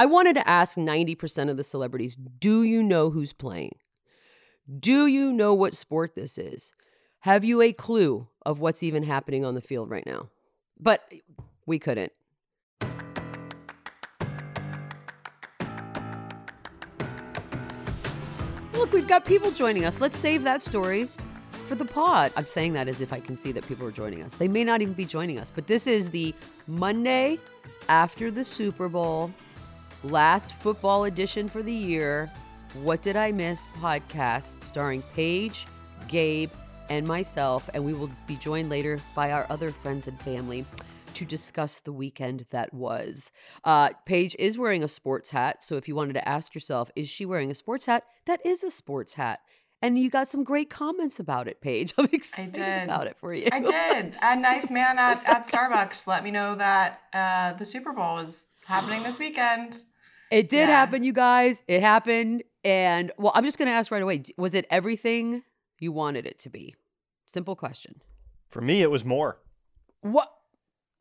I 0.00 0.06
wanted 0.06 0.32
to 0.36 0.48
ask 0.48 0.78
90% 0.78 1.50
of 1.50 1.58
the 1.58 1.62
celebrities, 1.62 2.16
do 2.16 2.62
you 2.62 2.82
know 2.82 3.10
who's 3.10 3.34
playing? 3.34 3.76
Do 4.78 5.04
you 5.06 5.30
know 5.30 5.52
what 5.52 5.76
sport 5.76 6.14
this 6.14 6.38
is? 6.38 6.72
Have 7.18 7.44
you 7.44 7.60
a 7.60 7.74
clue 7.74 8.26
of 8.46 8.60
what's 8.60 8.82
even 8.82 9.02
happening 9.02 9.44
on 9.44 9.54
the 9.54 9.60
field 9.60 9.90
right 9.90 10.06
now? 10.06 10.30
But 10.78 11.02
we 11.66 11.78
couldn't. 11.78 12.12
Look, 18.72 18.94
we've 18.94 19.06
got 19.06 19.26
people 19.26 19.50
joining 19.50 19.84
us. 19.84 20.00
Let's 20.00 20.16
save 20.16 20.44
that 20.44 20.62
story 20.62 21.08
for 21.68 21.74
the 21.74 21.84
pod. 21.84 22.32
I'm 22.38 22.46
saying 22.46 22.72
that 22.72 22.88
as 22.88 23.02
if 23.02 23.12
I 23.12 23.20
can 23.20 23.36
see 23.36 23.52
that 23.52 23.68
people 23.68 23.86
are 23.86 23.92
joining 23.92 24.22
us. 24.22 24.32
They 24.32 24.48
may 24.48 24.64
not 24.64 24.80
even 24.80 24.94
be 24.94 25.04
joining 25.04 25.38
us, 25.38 25.52
but 25.54 25.66
this 25.66 25.86
is 25.86 26.08
the 26.08 26.34
Monday 26.66 27.38
after 27.90 28.30
the 28.30 28.44
Super 28.44 28.88
Bowl, 28.88 29.30
last 30.02 30.54
football 30.54 31.04
edition 31.04 31.48
for 31.48 31.62
the 31.62 31.72
year. 31.72 32.30
What 32.82 33.02
Did 33.02 33.16
I 33.16 33.32
Miss 33.32 33.66
podcast 33.78 34.62
starring 34.62 35.02
Paige, 35.14 35.66
Gabe, 36.08 36.50
and 36.90 37.06
myself. 37.06 37.70
And 37.72 37.84
we 37.84 37.94
will 37.94 38.10
be 38.26 38.36
joined 38.36 38.68
later 38.68 38.98
by 39.14 39.32
our 39.32 39.46
other 39.48 39.70
friends 39.70 40.08
and 40.08 40.20
family 40.20 40.66
to 41.14 41.24
discuss 41.24 41.80
the 41.80 41.92
weekend 41.92 42.46
that 42.50 42.74
was. 42.74 43.32
Uh, 43.64 43.90
Paige 44.04 44.36
is 44.38 44.58
wearing 44.58 44.82
a 44.82 44.88
sports 44.88 45.30
hat. 45.30 45.62
So 45.62 45.76
if 45.76 45.88
you 45.88 45.94
wanted 45.94 46.14
to 46.14 46.28
ask 46.28 46.54
yourself, 46.54 46.90
is 46.94 47.08
she 47.08 47.24
wearing 47.24 47.50
a 47.50 47.54
sports 47.54 47.86
hat? 47.86 48.04
That 48.26 48.44
is 48.44 48.62
a 48.62 48.70
sports 48.70 49.14
hat. 49.14 49.40
And 49.82 49.98
you 49.98 50.10
got 50.10 50.28
some 50.28 50.44
great 50.44 50.68
comments 50.68 51.18
about 51.18 51.48
it, 51.48 51.60
Paige. 51.60 51.94
I'm 51.98 52.08
excited 52.12 52.84
about 52.84 53.06
it 53.06 53.16
for 53.16 53.32
you. 53.32 53.48
I 53.50 53.60
did. 53.60 54.14
A 54.20 54.36
nice 54.36 54.70
man 54.70 54.98
at, 54.98 55.26
at 55.26 55.48
Starbucks 55.50 56.06
let 56.06 56.22
me 56.22 56.30
know 56.30 56.54
that 56.56 57.00
uh, 57.12 57.54
the 57.54 57.64
Super 57.64 57.92
Bowl 57.92 58.16
was 58.16 58.44
happening 58.66 59.02
this 59.02 59.18
weekend. 59.18 59.82
It 60.30 60.48
did 60.48 60.68
Yeah. 60.68 60.76
happen, 60.76 61.02
you 61.02 61.12
guys. 61.12 61.62
It 61.68 61.80
happened. 61.80 62.42
And 62.64 63.10
well, 63.18 63.32
I'm 63.34 63.44
just 63.44 63.58
going 63.58 63.66
to 63.68 63.72
ask 63.72 63.90
right 63.90 64.02
away 64.02 64.22
was 64.36 64.54
it 64.54 64.66
everything 64.70 65.42
you 65.78 65.92
wanted 65.92 66.26
it 66.26 66.38
to 66.40 66.50
be? 66.50 66.74
Simple 67.26 67.56
question. 67.56 68.02
For 68.48 68.60
me, 68.60 68.82
it 68.82 68.90
was 68.90 69.04
more. 69.04 69.38
What? 70.02 70.32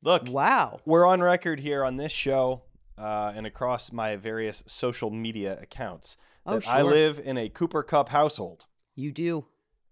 Look, 0.01 0.23
Wow. 0.29 0.79
we're 0.85 1.05
on 1.05 1.21
record 1.21 1.59
here 1.59 1.83
on 1.83 1.97
this 1.97 2.11
show 2.11 2.63
uh, 2.97 3.33
and 3.35 3.45
across 3.45 3.91
my 3.91 4.15
various 4.15 4.63
social 4.67 5.09
media 5.09 5.57
accounts 5.61 6.15
Oh, 6.45 6.55
that 6.55 6.63
sure. 6.63 6.73
I 6.73 6.81
live 6.83 7.19
in 7.23 7.37
a 7.37 7.49
Cooper 7.49 7.83
Kupp 7.83 8.09
household, 8.09 8.65
You 8.95 9.11
do. 9.11 9.45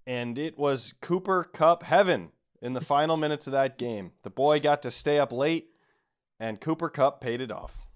and 0.05 0.37
it 0.37 0.57
was 0.57 0.93
Cooper 1.01 1.43
Kupp 1.43 1.83
heaven 1.83 2.31
in 2.61 2.73
the 2.73 2.81
final 2.81 3.17
minutes 3.17 3.47
of 3.47 3.53
that 3.53 3.77
game. 3.77 4.11
The 4.23 4.29
boy 4.29 4.59
got 4.61 4.81
to 4.83 4.91
stay 4.91 5.19
up 5.19 5.31
late, 5.33 5.69
and 6.39 6.59
Cooper 6.61 6.89
Kupp 6.89 7.19
paid 7.21 7.41
it 7.41 7.51
off. 7.51 7.86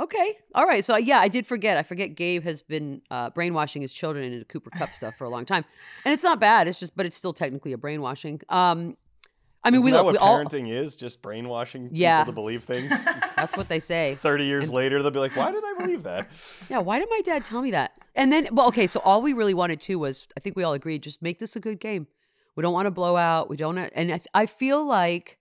Okay. 0.00 0.34
All 0.54 0.66
right. 0.66 0.82
So 0.84 0.96
yeah, 0.96 1.18
I 1.20 1.28
did 1.28 1.46
forget. 1.46 1.76
I 1.76 1.82
forget 1.82 2.14
Gabe 2.14 2.42
has 2.44 2.62
been 2.62 3.02
uh, 3.10 3.30
brainwashing 3.30 3.82
his 3.82 3.92
children 3.92 4.32
into 4.32 4.44
Cooper 4.46 4.70
Kupp 4.70 4.94
stuff 4.94 5.14
for 5.16 5.24
a 5.24 5.28
long 5.28 5.44
time, 5.44 5.64
and 6.06 6.14
it's 6.14 6.24
not 6.24 6.40
bad. 6.40 6.66
It's 6.68 6.80
just, 6.80 6.96
but 6.96 7.04
it's 7.06 7.16
still 7.16 7.34
technically 7.34 7.72
a 7.74 7.78
brainwashing. 7.78 8.40
Um, 8.48 8.96
I 9.62 9.68
mean, 9.70 9.76
Isn't 9.76 9.84
we 9.84 9.90
that 9.90 9.98
look. 9.98 10.04
what 10.06 10.12
We 10.14 10.18
all. 10.18 10.38
parenting 10.42 10.72
is? 10.74 10.96
Just 10.96 11.20
brainwashing 11.20 11.84
people 11.88 11.98
Yeah. 11.98 12.24
to 12.24 12.32
believe 12.32 12.64
things. 12.64 12.90
That's 13.36 13.58
what 13.58 13.68
they 13.68 13.78
say. 13.78 14.16
Thirty 14.20 14.46
years 14.46 14.72
later, 14.72 15.02
they'll 15.02 15.10
be 15.10 15.18
like, 15.18 15.36
"Why 15.36 15.52
did 15.52 15.62
I 15.62 15.74
believe 15.78 16.02
that?" 16.04 16.30
Yeah, 16.70 16.78
why 16.78 16.98
did 16.98 17.08
my 17.10 17.20
dad 17.22 17.44
tell 17.44 17.60
me 17.60 17.70
that? 17.72 17.92
And 18.14 18.32
then, 18.32 18.48
well, 18.52 18.68
okay, 18.68 18.86
so 18.86 19.00
all 19.04 19.20
we 19.20 19.34
really 19.34 19.52
wanted 19.52 19.82
to 19.82 19.96
was, 19.98 20.26
I 20.34 20.40
think 20.40 20.56
we 20.56 20.62
all 20.62 20.72
agreed, 20.72 21.02
just 21.02 21.20
make 21.20 21.38
this 21.40 21.56
a 21.56 21.60
good 21.60 21.78
game. 21.78 22.06
We 22.56 22.62
don't 22.62 22.72
want 22.72 22.86
to 22.86 22.90
blow 22.90 23.16
out. 23.18 23.50
We 23.50 23.58
don't, 23.58 23.76
and 23.76 24.14
I, 24.14 24.20
I 24.32 24.46
feel 24.46 24.82
like 24.86 25.36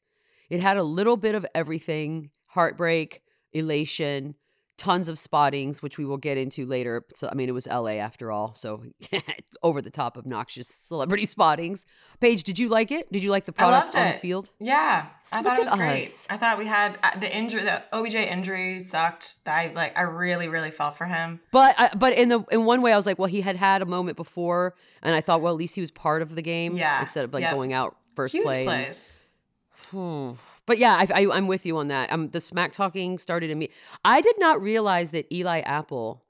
it 0.50 0.60
had 0.60 0.76
a 0.76 0.84
little 0.84 1.16
bit 1.16 1.34
of 1.34 1.46
everything: 1.56 2.32
heartbreak, 2.50 3.22
elation, 3.54 4.36
tons 4.80 5.08
of 5.10 5.20
spottings, 5.20 5.84
which 5.84 5.98
we 6.00 6.06
will 6.06 6.18
get 6.18 6.38
into 6.38 6.66
later. 6.66 7.06
So, 7.14 7.30
I 7.32 7.36
mean, 7.36 7.50
it 7.50 7.52
was 7.52 7.68
LA 7.68 7.98
after 7.98 8.32
all, 8.32 8.56
so 8.56 8.82
over 9.64 9.82
the 9.82 9.90
top 9.92 10.18
obnoxious 10.18 10.68
celebrity 10.68 11.26
spottings. 11.26 11.86
Paige, 12.22 12.44
did 12.44 12.58
you 12.58 12.70
like 12.70 12.90
it? 12.90 13.12
Did 13.12 13.22
you 13.22 13.30
like 13.30 13.46
the 13.46 13.52
product 13.52 13.96
on 13.96 14.14
the 14.14 14.18
field? 14.18 14.50
Yeah, 14.60 15.08
I 15.32 15.42
thought 15.44 15.58
it 15.58 15.62
was 15.62 15.72
at 15.72 15.78
great. 15.78 16.04
us. 16.06 16.26
I 16.30 16.38
thought 16.38 16.58
we 16.58 16.66
had 16.66 16.98
uh, 17.04 17.20
the 17.20 17.32
injury, 17.36 17.62
the 17.64 17.84
OBJ 17.92 18.16
injury 18.16 18.80
sucked. 18.80 19.36
I 19.46 19.72
like, 19.76 19.96
I 19.98 20.02
really, 20.04 20.48
really 20.48 20.72
felt 20.72 20.96
for 20.98 21.06
him. 21.06 21.42
But 21.52 21.76
I, 21.78 21.90
but 21.96 22.14
in 22.14 22.30
the 22.30 22.44
in 22.52 22.66
one 22.66 22.82
way, 22.82 22.94
I 22.94 22.96
was 22.96 23.06
like, 23.06 23.20
well, 23.20 23.30
he 23.30 23.42
had 23.42 23.58
had 23.58 23.82
a 23.82 23.86
moment 23.86 24.16
before, 24.18 24.76
and 25.04 25.14
I 25.14 25.22
thought, 25.22 25.42
well, 25.42 25.54
at 25.54 25.58
least 25.60 25.76
he 25.76 25.82
was 25.82 25.92
part 25.92 26.22
of 26.22 26.36
the 26.36 26.42
game, 26.42 26.76
Yeah, 26.78 27.02
instead 27.02 27.26
of 27.26 27.34
like 27.34 27.42
yep. 27.42 27.54
going 27.54 27.74
out 27.74 27.98
first 28.16 28.34
Huge 28.34 28.44
play. 28.46 28.66
and- 28.66 28.98
Hmm. 29.92 30.32
But 30.70 30.78
yeah, 30.78 30.98
I, 31.00 31.24
I, 31.24 31.36
I'm 31.36 31.48
with 31.48 31.66
you 31.66 31.78
on 31.78 31.88
that. 31.88 32.12
Um, 32.12 32.30
the 32.30 32.40
smack 32.40 32.74
talking 32.74 33.18
started 33.18 33.50
in 33.50 33.58
me. 33.58 33.72
I 34.06 34.22
did 34.22 34.36
not 34.38 34.62
realize 34.62 35.10
that 35.10 35.26
Eli 35.34 35.62
Apple 35.62 36.24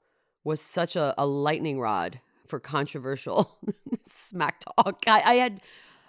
was 0.44 0.62
such 0.62 0.96
a, 0.96 1.12
a 1.18 1.26
lightning 1.26 1.78
rod 1.78 2.20
for 2.48 2.58
controversial 2.58 3.58
smack 4.06 4.60
talk. 4.60 5.04
I, 5.06 5.20
I 5.20 5.34
had, 5.34 5.60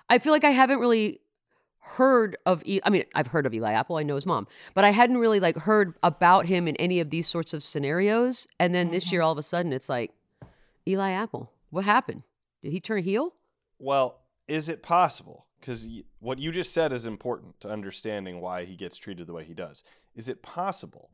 I 0.10 0.18
feel 0.18 0.32
like 0.32 0.46
I 0.46 0.52
haven't 0.52 0.80
really 0.80 1.20
heard 1.80 2.38
of. 2.46 2.64
E- 2.66 2.80
I 2.86 2.90
mean, 2.90 3.04
I've 3.14 3.28
heard 3.28 3.46
of 3.46 3.54
Eli 3.54 3.74
Apple. 3.74 3.98
I 3.98 4.04
know 4.04 4.16
his 4.16 4.26
mom, 4.26 4.48
but 4.74 4.86
I 4.86 4.92
hadn't 4.92 5.18
really 5.18 5.42
like 5.42 5.58
heard 5.58 5.94
about 6.02 6.46
him 6.46 6.70
in 6.70 6.78
any 6.78 7.02
of 7.02 7.10
these 7.10 7.28
sorts 7.28 7.54
of 7.54 7.66
scenarios. 7.66 8.48
And 8.62 8.74
then 8.74 8.92
this 8.92 9.12
year, 9.12 9.22
all 9.22 9.34
of 9.34 9.40
a 9.40 9.44
sudden, 9.44 9.74
it's 9.74 9.90
like 9.90 10.14
Eli 10.88 11.12
Apple. 11.12 11.52
What 11.70 11.84
happened? 11.84 12.24
Did 12.64 12.72
he 12.72 12.80
turn 12.80 13.04
heel? 13.04 13.34
Well, 13.78 14.22
is 14.48 14.70
it 14.70 14.82
possible? 14.82 15.48
Because 15.62 15.88
what 16.20 16.40
you 16.40 16.52
just 16.52 16.74
said 16.74 16.92
is 16.92 17.06
important 17.06 17.60
to 17.62 17.70
understanding 17.70 18.42
why 18.42 18.66
he 18.66 18.76
gets 18.76 18.98
treated 18.98 19.28
the 19.28 19.34
way 19.34 19.46
he 19.46 19.54
does. 19.54 19.84
Is 20.16 20.28
it 20.28 20.42
possible 20.42 21.12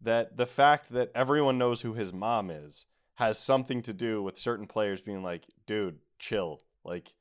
that 0.00 0.36
the 0.36 0.46
fact 0.46 0.90
that 0.90 1.12
everyone 1.14 1.58
knows 1.58 1.82
who 1.82 1.92
his 1.92 2.12
mom 2.12 2.50
is 2.50 2.86
has 3.16 3.38
something 3.38 3.82
to 3.82 3.92
do 3.92 4.22
with 4.22 4.36
certain 4.36 4.66
players 4.66 5.00
being 5.00 5.22
like, 5.22 5.44
dude, 5.66 5.98
chill, 6.18 6.60
like, 6.82 7.14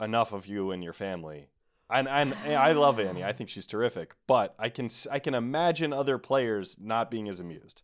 enough 0.00 0.32
of 0.32 0.46
you 0.46 0.70
and 0.70 0.82
your 0.82 0.94
family? 0.94 1.48
And, 1.90 2.08
and 2.08 2.34
I 2.34 2.72
love 2.72 2.98
Annie. 2.98 3.22
I 3.22 3.32
think 3.32 3.50
she's 3.50 3.66
terrific, 3.66 4.14
but 4.26 4.54
I 4.58 4.70
can 4.70 4.88
I 5.10 5.18
can 5.20 5.34
imagine 5.34 5.92
other 5.92 6.18
players 6.18 6.78
not 6.80 7.10
being 7.10 7.28
as 7.28 7.38
amused. 7.38 7.82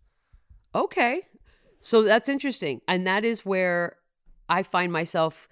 Okay. 0.75 1.23
So 1.81 2.03
that's 2.03 2.29
interesting. 2.29 2.81
And 2.89 3.07
that 3.07 3.25
is 3.25 3.45
where 3.45 3.97
I 4.49 4.63
find 4.63 4.93
myself 4.93 5.49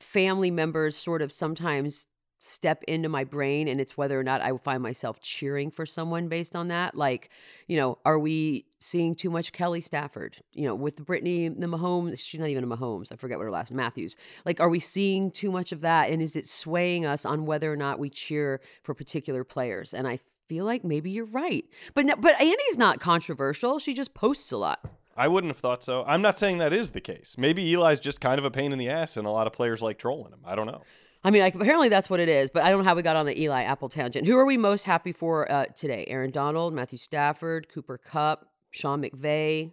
family 0.00 0.50
members 0.50 0.96
sort 0.96 1.22
of 1.22 1.32
sometimes 1.32 2.06
step 2.44 2.82
into 2.86 3.08
my 3.08 3.24
brain 3.24 3.68
and 3.68 3.80
it's 3.80 3.96
whether 3.96 4.20
or 4.20 4.22
not 4.22 4.42
I 4.42 4.54
find 4.58 4.82
myself 4.82 5.18
cheering 5.20 5.70
for 5.70 5.86
someone 5.86 6.28
based 6.28 6.54
on 6.54 6.68
that. 6.68 6.94
Like, 6.94 7.30
you 7.68 7.76
know, 7.78 7.98
are 8.04 8.18
we 8.18 8.66
seeing 8.78 9.14
too 9.14 9.30
much 9.30 9.52
Kelly 9.52 9.80
Stafford? 9.80 10.42
You 10.52 10.66
know, 10.66 10.74
with 10.74 11.04
Brittany 11.06 11.48
the 11.48 11.66
Mahomes, 11.66 12.18
she's 12.18 12.40
not 12.40 12.50
even 12.50 12.64
a 12.64 12.66
Mahomes. 12.66 13.10
I 13.10 13.16
forget 13.16 13.38
what 13.38 13.44
her 13.44 13.50
last 13.50 13.72
Matthews. 13.72 14.16
Like, 14.44 14.60
are 14.60 14.68
we 14.68 14.78
seeing 14.78 15.30
too 15.30 15.50
much 15.50 15.72
of 15.72 15.80
that? 15.80 16.10
And 16.10 16.20
is 16.20 16.36
it 16.36 16.46
swaying 16.46 17.06
us 17.06 17.24
on 17.24 17.46
whether 17.46 17.72
or 17.72 17.76
not 17.76 17.98
we 17.98 18.10
cheer 18.10 18.60
for 18.82 18.92
particular 18.94 19.42
players? 19.42 19.94
And 19.94 20.06
I 20.06 20.18
feel 20.46 20.66
like 20.66 20.84
maybe 20.84 21.10
you're 21.10 21.24
right. 21.24 21.64
But 21.94 22.20
but 22.20 22.38
Annie's 22.40 22.76
not 22.76 23.00
controversial. 23.00 23.78
She 23.78 23.94
just 23.94 24.12
posts 24.12 24.52
a 24.52 24.58
lot. 24.58 24.84
I 25.16 25.28
wouldn't 25.28 25.50
have 25.50 25.58
thought 25.58 25.84
so. 25.84 26.04
I'm 26.06 26.22
not 26.22 26.38
saying 26.38 26.58
that 26.58 26.72
is 26.72 26.90
the 26.90 27.00
case. 27.00 27.36
Maybe 27.38 27.72
Eli's 27.72 28.00
just 28.00 28.20
kind 28.20 28.38
of 28.38 28.44
a 28.44 28.50
pain 28.50 28.72
in 28.72 28.78
the 28.78 28.88
ass, 28.88 29.16
and 29.16 29.26
a 29.26 29.30
lot 29.30 29.46
of 29.46 29.52
players 29.52 29.82
like 29.82 29.98
trolling 29.98 30.32
him. 30.32 30.40
I 30.44 30.54
don't 30.54 30.66
know. 30.66 30.82
I 31.26 31.30
mean, 31.30 31.40
like, 31.40 31.54
apparently 31.54 31.88
that's 31.88 32.10
what 32.10 32.20
it 32.20 32.28
is, 32.28 32.50
but 32.50 32.64
I 32.64 32.70
don't 32.70 32.80
know 32.80 32.84
how 32.84 32.94
we 32.94 33.02
got 33.02 33.16
on 33.16 33.24
the 33.24 33.40
Eli 33.40 33.62
Apple 33.62 33.88
tangent. 33.88 34.26
Who 34.26 34.36
are 34.36 34.44
we 34.44 34.58
most 34.58 34.84
happy 34.84 35.12
for 35.12 35.50
uh, 35.50 35.66
today? 35.74 36.04
Aaron 36.08 36.30
Donald, 36.30 36.74
Matthew 36.74 36.98
Stafford, 36.98 37.68
Cooper 37.72 37.96
Kupp, 37.96 38.46
Sean 38.72 39.02
McVay. 39.02 39.72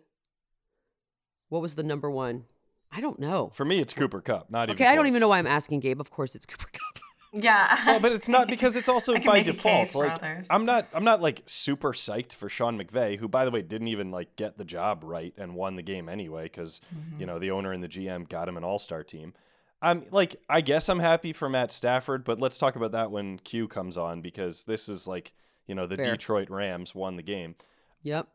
What 1.50 1.62
was 1.62 1.76
the 1.76 1.84
number 1.84 2.10
one? 2.10 2.46
I 2.90 3.02
don't 3.02 3.20
know. 3.20 3.52
For 3.54 3.66
me, 3.66 3.80
it's 3.80 3.94
Cooper 3.94 4.22
Kupp. 4.22 4.50
Not 4.50 4.70
even. 4.70 4.76
Okay, 4.76 4.90
I 4.90 4.96
don't 4.96 5.08
even 5.08 5.20
know 5.20 5.28
why 5.28 5.40
I'm 5.40 5.48
asking 5.48 5.82
Gabe. 5.82 6.00
Of 6.00 6.10
course, 6.10 6.36
it's 6.36 6.46
Cooper 6.46 6.70
Kupp. 6.72 7.04
Yeah. 7.34 7.78
Well, 7.86 8.00
but 8.00 8.12
it's 8.12 8.28
not 8.28 8.48
because 8.50 8.76
it's 8.76 8.90
also 8.90 9.16
by 9.20 9.42
default. 9.42 9.96
Like. 9.96 10.22
I'm 10.50 10.66
not 10.66 10.88
I'm 10.94 11.04
not 11.06 11.22
like 11.22 11.44
super 11.46 11.94
psyched 11.94 12.34
for 12.34 12.50
Sean 12.50 12.78
McVay, 12.78 13.18
who 13.18 13.28
by 13.28 13.46
the 13.46 13.52
way 13.52 13.62
didn't 13.62 13.88
even 13.88 14.12
like 14.12 14.36
get 14.36 14.58
the 14.58 14.66
job 14.66 15.04
right 15.04 15.34
and 15.38 15.56
won 15.56 15.76
the 15.76 15.82
game 15.82 16.10
anyway 16.10 16.44
because 16.44 16.82
Mm-hmm. 16.96 17.20
you 17.22 17.26
know 17.26 17.40
the 17.40 17.52
owner 17.52 17.72
and 17.72 17.84
the 17.84 17.88
GM 17.88 18.28
got 18.28 18.48
him 18.48 18.58
an 18.58 18.64
All-Star 18.64 19.04
team. 19.04 19.34
I'm 19.82 20.04
like 20.12 20.36
I 20.50 20.62
guess 20.62 20.90
I'm 20.90 21.00
happy 21.00 21.32
for 21.34 21.48
Matt 21.50 21.72
Stafford, 21.72 22.24
but 22.24 22.40
let's 22.40 22.58
talk 22.58 22.76
about 22.76 22.92
that 22.92 23.12
when 23.12 23.40
Q 23.40 23.68
comes 23.68 23.98
on 23.98 24.22
because 24.22 24.66
this 24.66 24.90
is 24.90 25.08
like 25.08 25.32
you 25.68 25.76
know 25.76 25.88
the 25.88 25.96
Fair. 25.96 26.06
Detroit 26.06 26.50
Rams 26.50 26.94
won 26.94 27.16
the 27.16 27.24
game. 27.24 27.56
Yep. 28.04 28.28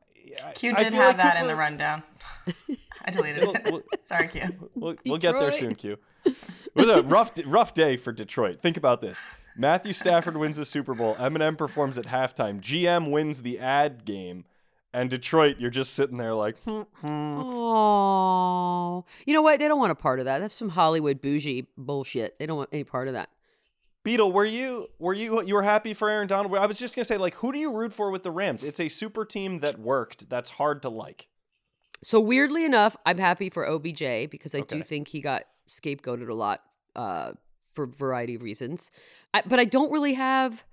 I- 0.45 0.53
Q 0.53 0.73
I 0.77 0.83
did 0.85 0.93
feel 0.93 1.03
have 1.03 1.17
like 1.19 1.25
that 1.35 1.41
in 1.41 1.47
the 1.47 1.57
rundown. 1.57 2.03
I 3.05 3.11
deleted 3.11 3.45
We'll- 3.45 3.55
it. 3.55 3.63
we'll- 3.71 3.83
Sorry, 4.01 4.29
Q. 4.29 4.71
We'll, 4.75 4.97
we'll 5.05 5.19
get 5.19 5.39
there 5.39 5.53
soon, 5.53 5.75
Q. 5.75 5.99
It 6.25 6.35
was 6.75 6.89
a 6.89 7.03
rough, 7.03 7.33
rough 7.47 7.73
day 7.75 7.97
for 7.97 8.13
Detroit. 8.13 8.61
Think 8.61 8.77
about 8.77 9.01
this: 9.01 9.23
Matthew 9.57 9.93
Stafford 10.03 10.37
wins 10.37 10.57
the 10.57 10.65
Super 10.65 10.95
Bowl. 10.95 11.15
Eminem 11.17 11.57
performs 11.57 11.99
at 11.99 12.07
halftime. 12.07 12.61
GM 12.61 13.11
wins 13.11 13.43
the 13.43 13.59
ad 13.61 14.05
game, 14.05 14.45
and 14.93 15.09
Detroit, 15.09 15.57
you're 15.59 15.71
just 15.71 15.95
sitting 15.95 16.19
there 16.19 16.35
like. 16.35 16.57
Oh, 17.79 19.05
you 19.27 19.35
know 19.35 19.43
what? 19.43 19.59
They 19.61 19.69
don't 19.69 19.79
want 19.79 19.93
a 19.93 19.97
part 19.97 20.19
of 20.19 20.25
that. 20.25 20.39
That's 20.41 20.55
some 20.55 20.71
Hollywood 20.71 21.21
bougie 21.23 21.67
bullshit. 21.77 22.39
They 22.39 22.47
don't 22.47 22.57
want 22.57 22.71
any 22.73 22.85
part 22.85 23.07
of 23.09 23.15
that. 23.15 23.29
Beadle, 24.07 24.31
were 24.31 24.45
you 24.45 24.89
were 25.01 25.15
you 25.15 25.43
you 25.43 25.55
were 25.55 25.65
happy 25.65 25.93
for 25.93 26.09
Aaron 26.09 26.29
Donald? 26.29 26.55
I 26.55 26.67
was 26.67 26.79
just 26.79 26.95
gonna 26.95 27.05
say, 27.05 27.17
like, 27.17 27.35
who 27.35 27.51
do 27.51 27.59
you 27.59 27.73
root 27.73 27.93
for 27.93 28.13
with 28.13 28.23
the 28.23 28.31
Rams? 28.31 28.63
It's 28.63 28.79
a 28.79 28.89
super 28.89 29.25
team 29.25 29.59
that 29.59 29.81
worked. 29.81 30.31
That's 30.31 30.51
hard 30.51 30.83
to 30.83 30.89
like. 30.89 31.27
So 32.05 32.21
weirdly 32.21 32.65
enough, 32.65 32.97
I'm 33.05 33.19
happy 33.19 33.51
for 33.51 33.69
OBJ 33.69 34.31
because 34.31 34.55
I 34.55 34.61
Okay. 34.61 34.79
do 34.79 34.85
think 34.85 35.09
he 35.09 35.21
got 35.21 35.43
scapegoated 35.69 36.29
a 36.29 36.35
lot 36.35 36.61
uh, 36.95 37.33
for 37.75 37.83
a 37.83 37.89
variety 37.89 38.37
of 38.37 38.43
reasons. 38.43 38.93
I, 39.35 39.43
but 39.45 39.59
I 39.59 39.65
don't 39.65 39.91
really 39.91 40.15
have, 40.15 40.65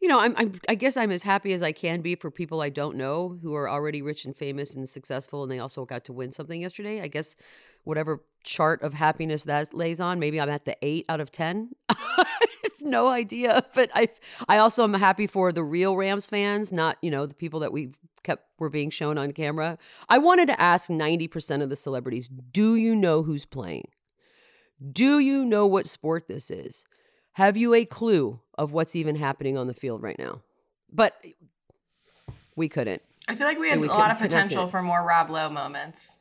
you 0.00 0.08
know, 0.08 0.18
I'm, 0.18 0.34
I'm 0.38 0.58
I 0.66 0.74
guess 0.74 0.96
I'm 0.96 1.10
as 1.10 1.22
happy 1.22 1.52
as 1.52 1.62
I 1.62 1.72
can 1.72 2.00
be 2.00 2.14
for 2.14 2.30
people 2.30 2.62
I 2.62 2.70
don't 2.70 2.96
know 2.96 3.38
who 3.42 3.54
are 3.54 3.68
already 3.68 4.00
rich 4.00 4.24
and 4.24 4.34
famous 4.34 4.74
and 4.74 4.88
successful, 4.88 5.42
and 5.42 5.52
they 5.52 5.58
also 5.58 5.84
got 5.84 6.06
to 6.06 6.14
win 6.14 6.32
something 6.32 6.62
yesterday. 6.62 7.02
I 7.02 7.08
guess 7.08 7.36
whatever 7.84 8.22
chart 8.44 8.82
of 8.82 8.94
happiness 8.94 9.44
that 9.44 9.74
lays 9.74 10.00
on, 10.00 10.18
maybe 10.18 10.40
I'm 10.40 10.48
at 10.50 10.64
the 10.64 10.76
eight 10.82 11.04
out 11.08 11.20
of 11.20 11.30
ten. 11.30 11.70
I 11.88 12.24
have 12.64 12.80
no 12.82 13.08
idea, 13.08 13.64
but 13.74 13.90
I 13.94 14.08
I 14.48 14.58
also 14.58 14.84
am 14.84 14.94
happy 14.94 15.26
for 15.26 15.52
the 15.52 15.62
real 15.62 15.96
Rams 15.96 16.26
fans, 16.26 16.72
not 16.72 16.96
you 17.02 17.10
know 17.10 17.26
the 17.26 17.34
people 17.34 17.60
that 17.60 17.72
we 17.72 17.92
kept 18.22 18.44
were 18.58 18.68
being 18.70 18.90
shown 18.90 19.16
on 19.18 19.32
camera. 19.32 19.78
I 20.08 20.18
wanted 20.18 20.46
to 20.48 20.60
ask 20.60 20.90
90% 20.90 21.62
of 21.62 21.70
the 21.70 21.76
celebrities, 21.76 22.28
do 22.28 22.74
you 22.76 22.94
know 22.94 23.22
who's 23.22 23.46
playing? 23.46 23.88
Do 24.92 25.18
you 25.18 25.42
know 25.44 25.66
what 25.66 25.88
sport 25.88 26.28
this 26.28 26.50
is? 26.50 26.84
Have 27.32 27.56
you 27.56 27.72
a 27.72 27.86
clue 27.86 28.38
of 28.58 28.72
what's 28.72 28.94
even 28.94 29.16
happening 29.16 29.56
on 29.56 29.68
the 29.68 29.72
field 29.74 30.02
right 30.02 30.18
now? 30.18 30.42
But 30.92 31.14
we 32.56 32.68
couldn't. 32.68 33.00
I 33.26 33.34
feel 33.36 33.46
like 33.46 33.58
we 33.58 33.70
had 33.70 33.80
we 33.80 33.88
a 33.88 33.90
lot 33.90 34.10
of 34.10 34.18
couldn't- 34.18 34.30
couldn't 34.32 34.38
ask 34.38 34.48
potential 34.48 34.68
for 34.68 34.82
more 34.82 35.02
Rob 35.02 35.30
Lowe 35.30 35.48
moments. 35.48 36.19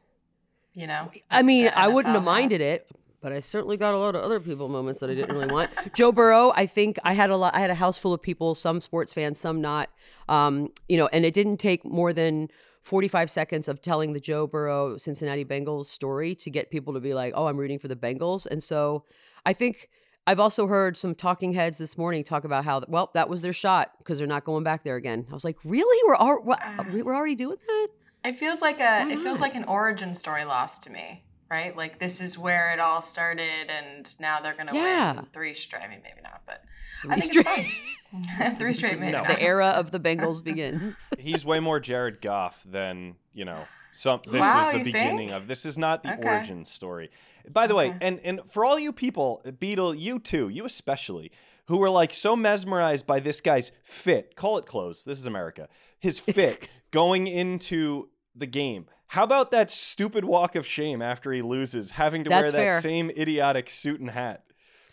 You 0.80 0.88
know, 0.88 1.12
I 1.30 1.44
mean, 1.44 1.70
I 1.76 1.90
wouldn't 1.90 2.14
have 2.16 2.24
minded 2.24 2.62
it, 2.62 2.88
but 3.22 3.34
I 3.34 3.42
certainly 3.42 3.76
got 3.76 3.94
a 3.94 3.98
lot 3.98 4.16
of 4.16 4.22
other 4.24 4.40
people 4.40 4.70
moments 4.70 5.02
that 5.02 5.10
I 5.10 5.14
didn't 5.16 5.36
really 5.36 5.52
want. 5.52 5.72
Joe 5.94 6.14
Burrow, 6.14 6.54
I 6.56 6.68
think 6.68 6.98
I 7.04 7.14
had 7.14 7.30
a 7.30 7.36
lot. 7.36 7.54
I 7.54 7.60
had 7.60 7.70
a 7.70 7.76
house 7.76 7.98
full 7.98 8.14
of 8.14 8.22
people, 8.22 8.56
some 8.56 8.80
sports 8.80 9.12
fans, 9.12 9.38
some 9.40 9.60
not. 9.60 9.90
Um, 10.30 10.70
you 10.88 10.96
know, 10.96 11.08
and 11.12 11.26
it 11.26 11.34
didn't 11.34 11.58
take 11.58 11.84
more 11.86 12.14
than. 12.14 12.48
45 12.82 13.30
seconds 13.30 13.68
of 13.68 13.82
telling 13.82 14.14
the 14.14 14.22
Joe 14.22 14.48
Burrow 14.48 14.96
Cincinnati 14.96 15.44
Bengals 15.44 15.88
story 15.88 16.34
to 16.36 16.50
get 16.50 16.72
people 16.72 16.94
to 16.94 17.02
be 17.02 17.14
like, 17.14 17.34
oh, 17.36 17.48
I'm 17.48 17.58
rooting 17.58 17.78
for 17.78 17.90
the 17.90 17.96
Bengals. 17.96 18.46
And 18.46 18.64
so 18.64 19.04
I 19.46 19.52
think 19.52 19.90
I've 20.26 20.40
also 20.40 20.66
heard 20.66 20.96
some 20.96 21.14
talking 21.14 21.52
heads 21.52 21.78
this 21.78 21.98
morning 21.98 22.24
talk 22.24 22.46
about 22.46 22.64
how, 22.64 22.82
well, 22.88 23.12
that 23.16 23.28
was 23.28 23.42
their 23.42 23.52
shot 23.52 23.92
because 23.98 24.18
they're 24.18 24.28
not 24.28 24.46
going 24.46 24.64
back 24.64 24.86
there 24.86 24.96
again. 24.96 25.28
I 25.30 25.34
was 25.34 25.44
like, 25.44 25.58
really? 25.66 26.00
We're, 26.08 26.16
al- 26.16 26.42
what, 26.42 26.60
Ah. 26.64 26.86
we're 26.90 27.14
already 27.14 27.36
doing 27.36 27.58
that? 27.68 27.88
It 28.24 28.38
feels 28.38 28.62
like 28.62 28.80
a 28.80 29.06
Why 29.06 29.12
it 29.12 29.20
feels 29.20 29.36
mm-hmm. 29.36 29.42
like 29.44 29.56
an 29.56 29.64
origin 29.66 30.14
story 30.14 30.44
lost 30.46 30.84
to 30.84 30.90
me, 30.92 31.24
right? 31.50 31.76
Like 31.76 32.00
this 32.00 32.20
is 32.22 32.38
where 32.38 32.72
it 32.74 32.80
all 32.80 33.02
started, 33.02 33.70
and 33.70 34.20
now 34.20 34.42
they're 34.42 34.56
gonna 34.56 34.74
Yeah. 34.76 35.16
win 35.16 35.26
three 35.34 35.54
straight. 35.54 35.84
I 35.84 35.88
mean, 35.88 36.02
maybe 36.04 36.22
not, 36.24 36.42
but 36.46 36.64
Three 37.04 37.12
I 37.14 37.20
think 37.20 37.34
straight- 37.34 37.72
it's 38.14 38.38
fun. 38.38 38.56
three 38.58 38.74
straight, 38.74 39.00
maybe 39.00 39.12
No. 39.14 39.20
not. 39.20 39.28
The 39.30 39.42
era 39.42 39.68
of 39.68 39.92
the 39.92 40.00
Bengals 40.08 40.44
begins. 40.44 40.98
He's 41.20 41.46
way 41.46 41.60
more 41.60 41.80
Jared 41.80 42.22
Goff 42.22 42.62
than 42.66 43.16
you 43.34 43.46
know. 43.46 43.66
Some 43.92 44.22
this 44.26 44.40
Wow, 44.42 44.68
is 44.68 44.72
the 44.78 44.84
beginning 44.84 45.30
think? 45.30 45.32
of. 45.32 45.48
This 45.48 45.66
is 45.66 45.78
not 45.78 46.04
the 46.04 46.14
Okay. 46.14 46.28
origin 46.30 46.64
story. 46.64 47.10
By 47.50 47.66
the 47.68 47.74
way, 47.76 47.96
and 48.02 48.20
and 48.24 48.42
for 48.50 48.64
all 48.64 48.78
you 48.78 48.92
people, 48.94 49.42
Beadle, 49.60 49.96
you 49.96 50.20
too, 50.20 50.48
you 50.50 50.64
especially, 50.66 51.32
who 51.66 51.78
were 51.78 51.90
like 51.90 52.14
so 52.14 52.36
mesmerized 52.36 53.08
by 53.08 53.20
this 53.20 53.42
guy's 53.42 53.72
fit. 53.84 54.36
Call 54.36 54.58
it 54.60 54.66
clothes. 54.68 55.04
This 55.06 55.18
is 55.18 55.26
America. 55.26 55.68
His 56.00 56.20
fit 56.20 56.70
going 56.92 57.28
into 57.28 58.10
the 58.36 58.48
game. 58.48 58.86
How 59.08 59.24
about 59.24 59.52
that 59.52 59.72
stupid 59.72 60.24
walk 60.24 60.56
of 60.56 60.66
shame 60.66 61.02
after 61.02 61.32
he 61.32 61.42
loses, 61.42 61.92
having 61.92 62.24
to 62.26 62.30
That's 62.30 62.44
wear 62.44 62.52
that 62.52 62.72
fair. 62.74 62.82
same 62.82 63.10
idiotic 63.10 63.70
suit 63.70 64.00
and 64.00 64.10
hat? 64.12 64.44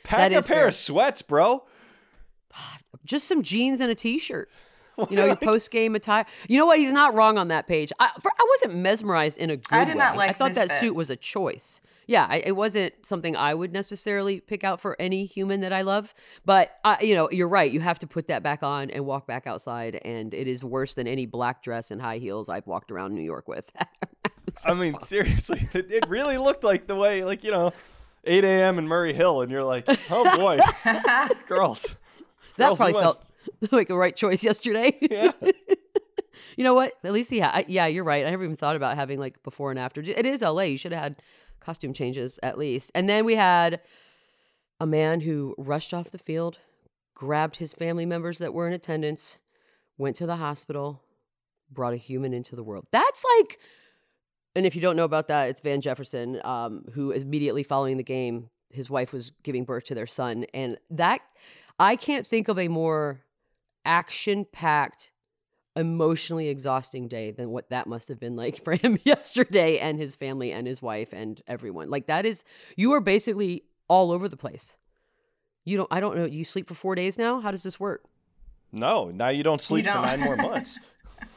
Pack 0.05 0.31
That 0.31 0.33
a 0.33 0.39
is 0.39 0.47
pair 0.47 0.57
fair. 0.59 0.69
of 0.69 0.75
sweats, 0.75 1.23
bro. 1.23 1.67
just 3.05 3.29
some 3.29 3.43
jeans 3.43 3.81
and 3.81 3.91
a 3.91 3.95
t-shirt. 3.95 4.49
You 5.11 5.17
know, 5.17 5.27
your 5.27 5.37
post 5.37 5.71
game 5.71 5.95
attire. 5.95 6.25
You 6.49 6.59
know 6.59 6.67
what? 6.67 6.79
He's 6.79 6.93
not 6.93 7.15
wrong 7.15 7.37
on 7.39 7.49
that 7.49 7.67
Paige. 7.67 7.93
I, 8.01 8.11
for, 8.23 8.31
I 8.31 8.47
wasn't 8.49 8.81
mesmerized 8.81 9.39
in 9.39 9.51
a 9.51 9.57
good 9.57 9.67
I 9.71 9.85
did 9.85 9.95
way. 9.95 9.99
not 9.99 10.19
I 10.19 10.33
thought 10.33 10.55
that 10.55 10.69
fit. 10.69 10.81
suit 10.81 10.95
was 10.95 11.11
a 11.11 11.17
choice. 11.17 11.81
Yeah, 12.07 12.27
I, 12.29 12.37
it 12.39 12.57
wasn't 12.57 12.95
something 13.05 13.37
I 13.37 13.53
would 13.53 13.73
necessarily 13.73 14.41
pick 14.41 14.65
out 14.65 14.81
for 14.81 14.97
any 15.01 15.27
human 15.27 15.61
that 15.61 15.73
I 15.73 15.83
love. 15.83 16.15
But 16.45 16.79
uh, 16.85 16.97
you 17.01 17.15
know, 17.15 17.31
you're 17.31 17.49
right. 17.49 17.71
You 17.71 17.81
have 17.81 17.99
to 18.01 18.07
put 18.07 18.29
that 18.29 18.43
back 18.43 18.63
on 18.63 18.91
and 18.91 19.05
walk 19.05 19.27
back 19.27 19.47
outside, 19.47 20.01
and 20.05 20.33
it 20.33 20.47
is 20.49 20.65
worse 20.65 20.95
than 20.95 21.07
any 21.07 21.27
black 21.27 21.63
dress 21.63 21.91
and 21.91 22.01
high 22.01 22.19
heels 22.19 22.49
I've 22.49 22.67
walked 22.67 22.91
around 22.91 23.15
New 23.15 23.23
York 23.23 23.49
with. 23.49 23.71
I 24.65 24.75
mean, 24.75 24.99
seriously, 25.01 25.69
it, 25.75 25.91
it 25.93 26.09
really 26.09 26.39
looked 26.39 26.65
like 26.65 26.87
the 26.87 26.95
way, 26.95 27.25
like, 27.25 27.45
you 27.45 27.51
know, 27.51 27.73
8 28.25 28.45
a.m. 28.45 28.79
in 28.79 28.89
Murray 28.89 29.13
Hill, 29.13 29.43
and 29.43 29.51
you're 29.51 29.65
like, 29.65 29.87
oh 30.11 30.37
boy, 30.37 30.59
girls. 31.49 31.97
that 32.57 32.69
Girls 32.69 32.79
probably 32.79 33.01
felt 33.01 33.23
like 33.71 33.91
a 33.91 33.97
right 33.97 34.17
choice 34.17 34.45
yesterday. 34.45 34.99
Yeah. 35.11 35.33
You 36.57 36.65
know 36.65 36.75
what? 36.75 36.95
At 37.05 37.13
least 37.13 37.31
he 37.31 37.41
had. 37.41 37.67
Yeah, 37.69 37.87
you're 37.87 38.05
right. 38.05 38.25
I 38.25 38.31
never 38.31 38.45
even 38.45 38.57
thought 38.57 38.77
about 38.77 38.97
having 38.97 39.19
like 39.19 39.43
before 39.43 39.71
and 39.71 39.79
after. 39.79 40.01
It 40.01 40.25
is 40.25 40.41
LA. 40.41 40.63
You 40.63 40.79
should 40.79 40.93
have 40.93 41.03
had 41.03 41.23
costume 41.61 41.93
changes 41.93 42.39
at 42.43 42.57
least. 42.57 42.91
And 42.95 43.09
then 43.09 43.27
we 43.27 43.35
had 43.35 43.81
a 44.81 44.87
man 44.87 45.21
who 45.21 45.55
rushed 45.59 45.93
off 45.93 46.11
the 46.11 46.19
field, 46.19 46.59
grabbed 47.15 47.57
his 47.57 47.73
family 47.73 48.07
members 48.07 48.39
that 48.39 48.55
were 48.55 48.67
in 48.67 48.73
attendance, 48.73 49.39
went 49.99 50.17
to 50.17 50.27
the 50.27 50.37
hospital, 50.37 51.03
brought 51.71 51.93
a 51.93 51.99
human 51.99 52.33
into 52.33 52.57
the 52.57 52.63
world. 52.63 52.87
That's 52.91 53.23
like, 53.39 53.59
and 54.55 54.65
if 54.65 54.75
you 54.75 54.81
don't 54.81 54.97
know 54.97 55.05
about 55.05 55.29
that, 55.29 55.51
it's 55.51 55.61
Van 55.61 55.81
Jefferson, 55.81 56.41
um, 56.45 56.85
who 56.95 57.11
immediately 57.11 57.63
following 57.63 57.97
the 57.97 58.03
game, 58.03 58.49
his 58.71 58.89
wife 58.89 59.13
was 59.13 59.33
giving 59.43 59.65
birth 59.65 59.85
to 59.85 59.95
their 59.95 60.07
son. 60.07 60.47
And 60.55 60.79
that, 60.91 61.21
I 61.79 61.97
can't 61.97 62.27
think 62.27 62.49
of 62.49 62.59
a 62.59 62.69
more 62.69 63.21
action 63.87 64.47
packed, 64.53 65.13
emotionally 65.75 66.49
exhausting 66.49 67.09
day 67.09 67.31
than 67.31 67.51
what 67.51 67.71
that 67.71 67.87
must 67.87 68.09
have 68.09 68.21
been 68.21 68.37
like 68.37 68.57
for 68.65 68.75
him 68.75 68.99
yesterday 69.05 69.79
and 69.79 69.99
his 69.99 70.15
family 70.15 70.53
and 70.53 70.67
his 70.67 70.83
wife 70.83 71.13
and 71.13 71.41
everyone. 71.47 71.89
Like 71.89 72.07
that 72.09 72.27
is 72.27 72.45
you 72.77 72.93
are 72.93 73.01
basically 73.01 73.65
all 73.89 74.11
over 74.11 74.29
the 74.29 74.37
place. 74.37 74.77
You 75.65 75.77
don't 75.79 75.89
I 75.91 76.01
don't 76.01 76.17
know, 76.17 76.25
you 76.25 76.45
sleep 76.45 76.69
for 76.69 76.75
4 76.75 76.95
days 76.95 77.17
now? 77.17 77.41
How 77.41 77.51
does 77.51 77.63
this 77.63 77.81
work? 77.81 78.05
No, 78.73 79.11
now 79.11 79.29
you 79.29 79.43
don't 79.43 79.61
sleep 79.61 79.87
for 79.87 79.93
don't. 79.93 80.03
nine 80.03 80.21
more 80.21 80.37
months. 80.37 80.79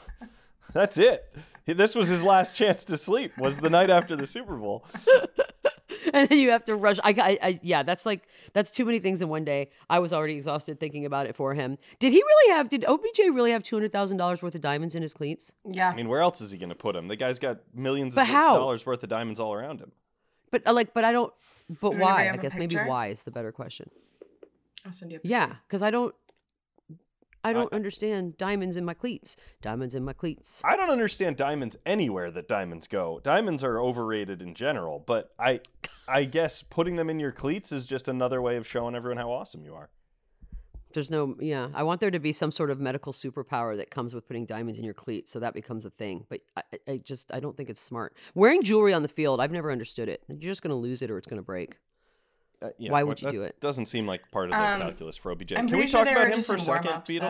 That's 0.74 0.98
it. 0.98 1.36
This 1.66 1.96
was 1.96 2.08
his 2.08 2.24
last 2.24 2.56
chance 2.56 2.86
to 2.86 2.98
sleep. 2.98 3.38
Was 3.38 3.60
the 3.60 3.70
night 3.70 3.90
after 3.90 4.16
the 4.16 4.26
Super 4.26 4.56
Bowl. 4.56 4.86
and 6.14 6.30
then 6.30 6.40
you 6.40 6.52
have 6.52 6.66
to 6.66 6.76
rush. 6.76 6.98
I, 7.04 7.10
I, 7.12 7.38
I, 7.42 7.60
yeah, 7.62 7.84
that's 7.84 8.06
like 8.06 8.28
that's 8.54 8.72
too 8.72 8.86
many 8.86 9.00
things 9.00 9.22
in 9.22 9.30
one 9.30 9.44
day. 9.46 9.70
I 9.90 10.00
was 10.00 10.14
already 10.14 10.36
exhausted 10.36 10.80
thinking 10.80 11.06
about 11.06 11.26
it 11.28 11.36
for 11.36 11.54
him. 11.54 11.78
Did 12.00 12.12
he 12.12 12.18
really 12.22 12.56
have? 12.56 12.70
Did 12.70 12.86
OBJ 12.86 13.20
really 13.34 13.52
have 13.52 13.64
two 13.64 13.76
hundred 13.76 13.92
thousand 13.92 14.18
dollars 14.18 14.42
worth 14.42 14.56
of 14.56 14.62
diamonds 14.62 14.96
in 14.96 15.02
his 15.02 15.14
cleats? 15.14 15.52
yeah. 15.66 15.90
I 15.90 15.96
mean, 15.96 16.08
where 16.10 16.22
else 16.22 16.42
is 16.42 16.52
he 16.52 16.58
going 16.58 16.70
to 16.70 16.76
put 16.76 16.94
them? 16.96 17.08
The 17.08 17.16
guy's 17.16 17.40
got 17.40 17.60
millions 17.74 18.16
But 18.16 18.22
of 18.22 18.28
how? 18.28 18.56
dollars 18.58 18.86
worth 18.86 19.04
of 19.04 19.10
diamonds 19.10 19.40
all 19.40 19.54
around 19.54 19.80
him. 19.80 19.92
But 20.52 20.66
uh, 20.68 20.74
like, 20.74 20.94
but 20.94 21.04
I 21.06 21.12
don't. 21.12 21.34
But 21.70 21.92
Does 21.92 22.00
anybody 22.00 22.04
why? 22.04 22.30
I 22.30 22.38
guess 22.38 22.54
maybe 22.56 22.76
why 22.78 23.08
is 23.08 23.22
the 23.24 23.32
better 23.32 23.52
question. 23.52 23.90
I'll 24.86 24.92
send 24.92 25.12
you 25.12 25.20
a 25.24 25.28
Yeah, 25.28 25.56
because 25.68 25.82
I 25.82 25.92
don't. 25.92 26.16
I 27.44 27.54
don't 27.54 27.72
I- 27.72 27.76
understand 27.76 28.38
diamonds 28.38 28.76
in 28.78 28.84
my 28.86 28.94
cleats. 28.94 29.38
Diamonds 29.62 29.96
in 29.96 30.04
my 30.04 30.14
cleats. 30.14 30.62
I 30.66 30.76
don't 30.76 30.90
understand 30.90 31.38
diamonds 31.38 31.78
anywhere 31.86 32.32
that 32.32 32.48
diamonds 32.48 32.88
go. 32.88 33.20
Diamonds 33.24 33.64
are 33.64 33.80
overrated 33.80 34.42
in 34.42 34.54
general, 34.54 35.00
but 35.06 35.32
I 35.40 35.62
I 36.08 36.26
guess 36.26 36.62
putting 36.64 36.96
them 36.96 37.10
in 37.10 37.20
your 37.20 37.32
cleats 37.32 37.72
is 37.72 37.86
just 37.86 38.08
another 38.08 38.42
way 38.42 38.56
of 38.58 38.68
showing 38.68 38.96
everyone 38.96 39.18
how 39.18 39.32
awesome 39.32 39.64
you 39.64 39.74
are. 39.76 39.90
There's 40.92 41.12
no, 41.12 41.36
yeah. 41.40 41.70
I 41.76 41.84
want 41.84 42.02
there 42.02 42.10
to 42.10 42.18
be 42.20 42.34
some 42.34 42.50
sort 42.50 42.72
of 42.72 42.80
medical 42.80 43.14
superpower 43.14 43.78
that 43.78 43.92
comes 43.92 44.16
with 44.16 44.26
putting 44.28 44.48
diamonds 44.48 44.80
in 44.80 44.86
your 44.86 44.96
cleats, 44.96 45.32
so 45.32 45.40
that 45.40 45.54
becomes 45.54 45.86
a 45.86 45.92
thing. 45.92 46.26
But 46.30 46.40
I, 46.58 46.62
I- 46.88 46.92
I 46.94 46.98
just, 46.98 47.32
I 47.32 47.40
don't 47.40 47.56
think 47.56 47.70
it's 47.70 47.80
smart. 47.80 48.16
Wearing 48.34 48.64
jewelry 48.64 48.92
on 48.92 49.04
the 49.04 49.08
field, 49.08 49.40
I've 49.40 49.52
never 49.52 49.72
understood 49.72 50.10
it. 50.10 50.24
You're 50.28 50.50
just 50.52 50.64
going 50.64 50.72
to 50.72 50.76
lose 50.76 51.04
it 51.04 51.12
or 51.12 51.20
it's 51.20 51.28
going 51.28 51.40
to 51.40 51.46
break. 51.46 51.78
Uh, 52.62 52.70
yeah, 52.78 52.92
Why 52.92 53.04
what- 53.04 53.10
would 53.10 53.22
you 53.22 53.32
do 53.32 53.42
it? 53.44 53.60
Doesn't 53.62 53.86
seem 53.86 54.06
like 54.08 54.30
part 54.32 54.46
of 54.46 54.52
the 54.52 54.58
Um, 54.62 54.82
calculus 54.82 55.16
for 55.18 55.32
OBJ. 55.32 55.54
I'm 55.58 55.68
Can 55.68 55.78
we 55.78 55.88
sure 55.88 56.04
talk 56.04 56.12
about 56.12 56.34
him 56.34 56.42
for 56.42 56.56
a 56.56 56.60
second, 56.60 56.86
warm-ups, 56.86 57.08
Beadle? 57.08 57.30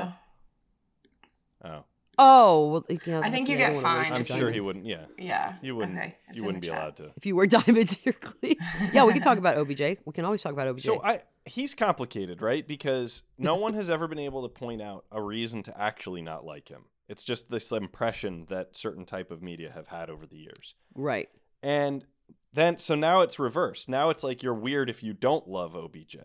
though. 1.63 1.69
Oh, 1.69 1.83
Oh, 2.21 2.67
well, 2.69 2.85
yeah, 3.05 3.21
I 3.23 3.29
think 3.29 3.47
you 3.47 3.55
get 3.55 3.73
one 3.73 3.77
of 3.77 3.83
those 3.83 3.83
fined 4.09 4.13
I'm 4.13 4.21
if 4.21 4.27
sure 4.27 4.51
he 4.51 4.59
wouldn't. 4.59 4.85
Yeah, 4.85 5.05
Yeah. 5.17 5.55
you 5.61 5.73
wouldn't. 5.77 5.97
Okay. 5.97 6.17
you 6.33 6.43
wouldn't 6.43 6.61
be 6.61 6.67
chat. 6.67 6.77
allowed 6.77 6.95
to. 6.97 7.11
If 7.15 7.25
you 7.25 7.33
wear 7.33 7.45
diamonds 7.47 7.93
in 7.93 7.99
your 8.03 8.13
cleats. 8.13 8.67
Yeah, 8.93 9.05
we 9.05 9.13
can 9.13 9.21
talk 9.21 9.37
about 9.37 9.57
OBJ. 9.57 9.99
We 10.03 10.11
can 10.13 10.25
always 10.25 10.41
talk 10.41 10.51
about 10.51 10.67
OBJ. 10.67 10.83
So 10.83 11.01
I 11.01 11.21
he's 11.45 11.73
complicated, 11.73 12.41
right? 12.41 12.67
Because 12.67 13.23
no 13.37 13.55
one 13.55 13.73
has 13.75 13.89
ever 13.89 14.05
been 14.09 14.19
able 14.19 14.41
to 14.43 14.49
point 14.49 14.81
out 14.81 15.05
a 15.13 15.21
reason 15.21 15.63
to 15.63 15.79
actually 15.81 16.21
not 16.21 16.43
like 16.43 16.67
him. 16.67 16.83
It's 17.07 17.23
just 17.23 17.49
this 17.49 17.71
impression 17.71 18.45
that 18.49 18.75
certain 18.75 19.05
type 19.05 19.31
of 19.31 19.41
media 19.41 19.71
have 19.71 19.87
had 19.87 20.09
over 20.09 20.25
the 20.25 20.37
years. 20.37 20.75
right. 20.95 21.29
And 21.63 22.05
then 22.53 22.77
so 22.79 22.95
now 22.95 23.21
it's 23.21 23.39
reversed. 23.39 23.89
Now 23.89 24.09
it's 24.09 24.23
like 24.23 24.41
you're 24.43 24.53
weird 24.53 24.89
if 24.89 25.03
you 25.03 25.13
don't 25.13 25.47
love 25.47 25.75
OBJ. 25.75 26.17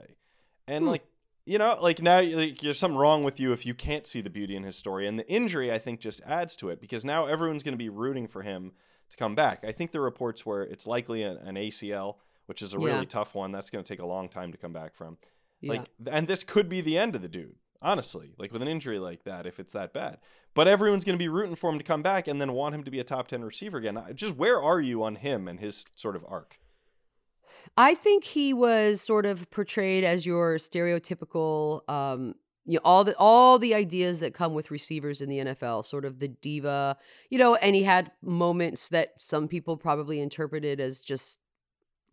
And 0.66 0.84
Hmm. 0.84 0.90
like 0.90 1.04
you 1.46 1.58
know, 1.58 1.76
like 1.80 2.00
now 2.00 2.22
like, 2.22 2.58
there's 2.60 2.78
something 2.78 2.96
wrong 2.96 3.22
with 3.22 3.38
you 3.38 3.52
if 3.52 3.66
you 3.66 3.74
can't 3.74 4.06
see 4.06 4.22
the 4.22 4.30
beauty 4.30 4.56
in 4.56 4.62
his 4.62 4.76
story. 4.76 5.06
And 5.06 5.18
the 5.18 5.28
injury, 5.30 5.70
I 5.70 5.78
think, 5.78 6.00
just 6.00 6.22
adds 6.26 6.56
to 6.56 6.70
it 6.70 6.80
because 6.80 7.04
now 7.04 7.26
everyone's 7.26 7.62
going 7.62 7.74
to 7.74 7.78
be 7.78 7.90
rooting 7.90 8.26
for 8.26 8.40
him 8.40 8.72
to 9.10 9.16
come 9.18 9.34
back. 9.34 9.62
I 9.62 9.72
think 9.72 9.92
the 9.92 10.00
reports 10.00 10.46
were 10.46 10.62
it's 10.62 10.86
likely 10.86 11.22
an, 11.22 11.36
an 11.36 11.56
ACL, 11.56 12.16
which 12.46 12.62
is 12.62 12.72
a 12.72 12.78
Yeah. 12.80 12.86
really 12.94 13.04
tough 13.06 13.34
one. 13.34 13.52
That's 13.52 13.68
going 13.68 13.84
to 13.84 13.86
take 13.88 14.00
a 14.00 14.06
long 14.06 14.30
time 14.30 14.52
to 14.52 14.58
come 14.58 14.72
back 14.72 14.94
from. 14.94 15.18
Yeah. 15.60 15.72
Like, 15.72 15.90
and 16.10 16.26
this 16.26 16.44
could 16.44 16.70
be 16.70 16.80
the 16.80 16.96
end 16.96 17.14
of 17.14 17.20
the 17.20 17.28
dude, 17.28 17.56
honestly. 17.84 18.32
Like 18.38 18.52
with 18.52 18.62
an 18.62 18.68
injury 18.68 18.98
like 18.98 19.22
that, 19.24 19.46
if 19.46 19.60
it's 19.60 19.74
that 19.74 19.92
bad. 19.92 20.18
But 20.54 20.66
everyone's 20.66 21.04
going 21.04 21.18
to 21.18 21.22
be 21.22 21.28
rooting 21.28 21.54
for 21.54 21.70
him 21.70 21.78
to 21.78 21.84
come 21.84 22.02
back 22.02 22.26
and 22.26 22.40
then 22.40 22.52
want 22.52 22.74
him 22.74 22.82
to 22.84 22.90
be 22.90 22.98
a 22.98 23.04
top 23.04 23.28
ten 23.28 23.44
receiver 23.44 23.78
again. 23.78 24.02
Just 24.14 24.34
where 24.34 24.60
are 24.60 24.80
you 24.80 25.04
on 25.04 25.16
him 25.16 25.46
and 25.46 25.60
his 25.60 25.84
sort 25.94 26.16
of 26.16 26.24
arc? 26.26 26.58
I 27.76 27.94
think 27.94 28.24
he 28.24 28.52
was 28.52 29.00
sort 29.00 29.26
of 29.26 29.50
portrayed 29.50 30.04
as 30.04 30.26
your 30.26 30.56
stereotypical 30.56 31.88
um 31.88 32.34
you 32.66 32.74
know 32.74 32.80
all 32.84 33.04
the 33.04 33.14
all 33.18 33.58
the 33.58 33.74
ideas 33.74 34.20
that 34.20 34.34
come 34.34 34.54
with 34.54 34.70
receivers 34.70 35.20
in 35.20 35.28
the 35.28 35.38
NFL, 35.38 35.84
sort 35.84 36.04
of 36.04 36.18
the 36.18 36.28
diva, 36.28 36.96
you 37.30 37.38
know, 37.38 37.56
and 37.56 37.76
he 37.76 37.82
had 37.82 38.10
moments 38.22 38.88
that 38.88 39.10
some 39.18 39.48
people 39.48 39.76
probably 39.76 40.20
interpreted 40.20 40.80
as 40.80 41.00
just 41.00 41.38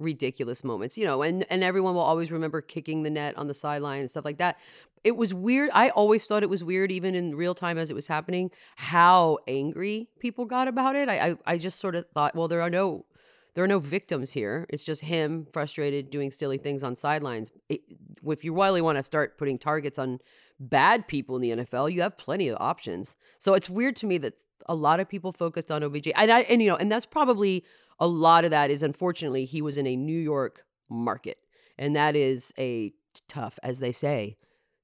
ridiculous 0.02 0.64
moments, 0.64 0.98
you 0.98 1.06
know, 1.06 1.22
and 1.22 1.46
and 1.50 1.64
everyone 1.64 1.94
will 1.94 2.02
always 2.02 2.32
remember 2.32 2.62
kicking 2.62 3.04
the 3.04 3.10
net 3.10 3.38
on 3.38 3.48
the 3.48 3.54
sideline 3.54 4.02
and 4.02 4.10
stuff 4.10 4.26
like 4.26 4.38
that. 4.38 4.58
It 5.04 5.16
was 5.18 5.34
weird. 5.34 5.70
I 5.74 5.90
always 5.90 6.26
thought 6.26 6.44
it 6.44 6.50
was 6.50 6.64
weird, 6.64 6.92
even 6.92 7.16
in 7.16 7.36
real 7.36 7.56
time 7.56 7.78
as 7.78 7.90
it 7.90 7.94
was 7.94 8.08
happening, 8.08 8.52
how 8.76 9.40
angry 9.48 10.10
people 10.20 10.46
got 10.46 10.68
about 10.68 10.96
it. 10.96 11.10
I 11.10 11.30
I, 11.30 11.36
I 11.46 11.58
just 11.58 11.80
sort 11.80 11.96
of 11.96 12.06
thought, 12.14 12.36
well, 12.36 12.48
there 12.48 12.62
are 12.62 12.70
no 12.70 13.06
there 13.54 13.64
are 13.64 13.68
no 13.68 13.80
victims 13.80 14.32
here. 14.32 14.66
It's 14.70 14.84
just 14.84 15.02
him 15.02 15.48
frustrated 15.52 16.10
doing 16.10 16.32
silly 16.32 16.58
things 16.58 16.84
on 16.84 16.96
sidelines. 16.96 17.52
It, 17.70 17.82
if 18.26 18.44
you 18.44 18.54
really 18.54 18.82
want 18.82 18.98
to 18.98 19.04
start 19.04 19.38
putting 19.38 19.58
targets 19.58 20.00
on 20.00 20.20
bad 20.60 21.08
people 21.08 21.36
in 21.36 21.42
the 21.42 21.64
NFL, 21.64 21.92
you 21.92 22.02
have 22.02 22.18
plenty 22.18 22.48
of 22.48 22.58
options. 22.62 23.16
So 23.40 23.54
it's 23.54 23.70
weird 23.70 23.96
to 23.98 24.06
me 24.06 24.18
that 24.20 24.36
a 24.68 24.76
lot 24.76 25.00
of 25.00 25.10
people 25.10 25.34
focused 25.34 25.72
on 25.72 25.84
OBJ, 25.84 26.10
and 26.16 26.32
I, 26.32 26.42
and 26.42 26.62
you 26.62 26.70
know, 26.70 26.76
and 26.76 26.92
that's 26.92 27.06
probably 27.06 27.66
a 28.02 28.08
lot 28.08 28.44
of 28.44 28.52
that 28.52 28.72
is 28.72 28.84
unfortunately 28.84 29.46
he 29.46 29.62
was 29.62 29.78
in 29.78 29.86
a 29.86 29.96
New 29.96 30.20
York 30.20 30.66
market, 30.90 31.38
and 31.78 31.96
that 31.96 32.16
is 32.16 32.52
a 32.58 32.92
tough, 33.30 33.60
as 33.64 33.80
they 33.80 33.92
say. 33.92 34.36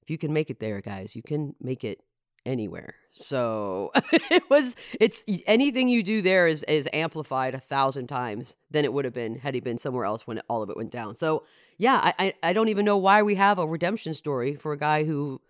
If 0.04 0.12
you 0.12 0.18
can 0.18 0.32
make 0.32 0.50
it 0.50 0.60
there, 0.60 0.80
guys, 0.80 1.16
you 1.16 1.24
can 1.24 1.56
make 1.60 1.84
it 1.84 2.00
anywhere. 2.46 2.94
So 3.12 3.92
it 4.32 4.50
was 4.50 4.76
it's 5.00 5.26
anything 5.48 5.90
you 5.90 6.04
do 6.04 6.22
there 6.22 6.48
is 6.48 6.64
is 6.64 6.88
amplified 6.94 7.56
a 7.56 7.60
thousand 7.60 8.08
times 8.08 8.56
than 8.70 8.86
it 8.86 8.94
would 8.94 9.04
have 9.04 9.16
been 9.16 9.36
had 9.36 9.56
he 9.56 9.60
been 9.60 9.80
somewhere 9.80 10.06
else 10.06 10.28
when 10.28 10.40
all 10.48 10.62
of 10.62 10.70
it 10.70 10.78
went 10.78 10.92
down. 10.92 11.16
So 11.16 11.44
yeah, 11.80 12.14
I, 12.20 12.34
I 12.42 12.54
don't 12.54 12.70
even 12.70 12.86
know 12.86 12.98
why 12.98 13.24
we 13.24 13.36
have 13.36 13.60
a 13.60 13.68
redemption 13.68 14.14
story 14.14 14.56
for 14.56 14.72
a 14.74 14.78
guy 14.78 15.04
who 15.04 15.42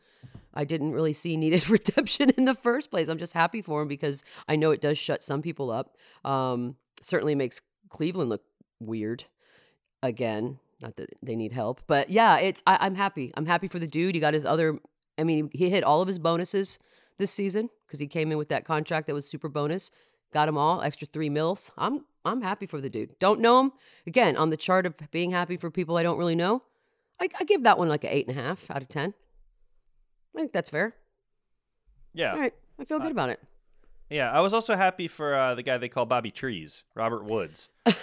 I 0.53 0.65
didn't 0.65 0.93
really 0.93 1.13
see 1.13 1.37
needed 1.37 1.69
redemption 1.69 2.31
in 2.31 2.45
the 2.45 2.55
first 2.55 2.89
place. 2.89 3.09
I'm 3.09 3.19
just 3.19 3.33
happy 3.33 3.61
for 3.61 3.81
him 3.81 3.87
because 3.89 4.23
I 4.47 4.55
know 4.55 4.71
it 4.71 4.81
does 4.81 4.97
shut 4.97 5.21
some 5.21 5.41
people 5.41 5.69
up. 5.69 5.97
Um, 6.25 6.77
certainly 7.01 7.35
makes 7.35 7.61
Cleveland 7.89 8.29
look 8.29 8.43
weird 8.79 9.25
again. 10.03 10.59
Not 10.81 10.95
that 10.97 11.09
they 11.23 11.35
need 11.35 11.53
help, 11.53 11.81
but 11.87 12.09
yeah, 12.09 12.37
it's 12.37 12.61
I, 12.67 12.77
I'm 12.81 12.95
happy. 12.95 13.31
I'm 13.35 13.47
happy 13.47 13.67
for 13.67 13.79
the 13.79 13.87
dude. 13.87 14.13
He 14.13 14.21
got 14.21 14.35
his 14.35 14.45
other 14.45 14.79
I 15.17 15.23
mean, 15.23 15.49
he 15.51 15.69
hit 15.69 15.83
all 15.83 16.01
of 16.01 16.07
his 16.07 16.19
bonuses 16.19 16.79
this 17.17 17.31
season 17.31 17.69
because 17.85 17.99
he 17.99 18.07
came 18.07 18.31
in 18.31 18.37
with 18.37 18.49
that 18.49 18.65
contract 18.65 19.07
that 19.07 19.13
was 19.13 19.27
super 19.27 19.49
bonus. 19.49 19.89
Got 20.33 20.45
them 20.45 20.57
all, 20.57 20.81
extra 20.81 21.07
three 21.07 21.29
mils. 21.29 21.71
I'm 21.77 22.05
I'm 22.25 22.41
happy 22.41 22.65
for 22.65 22.81
the 22.81 22.89
dude. 22.89 23.17
Don't 23.19 23.39
know 23.39 23.61
him. 23.61 23.71
Again, 24.05 24.35
on 24.37 24.49
the 24.49 24.57
chart 24.57 24.85
of 24.85 24.95
being 25.11 25.31
happy 25.31 25.57
for 25.57 25.71
people 25.71 25.97
I 25.97 26.03
don't 26.03 26.17
really 26.17 26.35
know, 26.35 26.63
I, 27.19 27.29
I 27.39 27.43
give 27.45 27.63
that 27.63 27.77
one 27.77 27.87
like 27.87 28.03
an 28.03 28.11
eight 28.11 28.27
and 28.27 28.37
a 28.37 28.41
half 28.41 28.69
out 28.69 28.81
of 28.81 28.89
ten. 28.89 29.13
I 30.35 30.39
think 30.39 30.51
that's 30.51 30.69
fair. 30.69 30.93
Yeah. 32.13 32.33
All 32.33 32.39
right. 32.39 32.53
I 32.79 32.85
feel 32.85 32.99
good 32.99 33.07
uh, 33.07 33.11
about 33.11 33.29
it. 33.29 33.41
Yeah, 34.09 34.31
I 34.31 34.39
was 34.39 34.53
also 34.53 34.75
happy 34.75 35.07
for 35.07 35.35
uh, 35.35 35.55
the 35.55 35.63
guy 35.63 35.77
they 35.77 35.89
call 35.89 36.05
Bobby 36.05 36.31
Trees, 36.31 36.83
Robert 36.95 37.25
Woods, 37.25 37.69
because 37.85 37.95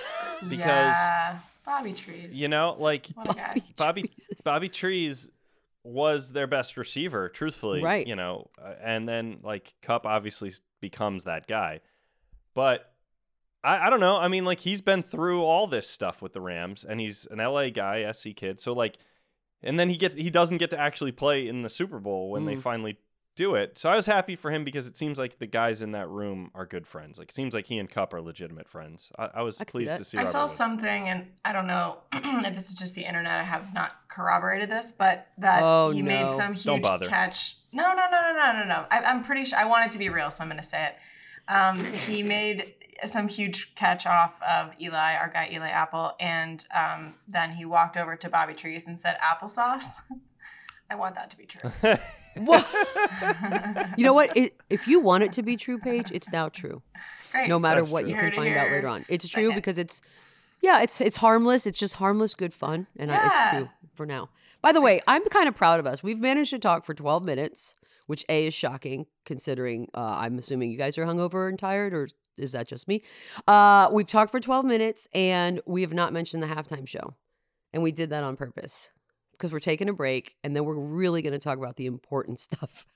yeah, 0.51 1.39
Bobby 1.65 1.93
Trees. 1.93 2.35
You 2.35 2.49
know, 2.49 2.77
like 2.79 3.09
Bobby 3.15 3.63
Bobby, 3.77 4.03
Trees. 4.03 4.41
Bobby 4.45 4.69
Trees 4.69 5.31
was 5.83 6.31
their 6.31 6.47
best 6.47 6.77
receiver, 6.77 7.29
truthfully. 7.29 7.83
Right. 7.83 8.07
You 8.07 8.17
know, 8.17 8.51
uh, 8.63 8.75
and 8.83 9.09
then 9.09 9.39
like 9.43 9.75
Kupp 9.83 10.07
obviously 10.07 10.53
becomes 10.81 11.25
that 11.25 11.47
guy. 11.47 11.81
But 12.55 12.93
I, 13.63 13.87
I 13.87 13.91
don't 13.91 14.01
know. 14.01 14.19
I 14.19 14.29
mean, 14.29 14.45
like 14.45 14.61
he's 14.61 14.83
been 14.83 15.03
through 15.03 15.43
all 15.43 15.67
this 15.67 15.89
stuff 15.89 16.21
with 16.21 16.35
the 16.35 16.41
Rams, 16.41 16.85
and 16.85 17.01
he's 17.01 17.27
an 17.31 17.39
LA 17.39 17.71
guy, 17.71 18.11
SC 18.13 18.31
kid. 18.37 18.61
So 18.61 18.73
like, 18.73 18.99
and 19.63 19.81
then 19.81 19.89
he 19.89 19.97
gets 19.97 20.15
he 20.15 20.31
doesn't 20.31 20.59
get 20.59 20.71
to 20.71 20.79
actually 20.79 21.13
play 21.13 21.49
in 21.49 21.63
the 21.63 21.71
Super 21.71 21.99
Bowl 21.99 22.31
when 22.31 22.43
mm. 22.43 22.47
they 22.47 22.57
finally 22.57 22.99
do 23.37 23.55
it. 23.55 23.79
So 23.79 23.89
I 23.89 23.97
was 23.97 24.07
happy 24.07 24.37
for 24.37 24.51
him 24.51 24.65
because 24.65 24.87
it 24.87 24.97
seems 24.97 25.19
like 25.19 25.39
the 25.39 25.47
guys 25.47 25.83
in 25.83 25.93
that 25.93 26.09
room 26.09 26.51
are 26.55 26.67
good 26.67 26.87
friends. 26.87 27.19
Like 27.19 27.31
it 27.31 27.35
seems 27.35 27.55
like 27.55 27.67
he 27.67 27.79
and 27.79 27.89
Kupp 27.89 28.15
are 28.15 28.21
legitimate 28.21 28.69
friends. 28.69 29.11
I, 29.19 29.31
I 29.35 29.43
was 29.43 29.61
I 29.61 29.65
pleased 29.65 29.93
see 29.93 29.97
to 29.97 30.05
see. 30.05 30.19
I 30.19 30.25
saw 30.25 30.47
something, 30.47 31.09
and 31.09 31.27
I 31.45 31.53
don't 31.53 31.67
know 31.67 31.99
if 32.13 32.55
this 32.55 32.69
is 32.69 32.75
just 32.75 32.95
the 32.95 33.07
internet. 33.07 33.41
I 33.41 33.43
have 33.43 33.75
not 33.75 33.93
corroborated 34.09 34.71
this, 34.71 34.93
but 34.93 35.29
that 35.39 35.61
oh, 35.63 35.91
he 35.91 36.03
no. 36.03 36.09
made 36.09 36.31
some 36.31 36.55
huge 36.55 36.83
catch. 37.09 37.57
No, 37.73 37.93
no, 37.95 38.07
no, 38.11 38.21
no, 38.21 38.33
no, 38.33 38.61
no, 38.61 38.65
no. 38.65 38.87
I, 38.91 39.11
am 39.11 39.25
pretty 39.25 39.45
sure. 39.47 39.59
I 39.59 39.65
want 39.65 39.87
it 39.87 39.93
to 39.93 39.99
be 39.99 40.09
real, 40.09 40.31
so 40.31 40.43
I'm 40.43 40.49
going 40.49 40.63
to 40.63 40.67
say 40.67 40.87
it. 40.87 41.53
Um, 41.53 41.85
he 41.85 42.23
made 42.23 42.75
some 43.07 43.27
huge 43.27 43.75
catch 43.75 44.07
off 44.07 44.41
of 44.43 44.71
Eli, 44.81 45.17
our 45.17 45.29
guy 45.29 45.51
Eli 45.53 45.69
Apple, 45.69 46.13
and 46.21 46.65
um, 46.75 47.15
then 47.27 47.53
he 47.53 47.65
walked 47.65 47.97
over 47.97 48.15
to 48.15 48.29
Bobby 48.29 48.55
Trees 48.55 48.87
and 48.87 48.99
said 48.99 49.19
applesauce. 49.19 49.95
I 50.91 50.97
want 50.97 51.15
that 51.15 51.31
to 51.31 51.37
be 51.37 51.47
true. 51.47 51.71
You 53.97 54.05
know 54.05 54.13
what? 54.13 54.37
It, 54.37 54.61
if 54.69 54.89
you 54.89 55.01
want 55.01 55.23
it 55.23 55.33
to 55.35 55.43
be 55.43 55.57
true, 55.57 55.79
Paige, 55.79 56.11
it's 56.13 56.29
now 56.31 56.49
true. 56.49 56.83
Great. 57.31 57.49
No 57.49 57.59
matter 57.59 57.81
That's 57.81 57.93
what 57.93 58.03
true. 58.03 58.11
you 58.11 58.17
can 58.17 58.33
find 58.33 58.55
to 58.55 58.61
out 58.61 58.71
later 58.71 58.89
on. 58.89 59.05
It's 59.09 59.29
true 59.29 59.45
Second. 59.45 59.57
because 59.57 59.79
it's 59.79 60.01
yeah, 60.61 60.81
it's 60.81 61.01
it's 61.01 61.17
harmless. 61.17 61.67
It's 61.67 61.79
just 61.79 61.95
harmless, 61.95 62.35
good 62.35 62.55
fun, 62.55 62.87
and 62.99 63.13
I, 63.13 63.27
it's 63.27 63.51
true 63.51 63.69
for 63.95 64.07
now. 64.07 64.31
By 64.63 64.73
the 64.73 64.81
way, 64.81 65.01
I'm 65.07 65.25
kind 65.27 65.49
of 65.49 65.55
proud 65.55 65.79
of 65.79 65.87
us. 65.87 66.03
We've 66.03 66.19
managed 66.19 66.51
to 66.51 66.59
talk 66.59 66.85
for 66.85 66.95
12 66.95 67.23
minutes, 67.25 67.75
which 68.07 68.25
a 68.29 68.47
is 68.47 68.55
shocking 68.55 69.07
considering 69.25 69.89
uh, 69.95 70.01
I'm 70.01 70.39
assuming 70.39 70.71
you 70.71 70.79
guys 70.79 70.97
are 70.97 71.05
hungover 71.05 71.49
and 71.49 71.59
tired, 71.59 71.93
or 71.93 72.09
is 72.37 72.53
that 72.53 72.67
just 72.67 72.89
me? 72.89 73.03
Uh, 73.47 73.91
we've 73.93 74.07
talked 74.07 74.31
for 74.31 74.41
12 74.41 74.65
minutes, 74.65 75.07
and 75.15 75.61
we 75.67 75.83
have 75.83 75.93
not 75.93 76.13
mentioned 76.13 76.43
the 76.43 76.47
halftime 76.47 76.89
show, 76.89 77.15
and 77.73 77.83
we 77.83 77.93
did 77.93 78.11
that 78.11 78.25
on 78.25 78.37
purpose 78.37 78.91
because 79.37 79.53
we're 79.53 79.61
taking 79.61 79.89
a 79.89 79.93
break, 79.93 80.35
and 80.43 80.55
then 80.57 80.65
we're 80.65 80.75
really 80.75 81.23
going 81.23 81.33
to 81.33 81.39
talk 81.39 81.59
about 81.59 81.77
the 81.77 81.87
important 81.87 82.41
stuff 82.49 82.87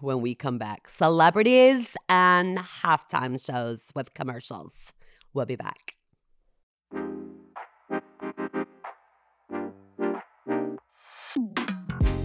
when 0.00 0.20
we 0.20 0.34
come 0.34 0.58
back: 0.58 0.88
celebrities 0.88 1.96
and 2.08 2.58
halftime 2.58 3.44
shows 3.44 3.82
with 3.94 4.14
commercials. 4.14 4.72
We'll 5.34 5.46
be 5.46 5.56
back. 5.56 5.94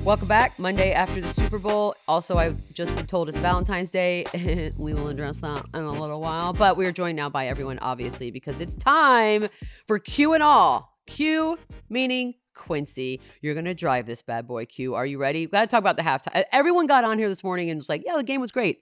Welcome 0.04 0.28
back. 0.28 0.60
Monday 0.60 0.92
after 0.92 1.22
the 1.22 1.34
Super 1.34 1.58
Bowl. 1.58 1.96
Also, 2.10 2.38
I've 2.38 2.58
just 2.74 2.94
been 2.94 3.06
told 3.06 3.30
it's 3.30 3.38
Valentine's 3.38 3.90
Day. 3.90 4.26
we 4.78 4.94
will 4.94 5.08
address 5.08 5.40
that 5.40 5.64
in 5.74 5.80
a 5.80 5.92
little 5.94 6.20
while. 6.20 6.52
But 6.52 6.76
we 6.76 6.86
are 6.86 6.92
joined 6.92 7.16
now 7.16 7.30
by 7.30 7.48
everyone, 7.48 7.80
obviously, 7.80 8.30
because 8.30 8.60
it's 8.60 8.76
time 8.76 9.48
for 9.88 10.00
Q 10.00 10.34
and 10.34 10.44
all. 10.44 10.94
Q 11.08 11.58
meaning 11.90 12.34
Quincy. 12.54 13.22
You're 13.42 13.56
gonna 13.56 13.74
drive 13.74 14.06
this 14.06 14.22
bad 14.22 14.48
boy. 14.48 14.66
Q. 14.66 14.96
Are 14.96 15.06
you 15.06 15.18
ready? 15.18 15.46
We 15.46 15.52
gotta 15.52 15.68
talk 15.68 15.80
about 15.80 15.98
the 15.98 16.04
halftime. 16.04 16.44
Everyone 16.52 16.86
got 16.88 17.04
on 17.04 17.18
here 17.18 17.30
this 17.30 17.44
morning 17.44 17.70
and 17.70 17.78
was 17.80 17.90
like, 17.90 18.04
"Yeah, 18.06 18.16
the 18.18 18.24
game 18.24 18.42
was 18.42 18.52
great." 18.52 18.80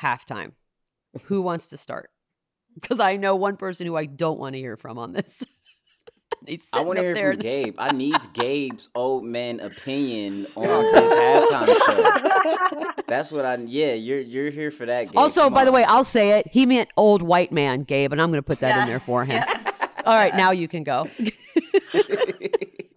Halftime. 0.00 0.52
Who 1.24 1.42
wants 1.42 1.68
to 1.68 1.76
start? 1.76 2.10
Because 2.74 3.00
I 3.00 3.16
know 3.16 3.36
one 3.36 3.56
person 3.56 3.86
who 3.86 3.96
I 3.96 4.06
don't 4.06 4.38
want 4.38 4.54
to 4.54 4.58
hear 4.58 4.76
from 4.76 4.96
on 4.98 5.12
this. 5.12 5.44
He's 6.46 6.66
I 6.72 6.80
want 6.80 6.98
to 6.98 7.04
hear 7.04 7.32
from 7.32 7.40
Gabe. 7.40 7.74
I 7.78 7.92
need 7.92 8.16
Gabe's 8.32 8.88
old 8.94 9.22
man 9.24 9.60
opinion 9.60 10.46
on 10.56 10.64
his 10.64 11.12
halftime 11.12 11.66
show. 11.86 12.92
That's 13.06 13.30
what 13.30 13.44
I. 13.44 13.56
Yeah, 13.56 13.92
you're 13.92 14.20
you're 14.20 14.50
here 14.50 14.70
for 14.70 14.86
that. 14.86 15.08
Gabe. 15.08 15.18
Also, 15.18 15.42
Come 15.42 15.54
by 15.54 15.64
the 15.66 15.72
way, 15.72 15.84
I'll 15.84 16.04
say 16.04 16.38
it. 16.38 16.48
He 16.50 16.64
meant 16.64 16.88
old 16.96 17.20
white 17.22 17.52
man, 17.52 17.82
Gabe, 17.82 18.12
and 18.12 18.20
I'm 18.20 18.30
going 18.30 18.38
to 18.42 18.46
put 18.46 18.60
that 18.60 18.82
in 18.82 18.88
there 18.88 18.98
for 18.98 19.24
him. 19.24 19.44
yes, 19.46 19.72
All 20.06 20.14
right, 20.14 20.32
yes. 20.32 20.36
now 20.38 20.50
you 20.52 20.66
can 20.68 20.82
go. 20.84 21.06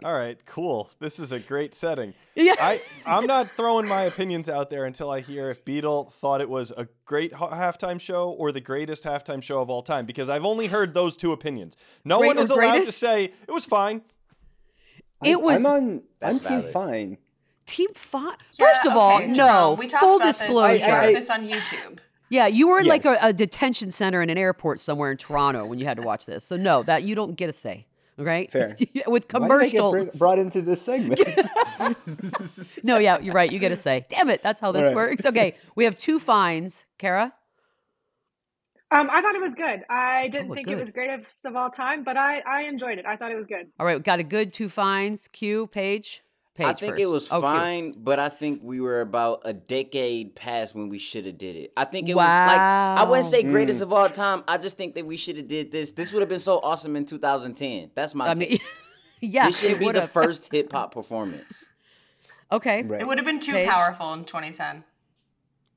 All 0.05 0.13
right, 0.13 0.37
cool. 0.45 0.91
This 0.99 1.19
is 1.19 1.31
a 1.31 1.39
great 1.39 1.73
setting. 1.73 2.13
yeah. 2.35 2.53
I 2.59 2.79
I'm 3.07 3.25
not 3.25 3.49
throwing 3.57 3.87
my 3.87 4.03
opinions 4.03 4.47
out 4.49 4.69
there 4.69 4.85
until 4.85 5.09
I 5.09 5.19
hear 5.21 5.49
if 5.49 5.65
Beadle 5.65 6.11
thought 6.11 6.41
it 6.41 6.49
was 6.49 6.71
a 6.77 6.87
great 7.05 7.33
ha- 7.33 7.49
halftime 7.49 7.99
show 7.99 8.29
or 8.29 8.51
the 8.51 8.61
greatest 8.61 9.03
halftime 9.03 9.41
show 9.41 9.59
of 9.61 9.71
all 9.71 9.81
time 9.81 10.05
because 10.05 10.29
I've 10.29 10.45
only 10.45 10.67
heard 10.67 10.93
those 10.93 11.17
two 11.17 11.31
opinions. 11.31 11.75
No 12.03 12.19
Great 12.19 12.27
one 12.27 12.37
or 12.37 12.41
is 12.41 12.51
allowed 12.51 12.61
to 12.73 12.77
greatest? 12.81 12.99
say 12.99 13.23
it 13.47 13.51
was 13.51 13.65
fine. 13.65 14.03
It 15.23 15.41
was- 15.41 15.65
I'm 15.65 15.71
on. 15.71 16.01
I'm 16.21 16.39
team 16.39 16.59
valid. 16.61 16.71
fine. 16.73 17.17
Team 17.65 17.87
five. 17.95 18.35
Yeah, 18.59 18.67
First 18.67 18.85
of 18.85 18.93
all, 18.93 19.15
okay, 19.17 19.25
no. 19.27 19.73
We 19.79 19.87
talked 19.87 20.03
Full 20.03 20.17
about 20.17 20.27
disclosure. 20.27 20.73
This. 20.77 20.85
We 20.85 20.91
I- 20.91 20.97
watched 20.99 21.07
I- 21.07 21.13
this 21.13 21.29
on 21.31 21.47
YouTube. 21.49 21.97
yeah, 22.29 22.45
you 22.45 22.67
were 22.67 22.79
in 22.79 22.85
like 22.85 23.05
a, 23.05 23.13
Yes. 23.13 23.19
a 23.23 23.33
detention 23.33 23.89
center 23.89 24.21
in 24.21 24.29
an 24.29 24.37
airport 24.37 24.81
somewhere 24.81 25.09
in 25.09 25.17
Toronto 25.17 25.65
when 25.65 25.79
you 25.79 25.85
had 25.85 25.97
to 25.97 26.03
watch 26.03 26.27
this. 26.27 26.45
So 26.45 26.57
no, 26.57 26.83
that 26.83 27.01
you 27.01 27.15
don't 27.15 27.33
get 27.35 27.49
a 27.49 27.53
say. 27.53 27.87
Right? 28.17 28.49
Fair. 28.49 28.77
With 29.07 29.25
Why 29.31 29.39
did 29.47 29.51
I 29.51 29.69
get 29.69 29.77
commercials. 29.81 30.11
br- 30.13 30.17
brought 30.17 30.39
into 30.39 30.61
this 30.61 30.81
segment? 30.81 31.19
no, 32.83 32.97
yeah, 32.97 33.19
you're 33.19 33.33
right. 33.33 33.51
You 33.51 33.59
get 33.59 33.69
to 33.69 33.77
say. 33.77 34.05
Damn 34.09 34.29
it, 34.29 34.41
that's 34.41 34.61
how 34.61 34.71
this 34.71 34.83
All 34.83 34.87
right. 34.89 34.95
works. 34.95 35.25
Okay, 35.25 35.55
we 35.75 35.83
have 35.83 35.97
two 35.97 36.19
fines. 36.19 36.85
Kara. 36.97 37.33
Um, 38.91 39.09
I 39.11 39.21
thought 39.21 39.35
it 39.35 39.41
was 39.41 39.55
good. 39.55 39.81
I 39.89 40.29
didn't 40.29 40.51
Oh, 40.51 40.53
think 40.53 40.67
good. 40.67 40.77
it 40.77 40.79
was 40.81 40.91
greatest 40.91 41.43
of 41.43 41.55
all 41.55 41.69
time, 41.69 42.03
but 42.03 42.15
I, 42.15 42.39
I 42.47 42.61
enjoyed 42.63 42.99
it. 42.99 43.05
I 43.05 43.17
thought 43.17 43.31
it 43.31 43.35
was 43.35 43.47
good. 43.47 43.67
All 43.79 43.85
right, 43.85 44.01
got 44.01 44.19
a 44.19 44.23
good 44.23 44.53
two 44.53 44.69
fines. 44.69 45.27
Q, 45.27 45.67
Paige. 45.67 46.21
Page 46.55 46.65
I 46.65 46.73
think 46.73 46.93
first. 46.93 47.01
it 47.01 47.05
was 47.05 47.27
Oh, 47.31 47.41
cute. 47.41 47.41
fine, 47.43 47.91
but 47.97 48.17
I 48.19 48.29
think 48.29 48.61
we 48.63 48.79
were 48.81 49.01
about 49.01 49.41
a 49.45 49.53
decade 49.53 50.35
past 50.35 50.73
when 50.73 50.89
we 50.89 50.97
should 50.97 51.25
have 51.25 51.37
did 51.37 51.55
it. 51.55 51.73
I 51.77 51.85
think 51.85 52.09
it 52.09 52.15
was 52.15 52.25
like 52.25 52.59
I 52.59 53.03
wouldn't 53.07 53.27
say 53.29 53.43
greatest 53.43 53.79
Mm. 53.79 53.83
of 53.83 53.93
all 53.93 54.09
time. 54.09 54.43
I 54.47 54.57
just 54.57 54.77
think 54.77 54.95
that 54.95 55.05
we 55.05 55.17
should 55.17 55.35
have 55.37 55.47
did 55.47 55.71
this. 55.71 55.91
This 55.91 56.11
would 56.13 56.21
have 56.21 56.29
been 56.29 56.39
so 56.39 56.59
awesome 56.59 56.95
in 56.95 57.05
2010. 57.05 57.91
That's 57.93 58.15
my 58.15 58.29
I 58.31 58.33
take. 58.33 58.49
mean, 58.49 58.59
yeah, 59.21 59.47
this 59.47 59.59
should 59.59 59.71
it 59.71 59.79
be 59.79 59.85
the 59.85 59.99
would've. 59.99 60.11
first 60.11 60.51
hip 60.51 60.71
hop 60.71 60.93
performance. 60.93 61.65
Okay, 62.51 62.83
Right. 62.83 63.01
It 63.01 63.07
would 63.07 63.17
have 63.17 63.25
been 63.25 63.39
too 63.39 63.53
Paige? 63.53 63.67
powerful 63.69 64.13
in 64.13 64.23
2010. 64.23 64.83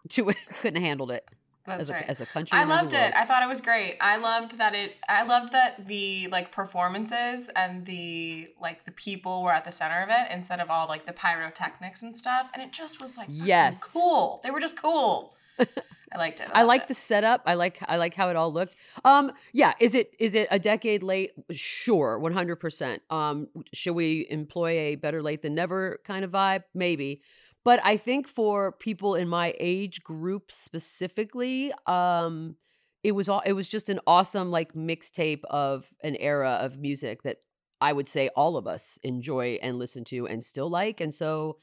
Two- 0.09 0.25
couldn't 0.61 0.77
have 0.81 0.85
handled 0.89 1.11
it 1.11 1.25
That's 1.69 1.83
as 1.83 1.91
a 1.91 1.93
right. 1.93 2.05
as 2.09 2.21
a 2.21 2.27
country. 2.27 2.59
I 2.59 2.63
and 2.63 2.71
as 2.71 2.79
a 2.79 2.83
loved 2.83 2.95
it. 2.95 3.13
I 3.15 3.25
thought 3.25 3.43
it 3.43 3.49
was 3.49 3.61
great. 3.61 3.97
I 4.01 4.17
loved 4.17 4.59
that 4.59 4.75
it. 4.75 4.97
I 5.09 5.23
loved 5.23 5.53
that 5.53 5.87
the 5.87 6.29
like 6.29 6.51
performances 6.53 7.51
and 7.55 7.85
the 7.87 8.49
like 8.61 8.85
the 8.85 8.93
people 8.93 9.43
were 9.43 9.53
at 9.53 9.65
the 9.65 9.73
center 9.73 10.03
of 10.03 10.09
it 10.11 10.33
instead 10.33 10.61
of 10.61 10.71
all 10.71 10.89
like 10.89 11.07
the 11.07 11.13
pyrotechnics 11.13 12.03
and 12.03 12.17
stuff. 12.17 12.51
And 12.55 12.63
it 12.63 12.73
just 12.73 13.01
was 13.01 13.17
like 13.17 13.29
Yes. 13.31 13.93
cool. 13.93 14.41
They 14.43 14.51
were 14.51 14.61
just 14.61 14.81
cool. 14.81 15.35
I 16.11 16.17
liked 16.17 16.41
it. 16.41 16.49
I 16.55 16.61
loved 16.61 16.69
like 16.69 16.83
it. 16.83 16.89
the 16.89 16.95
setup. 16.95 17.43
I 17.45 17.55
like 17.55 17.79
I 17.87 17.97
like 17.99 18.15
how 18.15 18.31
it 18.31 18.37
all 18.37 18.51
looked. 18.53 18.77
Um, 19.05 19.33
yeah. 19.53 19.75
Is 19.79 19.95
it 19.95 20.15
is 20.19 20.35
it 20.35 20.49
a 20.51 20.59
decade 20.59 21.03
late? 21.03 21.33
Sure, 21.51 22.19
one 22.19 22.33
hundred 22.33 22.57
percent. 22.57 23.03
Um, 23.11 23.49
should 23.75 23.93
we 23.95 24.27
employ 24.31 24.71
a 24.71 24.95
better 24.97 25.23
late 25.23 25.43
than 25.43 25.55
never 25.55 26.01
kind 26.05 26.25
of 26.25 26.31
vibe? 26.31 26.63
Maybe. 26.75 27.21
But 27.69 27.85
I 27.85 27.99
think 27.99 28.27
for 28.27 28.73
people 28.73 29.15
in 29.15 29.29
my 29.29 29.53
age 29.61 30.03
group 30.03 30.51
specifically, 30.51 31.71
um, 31.85 32.57
it 33.03 33.13
was 33.13 33.29
all 33.29 33.43
it 33.45 33.53
was 33.53 33.69
just 33.69 33.91
an 33.91 34.01
awesome 34.07 34.51
like 34.51 34.73
mixtape 34.73 35.43
of 35.51 35.87
an 36.03 36.17
era 36.17 36.61
of 36.63 36.79
music 36.79 37.25
that 37.25 37.37
I 37.79 37.93
would 37.93 38.09
say 38.09 38.31
all 38.35 38.57
of 38.57 38.67
us 38.67 38.99
enjoy 39.03 39.59
and 39.61 39.79
listen 39.79 40.05
to 40.05 40.27
and 40.27 40.43
still 40.43 40.71
like. 40.71 41.03
And 41.03 41.13
so, 41.13 41.59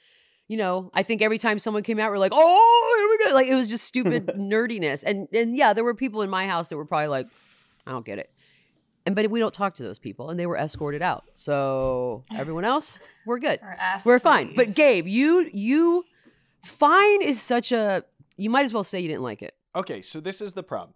you 0.47 0.57
know, 0.57 0.91
I 0.93 1.01
think 1.01 1.23
every 1.23 1.39
time 1.39 1.57
someone 1.57 1.81
came 1.81 1.97
out, 1.97 2.11
we're 2.11 2.19
like, 2.19 2.33
oh, 2.35 2.95
here 2.99 3.09
we 3.09 3.27
go. 3.27 3.33
Like 3.33 3.47
it 3.47 3.55
was 3.55 3.65
just 3.65 3.85
stupid 3.85 4.27
nerdiness. 4.37 5.01
And 5.03 5.27
and 5.33 5.57
yeah, 5.57 5.73
there 5.73 5.83
were 5.83 5.95
people 5.95 6.21
in 6.21 6.29
my 6.29 6.45
house 6.45 6.69
that 6.69 6.77
were 6.77 6.85
probably 6.85 7.07
like, 7.07 7.29
I 7.87 7.91
don't 7.93 8.05
get 8.05 8.19
it. 8.19 8.29
And 9.05 9.15
but 9.15 9.29
we 9.29 9.39
don't 9.39 9.53
talk 9.53 9.75
to 9.75 9.83
those 9.83 9.99
people, 9.99 10.29
and 10.29 10.39
they 10.39 10.45
were 10.47 10.57
escorted 10.57 11.01
out. 11.01 11.25
So 11.35 12.23
everyone 12.35 12.65
else, 12.65 12.99
we're 13.25 13.39
good. 13.39 13.59
We're 14.03 14.19
fine. 14.19 14.47
leave. 14.47 14.55
But 14.55 14.73
Gabe, 14.75 15.07
you 15.07 15.49
you 15.53 16.03
fine 16.63 17.21
is 17.21 17.41
such 17.41 17.71
a 17.71 18.03
you 18.37 18.49
might 18.49 18.65
as 18.65 18.73
well 18.73 18.83
say 18.83 18.99
you 18.99 19.07
didn't 19.07 19.23
like 19.23 19.41
it. 19.41 19.55
Okay, 19.75 20.01
so 20.01 20.19
this 20.19 20.41
is 20.41 20.53
the 20.53 20.63
problem. 20.63 20.93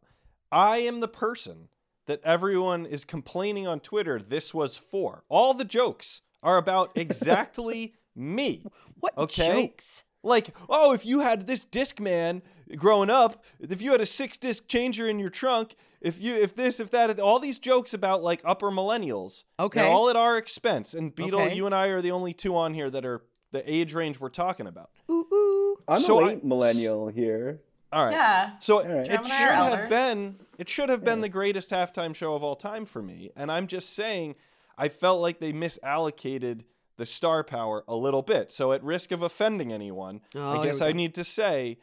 I 0.52 0.78
am 0.80 1.00
the 1.00 1.08
person 1.08 1.68
that 2.08 2.22
everyone 2.24 2.86
is 2.88 3.06
complaining 3.06 3.68
on 3.68 3.80
Twitter 3.80 4.20
this 4.20 4.54
was 4.54 4.76
for. 4.78 5.24
All 5.30 5.54
the 5.54 5.64
jokes 5.66 6.22
are 6.42 6.58
about 6.58 6.92
exactly 6.96 7.94
me. 8.16 8.64
What 9.00 9.16
Okay. 9.18 9.68
jokes? 9.68 10.04
Like, 10.24 10.56
oh, 10.70 10.92
if 10.94 11.06
you 11.06 11.22
had 11.22 11.48
this 11.48 11.64
disc 11.64 12.00
man 12.00 12.42
growing 12.76 13.10
up, 13.10 13.44
if 13.60 13.82
you 13.82 13.92
had 13.92 14.02
a 14.02 14.06
six 14.06 14.38
disc 14.38 14.68
changer 14.68 15.08
in 15.08 15.18
your 15.20 15.30
trunk, 15.30 15.76
if 16.02 16.22
you 16.22 16.36
if 16.36 16.56
this, 16.56 16.80
if 16.80 16.92
that, 16.92 17.20
all 17.20 17.40
these 17.40 17.60
jokes 17.60 17.94
about 17.94 18.22
like 18.24 18.42
upper 18.44 18.70
millennials. 18.70 19.44
Okay. 19.60 19.80
They're 19.82 19.90
all 19.90 20.10
at 20.10 20.16
our 20.16 20.38
expense. 20.38 20.94
And 20.94 21.14
Beadle, 21.16 21.42
Okay. 21.42 21.56
you 21.56 21.66
and 21.66 21.74
I 21.76 21.88
are 21.88 22.02
the 22.02 22.12
only 22.12 22.34
two 22.34 22.56
on 22.58 22.74
here 22.74 22.90
that 22.90 23.06
are 23.06 23.22
the 23.52 23.64
age 23.72 23.94
range 23.94 24.20
we're 24.20 24.30
talking 24.30 24.68
about. 24.68 24.90
Ooh, 25.10 25.26
ooh. 25.34 25.78
I'm 25.88 26.02
So 26.02 26.20
a 26.20 26.24
I- 26.24 26.28
late 26.28 26.44
millennial 26.44 27.08
here. 27.08 27.62
All 27.92 28.06
right. 28.06 28.12
yeah. 28.12 28.58
So 28.60 28.84
right. 28.84 28.88
it 29.00 29.06
Gemini 29.10 29.30
should 29.30 29.48
are 29.48 29.76
have 29.78 29.90
been 29.90 30.36
it 30.60 30.70
should 30.70 30.90
have 30.90 31.04
been 31.04 31.22
the 31.22 31.30
greatest 31.30 31.72
halftime 31.72 32.14
show 32.14 32.36
of 32.36 32.44
all 32.44 32.56
time 32.56 32.86
for 32.86 33.02
me. 33.02 33.32
And 33.36 33.52
I'm 33.52 33.66
just 33.68 33.94
saying 33.96 34.36
I 34.78 34.90
felt 34.90 35.22
like 35.22 35.40
they 35.40 35.54
misallocated 35.54 36.62
the 37.00 37.06
star 37.06 37.44
power 37.44 37.84
a 37.88 37.96
little 37.96 38.22
bit. 38.22 38.52
So 38.52 38.74
at 38.74 38.84
risk 38.84 39.12
of 39.12 39.24
offending 39.24 39.74
anyone, 39.74 40.22
Oh, 40.36 40.60
I 40.62 40.66
guess 40.66 40.82
I 40.82 40.92
need 40.92 41.16
to 41.16 41.24
say 41.24 41.78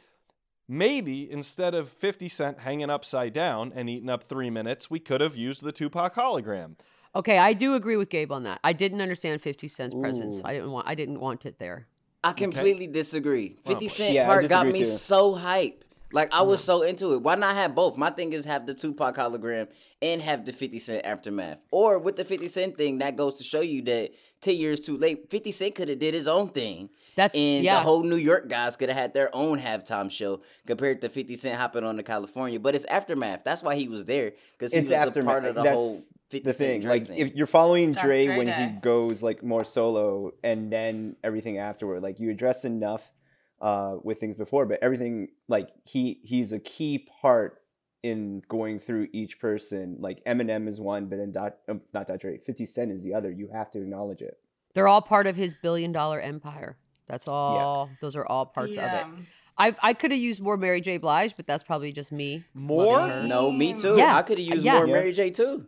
maybe 0.69 1.29
instead 1.31 1.75
of 1.75 1.89
50 1.89 2.29
Cent 2.29 2.61
hanging 2.61 2.91
upside 2.91 3.33
down 3.33 3.73
and 3.75 3.89
eating 3.91 4.11
up 4.11 4.25
3 4.25 4.51
minutes, 4.51 4.91
we 4.91 5.01
could 5.01 5.21
have 5.21 5.35
used 5.35 5.63
the 5.63 5.73
Tupac 5.73 6.15
hologram. 6.15 6.77
Okay, 7.15 7.39
I 7.39 7.55
do 7.55 7.75
agree 7.75 7.97
with 7.97 8.11
Gabe 8.11 8.31
on 8.31 8.43
that. 8.45 8.61
I 8.63 8.75
didn't 8.75 9.01
understand 9.01 9.41
50 9.41 9.69
Cent's 9.69 9.95
presence. 9.95 10.43
I 10.45 10.53
didn't 10.53 10.71
want 10.71 10.87
I 10.87 10.95
didn't 10.95 11.19
want 11.19 11.47
it 11.47 11.59
there. 11.59 11.89
I 12.23 12.33
completely 12.33 12.87
disagree. 12.89 13.57
Oh, 13.65 13.71
50 13.71 13.89
Cent 13.89 14.15
Yeah, 14.15 14.27
part 14.27 14.49
got 14.51 14.67
me 14.67 14.81
too. 14.81 14.85
so 14.85 15.35
hype. 15.35 15.83
Like 16.13 16.33
I 16.33 16.43
was 16.43 16.61
mm-hmm. 16.61 16.67
so 16.67 16.83
into 16.83 17.15
it. 17.15 17.23
Why 17.23 17.35
not 17.35 17.55
have 17.55 17.75
both? 17.75 17.97
My 17.97 18.11
thing 18.11 18.33
is 18.33 18.45
have 18.45 18.67
the 18.67 18.75
Tupac 18.75 19.17
hologram 19.17 19.69
and 20.01 20.23
have 20.23 20.45
the 20.45 20.53
50 20.53 20.79
Cent 20.79 21.05
aftermath. 21.05 21.61
Or 21.71 21.99
with 21.99 22.17
the 22.17 22.25
50 22.25 22.49
Cent 22.49 22.77
thing, 22.77 22.99
that 22.99 23.17
goes 23.17 23.35
to 23.35 23.45
show 23.45 23.61
you 23.61 23.83
that 23.83 24.11
10 24.41 24.57
years 24.57 24.81
too 24.81 24.97
late, 24.97 25.31
50 25.31 25.53
Cent 25.53 25.75
could 25.75 25.89
have 25.89 25.99
did 25.99 26.15
his 26.15 26.29
own 26.29 26.49
thing. 26.49 26.91
That's 27.17 27.35
and 27.35 27.65
yeah. 27.65 27.77
the 27.77 27.81
whole 27.81 28.03
New 28.03 28.17
York 28.17 28.47
guys 28.47 28.77
could 28.77 28.91
have 28.91 28.99
had 28.99 29.15
their 29.15 29.35
own 29.35 29.59
halftime 29.59 30.11
show 30.11 30.43
compared 30.67 31.01
to 31.01 31.09
50 31.09 31.35
Cent 31.37 31.59
hopping 31.59 31.83
on 31.83 31.97
to 31.97 32.03
California. 32.03 32.61
But 32.61 32.75
it's 32.75 32.85
aftermath. 32.85 33.41
That's 33.43 33.63
why 33.63 33.75
he 33.75 33.89
was 33.89 34.05
there. 34.05 34.33
Because 34.53 34.73
he 34.73 34.81
It's 34.81 34.91
was 34.91 34.99
after 34.99 35.21
the 35.21 35.27
part 35.27 35.47
of 35.47 35.55
the 35.55 35.63
that's 35.63 35.75
whole 35.75 35.99
50 36.29 36.45
the 36.45 36.53
thing. 36.53 36.81
Drake 36.83 37.01
Like 37.01 37.09
thing. 37.09 37.19
if 37.19 37.35
you're 37.35 37.47
following 37.47 37.93
Dr. 37.93 38.07
Dre 38.07 38.27
Dre 38.27 38.37
when 38.37 38.49
he 38.49 38.81
goes 38.81 39.23
like 39.23 39.43
more 39.43 39.65
solo 39.65 40.33
and 40.45 40.71
then 40.71 41.17
everything 41.25 41.57
afterward, 41.59 42.03
like 42.03 42.21
you 42.21 42.31
address 42.31 42.67
enough 42.67 43.13
uh 43.61 43.97
with 44.03 44.19
things 44.19 44.37
before, 44.37 44.67
but 44.67 44.79
everything 44.83 45.29
like 45.49 45.71
he 45.85 46.21
he's 46.23 46.53
a 46.53 46.59
key 46.59 47.09
part 47.21 47.63
in 48.03 48.43
going 48.49 48.79
through 48.79 49.09
each 49.13 49.41
person. 49.41 49.97
Like 49.99 50.23
Eminem 50.25 50.69
is 50.69 50.81
one, 50.81 51.07
but 51.07 51.17
then 51.19 51.33
Dot, 51.33 51.57
um, 51.69 51.81
it's 51.83 51.95
not 51.95 52.07
Dr. 52.07 52.19
Dre. 52.19 52.39
Fifty 52.39 52.67
Cent 52.67 52.93
is 52.93 53.03
the 53.03 53.15
other. 53.15 53.31
You 53.31 53.49
have 53.53 53.71
to 53.73 53.79
acknowledge 53.81 54.21
it. 54.23 54.39
They're 54.75 54.89
all 54.89 55.03
part 55.03 55.27
of 55.27 55.37
his 55.37 55.55
billion 55.55 55.91
dollar 55.93 56.21
empire. 56.21 56.77
That's 57.09 57.27
all. 57.29 57.89
Those 58.01 58.15
are 58.17 58.27
all 58.27 58.47
parts 58.47 58.77
The, 58.77 58.85
of 58.85 58.93
it. 58.93 59.25
I 59.59 59.75
I 59.83 59.95
could 59.95 60.11
have 60.11 60.21
used 60.21 60.43
more 60.43 60.57
Mary 60.59 60.81
J. 60.83 60.99
Blige, 60.99 61.35
but 61.37 61.47
that's 61.47 61.63
probably 61.63 61.93
just 61.93 62.13
me. 62.13 62.45
More? 62.53 63.23
no, 63.23 63.51
me 63.51 63.73
too. 63.73 63.97
Yeah, 63.97 64.17
I 64.17 64.23
could 64.23 64.39
have 64.39 64.47
used 64.47 64.65
yeah. 64.65 64.75
more 64.79 64.87
Mary 64.87 65.13
J 65.13 65.31
too. 65.31 65.67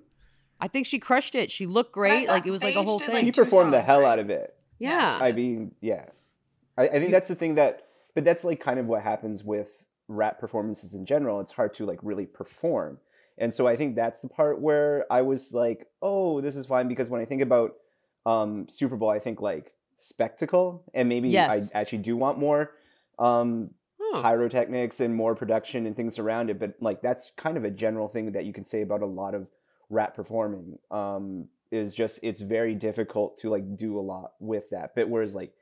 I 0.60 0.68
think 0.68 0.86
she 0.86 0.98
crushed 0.98 1.34
it. 1.34 1.50
She 1.50 1.66
looked 1.66 1.92
great. 1.92 2.28
Like 2.28 2.44
it 2.46 2.50
was 2.50 2.62
like 2.62 2.74
a 2.74 2.82
whole 2.82 2.98
thing. 2.98 3.12
like, 3.14 3.24
She 3.24 3.32
two 3.32 3.44
performed 3.44 3.72
the 3.72 3.80
hell 3.80 4.00
right? 4.02 4.12
out 4.12 4.18
of 4.18 4.28
it. 4.28 4.52
yeah. 4.78 5.18
I 5.20 5.32
mean, 5.32 5.74
yeah. 5.80 6.06
I, 6.78 6.84
I 6.84 6.98
think 7.00 7.10
that's 7.10 7.28
the 7.28 7.34
thing 7.34 7.56
that, 7.56 7.82
but 8.14 8.24
that's 8.24 8.44
like 8.44 8.60
kind 8.60 8.78
of 8.78 8.86
what 8.86 9.02
happens 9.02 9.44
with 9.44 9.84
rap 10.08 10.38
performances 10.38 10.94
in 10.94 11.04
general. 11.04 11.40
It's 11.40 11.52
hard 11.52 11.74
to 11.74 11.84
like 11.86 11.98
really 12.02 12.26
perform. 12.26 12.98
And 13.36 13.52
so 13.52 13.66
I 13.66 13.76
think 13.76 13.94
that's 13.94 14.20
the 14.20 14.28
part 14.28 14.60
where 14.60 15.04
I 15.12 15.22
was 15.22 15.52
like, 15.52 15.86
oh, 16.02 16.40
this 16.40 16.56
is 16.56 16.66
fine. 16.66 16.88
Because 16.88 17.10
when 17.10 17.20
I 17.20 17.24
think 17.24 17.42
about 17.42 17.74
um, 18.26 18.68
Super 18.68 18.96
Bowl, 18.96 19.10
I 19.10 19.18
think 19.18 19.40
like 19.40 19.72
spectacle. 19.96 20.84
And 20.94 21.08
maybe 21.08 21.28
Yes. 21.28 21.70
I 21.72 21.78
actually 21.78 21.98
do 21.98 22.16
want 22.16 22.38
more 22.38 22.72
um, 23.18 23.70
Huh. 24.00 24.22
pyrotechnics 24.22 25.00
and 25.00 25.14
more 25.14 25.34
production 25.34 25.84
and 25.84 25.94
things 25.94 26.18
around 26.18 26.48
it. 26.48 26.58
But 26.58 26.76
like 26.80 27.02
that's 27.02 27.32
kind 27.36 27.56
of 27.58 27.64
a 27.64 27.70
general 27.70 28.08
thing 28.08 28.32
that 28.32 28.44
you 28.46 28.52
can 28.54 28.64
say 28.64 28.80
about 28.80 29.02
a 29.02 29.06
lot 29.06 29.34
of 29.34 29.50
rap 29.90 30.14
performing. 30.16 30.78
Um, 30.90 31.48
is 31.70 31.94
just 31.94 32.18
it's 32.22 32.40
very 32.40 32.74
difficult 32.74 33.36
to 33.38 33.50
like 33.50 33.76
do 33.76 33.98
a 33.98 34.00
lot 34.00 34.32
with 34.40 34.70
that. 34.70 34.94
But 34.94 35.10
whereas 35.10 35.34
like 35.34 35.52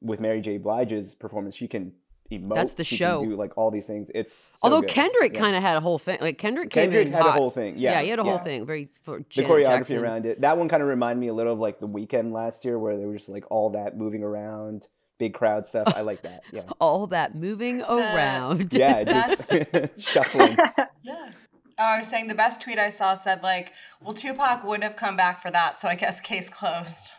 with 0.00 0.20
Mary 0.20 0.40
J. 0.40 0.58
Blige's 0.58 1.14
performance, 1.14 1.54
she 1.56 1.68
can 1.68 1.92
emote. 2.32 2.54
That's 2.54 2.72
the 2.74 2.84
she 2.84 2.96
show. 2.96 3.20
Can 3.20 3.30
do 3.30 3.36
like 3.36 3.56
all 3.56 3.70
these 3.70 3.86
things. 3.86 4.10
It's 4.14 4.32
so 4.54 4.64
Although 4.64 4.80
good. 4.80 4.90
Kendrick 4.90 5.34
Yeah. 5.34 5.40
kind 5.40 5.56
of 5.56 5.62
had 5.62 5.76
a 5.76 5.80
whole 5.80 5.98
thing. 5.98 6.18
Like 6.20 6.38
Kendrick 6.38 6.70
came 6.70 6.84
Kendrick 6.90 7.06
in 7.06 7.12
had 7.12 7.22
hot. 7.22 7.28
a 7.36 7.38
whole 7.38 7.50
thing. 7.50 7.74
Yeah, 7.78 7.92
Yeah, 7.92 8.02
he 8.02 8.08
had 8.08 8.18
a 8.18 8.24
whole 8.24 8.32
yeah. 8.34 8.42
thing. 8.42 8.66
Very 8.66 8.88
for 9.02 9.18
the 9.18 9.42
choreography 9.42 9.64
Jackson. 9.66 9.98
around 9.98 10.26
it. 10.26 10.40
That 10.40 10.58
one 10.58 10.68
kind 10.68 10.82
of 10.82 10.88
reminded 10.88 11.20
me 11.20 11.28
a 11.28 11.34
little 11.34 11.52
of 11.52 11.58
like 11.60 11.78
the 11.78 11.86
Weeknd 11.88 12.32
last 12.32 12.64
year, 12.64 12.78
where 12.78 12.96
there 12.96 13.06
was 13.08 13.22
just 13.22 13.28
like 13.28 13.44
all 13.50 13.70
that 13.70 13.96
moving 13.96 14.22
around, 14.24 14.88
big 15.18 15.34
crowd 15.34 15.66
stuff. 15.68 15.92
I 15.94 16.00
like 16.00 16.22
that. 16.22 16.42
Yeah, 16.52 16.62
All 16.80 17.06
that 17.08 17.34
moving 17.36 17.80
around. 17.82 18.72
yeah, 18.74 19.04
just 19.28 19.52
shuffling. 19.98 20.56
Yeah. 21.02 21.30
Oh, 21.78 21.84
I 21.84 21.98
was 21.98 22.08
saying 22.08 22.26
the 22.28 22.34
best 22.34 22.60
tweet 22.62 22.78
I 22.78 22.88
saw 22.88 23.14
said 23.14 23.42
like, 23.42 23.72
"Well, 24.00 24.14
Tupac 24.14 24.64
wouldn't 24.64 24.82
have 24.84 24.96
come 24.96 25.16
back 25.16 25.42
for 25.42 25.50
that, 25.50 25.80
so 25.80 25.88
I 25.88 25.94
guess 25.94 26.20
case 26.20 26.48
closed." 26.50 27.12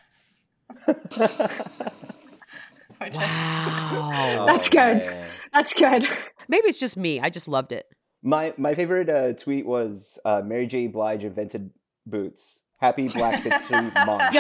Which 2.99 3.15
I, 3.17 3.93
Wow. 3.93 4.45
That's 4.51 4.69
good. 4.69 5.27
That's 5.53 5.73
good. 5.83 6.07
Maybe 6.47 6.67
it's 6.67 6.79
just 6.79 6.97
me. 6.97 7.19
I 7.19 7.29
just 7.29 7.47
loved 7.47 7.71
it. 7.71 7.87
My 8.23 8.53
my 8.57 8.73
favorite 8.73 9.09
uh, 9.09 9.33
tweet 9.33 9.65
was 9.65 10.17
uh, 10.25 10.41
Mary 10.43 10.67
J. 10.67 10.87
Blige 10.87 11.23
invented 11.23 11.71
boots. 12.05 12.61
Happy 12.77 13.07
Black 13.09 13.41
History 13.41 13.91
Month. 14.05 14.35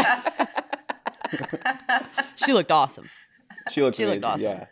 She 2.35 2.53
looked 2.53 2.71
awesome. 2.71 3.09
She 3.71 3.81
looked 3.81 3.97
She 3.97 4.05
looked 4.05 4.23
awesome. 4.23 4.41
Yeah. 4.41 4.65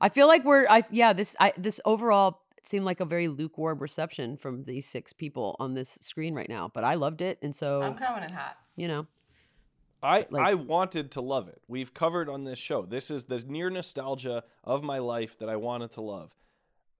I 0.00 0.08
feel 0.08 0.26
like 0.26 0.44
we're 0.44 0.66
I 0.68 0.82
yeah, 0.90 1.12
this 1.12 1.34
I 1.40 1.52
this 1.56 1.80
overall 1.84 2.40
seemed 2.64 2.84
like 2.84 3.00
a 3.00 3.04
very 3.04 3.28
lukewarm 3.28 3.78
reception 3.78 4.36
from 4.36 4.64
these 4.64 4.86
six 4.86 5.12
people 5.12 5.56
on 5.58 5.74
this 5.74 5.98
screen 6.00 6.34
right 6.34 6.48
now, 6.48 6.70
but 6.72 6.84
I 6.84 6.94
loved 6.94 7.20
it 7.22 7.38
and 7.42 7.54
so, 7.54 7.82
I'm 7.82 7.94
coming 7.96 8.24
in 8.24 8.30
hot. 8.32 8.56
you 8.76 8.88
know. 8.88 9.06
I 10.02 10.26
Like- 10.30 10.46
I 10.46 10.54
wanted 10.54 11.12
to 11.12 11.20
love 11.20 11.48
it. 11.48 11.60
We've 11.68 11.92
covered 11.94 12.28
on 12.28 12.44
this 12.44 12.58
show. 12.58 12.82
This 12.86 13.10
is 13.10 13.24
the 13.24 13.38
near 13.40 13.70
nostalgia 13.70 14.44
of 14.64 14.82
my 14.82 14.98
life 14.98 15.38
that 15.38 15.48
I 15.48 15.56
wanted 15.56 15.92
to 15.92 16.00
love. 16.00 16.34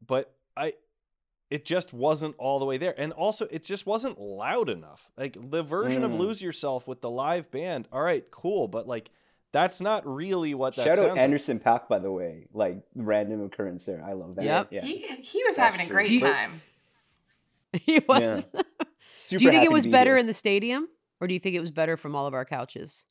But 0.06 0.34
I 0.56 0.74
it 1.50 1.66
just 1.66 1.92
wasn't 1.92 2.34
all 2.38 2.58
the 2.58 2.64
way 2.64 2.78
there. 2.78 2.94
And 2.98 3.12
also 3.12 3.46
it 3.50 3.62
just 3.62 3.84
wasn't 3.86 4.18
loud 4.18 4.70
enough. 4.70 5.10
Like 5.18 5.36
the 5.50 5.62
version 5.62 6.02
of 6.04 6.12
Mm. 6.12 6.18
Lose 6.18 6.40
Yourself 6.40 6.86
with 6.88 7.00
the 7.02 7.10
live 7.10 7.50
band. 7.50 7.88
All 7.92 8.00
right, 8.02 8.24
cool, 8.30 8.68
but 8.68 8.86
like 8.86 9.10
That's 9.52 9.82
not 9.82 10.06
really 10.06 10.54
what 10.54 10.76
that 10.76 10.84
Shout 10.86 10.94
sounds 10.96 11.08
out 11.10 11.16
like. 11.16 11.20
Anderson 11.20 11.60
Paak, 11.60 11.86
by 11.88 11.98
the 11.98 12.10
way. 12.10 12.46
Like 12.54 12.82
random 12.94 13.44
occurrence 13.44 13.84
there. 13.84 14.02
I 14.02 14.14
love 14.14 14.36
that. 14.36 14.44
Yep. 14.46 14.68
Yeah. 14.70 14.80
He 14.82 14.96
he 15.20 15.44
was 15.44 15.56
That's 15.56 15.74
having 15.76 15.86
a 15.86 15.90
great 15.90 16.20
time. 16.20 16.62
He 17.72 17.98
was. 18.06 18.20
Yeah. 18.20 18.62
Super 19.12 19.38
Do 19.40 19.44
you 19.44 19.50
think 19.50 19.64
it 19.64 19.72
was 19.72 19.84
be 19.84 19.90
better 19.90 20.12
here. 20.12 20.18
in 20.18 20.26
the 20.26 20.32
stadium, 20.34 20.88
or 21.22 21.28
do 21.28 21.34
you 21.34 21.40
think 21.40 21.54
it 21.54 21.60
was 21.60 21.70
better 21.70 21.96
from 21.96 22.16
all 22.16 22.26
of 22.26 22.34
our 22.34 22.44
couches? 22.44 23.06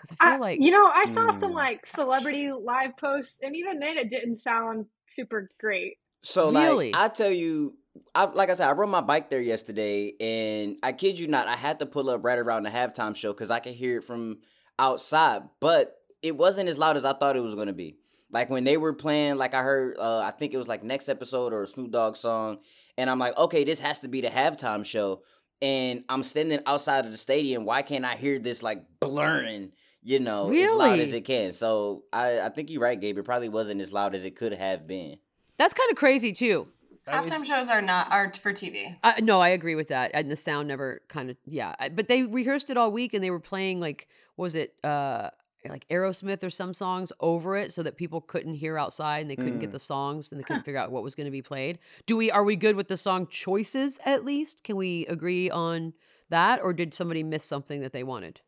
Because 0.00 0.16
I 0.20 0.28
I, 0.28 0.30
feel 0.30 0.40
like 0.40 0.60
you 0.60 0.70
know, 0.70 0.86
I 0.86 1.06
saw 1.06 1.32
some 1.32 1.50
Mm. 1.50 1.54
like 1.56 1.86
celebrity 1.86 2.50
live 2.52 2.96
posts, 2.96 3.38
and 3.42 3.56
even 3.56 3.80
then, 3.80 3.98
it 3.98 4.08
didn't 4.08 4.36
sound 4.36 4.86
super 5.08 5.50
great. 5.58 5.98
So 6.22 6.50
Really? 6.50 6.92
like 6.92 7.02
I 7.02 7.08
tell 7.08 7.30
you, 7.30 7.74
I 8.14 8.26
like 8.26 8.48
I 8.48 8.54
said, 8.54 8.68
I 8.68 8.72
rode 8.72 8.86
my 8.88 9.00
bike 9.00 9.28
there 9.28 9.40
yesterday, 9.40 10.12
and 10.20 10.76
I 10.84 10.92
kid 10.92 11.18
you 11.18 11.26
not, 11.26 11.48
I 11.48 11.56
had 11.56 11.80
to 11.80 11.86
pull 11.86 12.08
up 12.10 12.24
right 12.24 12.38
around 12.38 12.62
the 12.62 12.70
halftime 12.70 13.16
show 13.16 13.32
because 13.32 13.50
I 13.50 13.58
could 13.58 13.74
hear 13.74 13.98
it 13.98 14.04
from 14.04 14.38
outside, 14.78 15.42
but 15.60 15.96
it 16.22 16.36
wasn't 16.36 16.68
as 16.68 16.78
loud 16.78 16.96
as 16.96 17.04
I 17.04 17.12
thought 17.12 17.36
it 17.36 17.42
was 17.42 17.56
gonna 17.56 17.72
be. 17.72 17.96
Like 18.30 18.50
when 18.50 18.64
they 18.64 18.76
were 18.76 18.92
playing, 18.92 19.36
like 19.36 19.54
I 19.54 19.62
heard, 19.62 19.96
uh, 19.98 20.18
I 20.20 20.30
think 20.32 20.52
it 20.52 20.58
was 20.58 20.68
like 20.68 20.82
next 20.82 21.08
episode 21.08 21.52
or 21.52 21.62
a 21.62 21.66
Snoop 21.66 21.90
Dogg 21.90 22.16
song, 22.16 22.58
and 22.98 23.08
I'm 23.10 23.18
like, 23.18 23.36
okay, 23.38 23.64
this 23.64 23.80
has 23.80 24.00
to 24.00 24.08
be 24.08 24.20
the 24.20 24.28
halftime 24.28 24.84
show, 24.84 25.22
and 25.62 26.04
I'm 26.08 26.22
standing 26.22 26.60
outside 26.66 27.04
of 27.04 27.10
the 27.10 27.16
stadium. 27.16 27.64
Why 27.64 27.82
can't 27.82 28.04
I 28.04 28.14
hear 28.16 28.38
this 28.38 28.62
like 28.62 28.84
blurring? 29.00 29.72
You 30.02 30.20
know, 30.20 30.52
as 30.52 30.72
loud 30.72 31.00
as 31.00 31.12
it 31.12 31.24
can. 31.24 31.52
So 31.52 32.04
I, 32.12 32.40
I 32.40 32.48
think 32.50 32.70
you're 32.70 32.80
right, 32.80 33.00
Gabe. 33.00 33.18
It 33.18 33.24
probably 33.24 33.48
wasn't 33.48 33.80
as 33.80 33.92
loud 33.92 34.14
as 34.14 34.24
it 34.24 34.36
could 34.36 34.52
have 34.52 34.86
been. 34.86 35.16
that's 35.58 35.74
kind 35.74 35.90
of 35.90 35.96
crazy 35.96 36.32
too. 36.32 36.68
I 37.08 37.20
mean, 37.20 37.28
Halftime 37.28 37.44
shows 37.44 37.68
are 37.68 37.82
not 37.82 38.10
are 38.12 38.32
for 38.32 38.52
TV. 38.52 38.96
Uh, 39.02 39.14
no, 39.20 39.40
I 39.40 39.48
agree 39.48 39.74
with 39.74 39.88
that. 39.88 40.12
And 40.14 40.30
the 40.30 40.36
sound 40.36 40.68
never 40.68 41.02
kind 41.08 41.30
of 41.30 41.36
yeah. 41.44 41.74
But 41.88 42.06
they 42.08 42.22
rehearsed 42.22 42.70
it 42.70 42.76
all 42.76 42.92
week, 42.92 43.14
and 43.14 43.22
they 43.24 43.30
were 43.30 43.40
playing 43.40 43.80
like 43.80 44.06
was 44.36 44.54
it 44.54 44.74
uh 44.84 45.30
like 45.70 45.86
Aerosmith 45.88 46.42
or 46.42 46.50
some 46.50 46.72
songs 46.74 47.12
over 47.20 47.56
it, 47.56 47.72
so 47.72 47.82
that 47.82 47.96
people 47.96 48.20
couldn't 48.20 48.54
hear 48.54 48.76
outside 48.78 49.20
and 49.20 49.30
they 49.30 49.36
couldn't 49.36 49.58
get 49.58 49.70
Mm. 49.70 49.72
the 49.72 49.78
songs 49.78 50.30
and 50.30 50.38
they 50.40 50.44
couldn't 50.44 50.64
figure 50.64 50.80
out 50.80 50.90
what 50.90 51.02
was 51.02 51.14
going 51.14 51.26
to 51.26 51.30
be 51.30 51.42
played. 51.42 51.78
Do 52.06 52.16
we 52.16 52.30
are 52.30 52.44
we 52.44 52.56
good 52.56 52.76
with 52.76 52.88
the 52.88 52.96
song 52.96 53.26
choices 53.28 53.98
at 54.04 54.24
least? 54.24 54.64
Can 54.64 54.76
we 54.76 55.06
agree 55.06 55.50
on 55.50 55.92
that, 56.30 56.60
or 56.62 56.72
did 56.72 56.92
somebody 56.94 57.22
miss 57.22 57.44
something 57.44 57.80
that 57.82 57.92
they 57.92 58.02
wanted? 58.02 58.40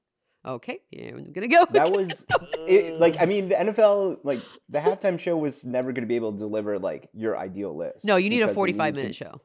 Okay, 0.47 0.81
yeah, 0.91 1.11
I'm 1.11 1.33
gonna 1.33 1.49
go. 1.49 1.65
That 1.73 1.93
was 1.93 2.25
it, 2.67 2.99
like 3.01 3.21
I 3.21 3.27
mean 3.27 3.49
the 3.49 3.57
NFL 3.57 4.21
like 4.23 4.41
the 4.69 4.79
halftime 4.79 5.19
show 5.19 5.37
was 5.37 5.65
never 5.65 5.93
going 5.93 6.03
to 6.05 6.09
be 6.09 6.17
able 6.17 6.33
to 6.33 6.39
deliver 6.39 6.79
like 6.79 7.09
your 7.13 7.37
ideal 7.37 7.77
list. 7.77 8.05
no, 8.05 8.17
you 8.17 8.31
need 8.31 8.41
a 8.43 8.47
because 8.47 8.53
it 8.53 8.55
45 8.55 8.95
to- 8.95 9.01
minute 9.01 9.15
show. 9.17 9.41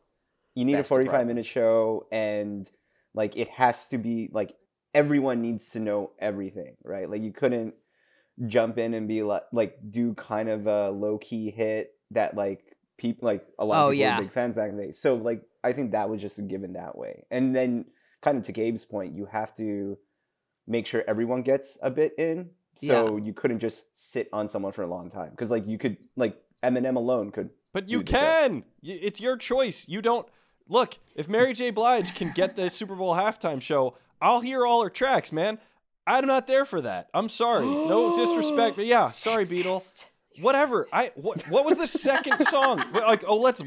You 0.56 0.66
need 0.66 0.76
That's 0.76 0.88
a 0.88 0.90
45 0.90 1.28
minute 1.28 1.46
show 1.48 2.06
and 2.12 2.70
like 3.16 3.36
it 3.36 3.50
has 3.50 3.88
to 3.88 3.98
be 3.98 4.30
like 4.32 4.54
everyone 4.94 5.42
needs 5.42 5.70
to 5.72 5.80
know 5.80 6.12
everything, 6.20 6.76
right? 6.84 7.10
Like 7.10 7.22
you 7.22 7.32
couldn't 7.32 7.74
jump 8.48 8.78
in 8.78 8.94
and 8.94 9.08
be 9.08 9.22
like 9.24 9.44
like 9.52 9.78
do 9.92 10.14
kind 10.16 10.50
of 10.50 10.66
a 10.68 10.90
low 10.90 11.18
key 11.20 11.52
hit 11.52 11.92
that 12.12 12.36
like 12.36 12.76
people 12.98 13.26
like 13.28 13.46
a 13.60 13.66
lot 13.66 13.84
Oh, 13.84 13.88
of 13.88 13.92
people 13.94 14.00
yeah. 14.02 14.18
were 14.18 14.24
big 14.24 14.32
fans 14.32 14.56
back 14.56 14.70
in 14.70 14.78
the 14.78 14.86
day. 14.88 14.92
So 14.92 15.16
like 15.16 15.44
I 15.64 15.72
think 15.74 15.92
that 15.92 16.10
was 16.10 16.22
just 16.22 16.40
a 16.40 16.42
given 16.42 16.74
that 16.74 16.98
way. 16.98 17.26
And 17.32 17.56
then 17.56 17.86
kind 18.22 18.38
of 18.38 18.44
to 18.46 18.52
Gabe's 18.54 18.86
point, 18.86 19.16
you 19.16 19.26
have 19.26 19.54
to 19.56 19.98
make 20.68 20.88
sure 20.88 21.04
everyone 21.08 21.42
gets 21.42 21.78
a 21.82 21.92
bit 21.92 22.14
in. 22.18 22.50
So 22.76 23.18
you 23.18 23.34
couldn't 23.34 23.60
just 23.60 23.86
sit 23.94 24.30
on 24.34 24.48
someone 24.48 24.72
for 24.72 24.82
a 24.82 24.88
long 24.88 25.10
time 25.10 25.30
because 25.30 25.52
like 25.52 25.68
you 25.68 25.78
could 25.78 25.98
like 26.16 26.42
Eminem 26.64 26.96
alone 26.96 27.30
could 27.32 27.52
But 27.72 27.88
you 27.88 28.02
do 28.02 28.12
show. 28.12 28.18
can. 28.20 28.64
It's 28.82 29.22
your 29.22 29.38
choice. 29.38 29.88
You 29.88 30.02
don't 30.02 30.28
look. 30.68 30.96
If 31.16 31.28
Mary 31.30 31.54
J. 31.54 31.70
Blige 31.70 32.16
can 32.16 32.32
get 32.32 32.56
the 32.56 32.70
Super 32.72 32.96
Bowl 32.96 33.14
halftime 33.16 33.62
show, 33.62 33.96
I'll 34.24 34.40
hear 34.40 34.66
all 34.66 34.82
her 34.84 34.90
tracks, 34.90 35.32
man. 35.32 35.60
I'm 36.08 36.26
not 36.26 36.48
there 36.48 36.66
for 36.66 36.82
that. 36.82 37.10
I'm 37.14 37.30
sorry. 37.30 37.66
No 37.66 38.16
disrespect, 38.26 38.76
but 38.78 38.86
yeah, 38.86 39.08
sorry, 39.08 39.46
Beadle. 39.46 39.76
Sexist. 39.76 40.06
You're 40.34 40.46
Whatever. 40.46 40.88
I 40.92 41.12
what, 41.16 41.44
what 41.50 41.64
was 41.66 41.78
the 41.78 41.86
second 41.88 42.44
song? 42.48 42.84
Like, 42.94 43.24
oh, 43.28 43.36
let's 43.38 43.62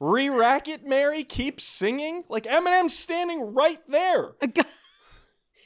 re-rack 0.00 0.66
it, 0.66 0.84
Mary. 0.86 1.22
Keep 1.24 1.60
singing. 1.60 2.24
Like 2.28 2.44
Eminem's 2.44 2.98
standing 2.98 3.54
right 3.54 3.78
there. 3.88 4.32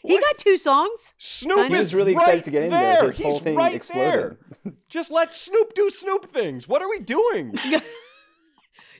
He 0.04 0.18
got 0.18 0.36
two 0.36 0.56
songs. 0.56 1.14
Snoop 1.16 1.58
Kind 1.58 1.72
He 1.74 1.78
is 1.78 1.86
was 1.86 1.94
really 1.94 2.14
right 2.16 2.22
excited 2.22 2.44
to 2.46 2.50
get 2.50 2.62
in 2.64 2.70
there. 2.70 2.94
there. 3.02 3.06
His 3.06 3.18
whole 3.18 3.30
He's 3.34 3.40
thing 3.40 3.54
right 3.54 3.72
exploded. 3.72 4.36
there. 4.64 4.72
Just 4.88 5.12
let 5.12 5.32
Snoop 5.32 5.74
do 5.74 5.90
Snoop 5.90 6.32
things. 6.32 6.66
What 6.66 6.82
are 6.82 6.90
we 6.90 6.98
doing? 6.98 7.54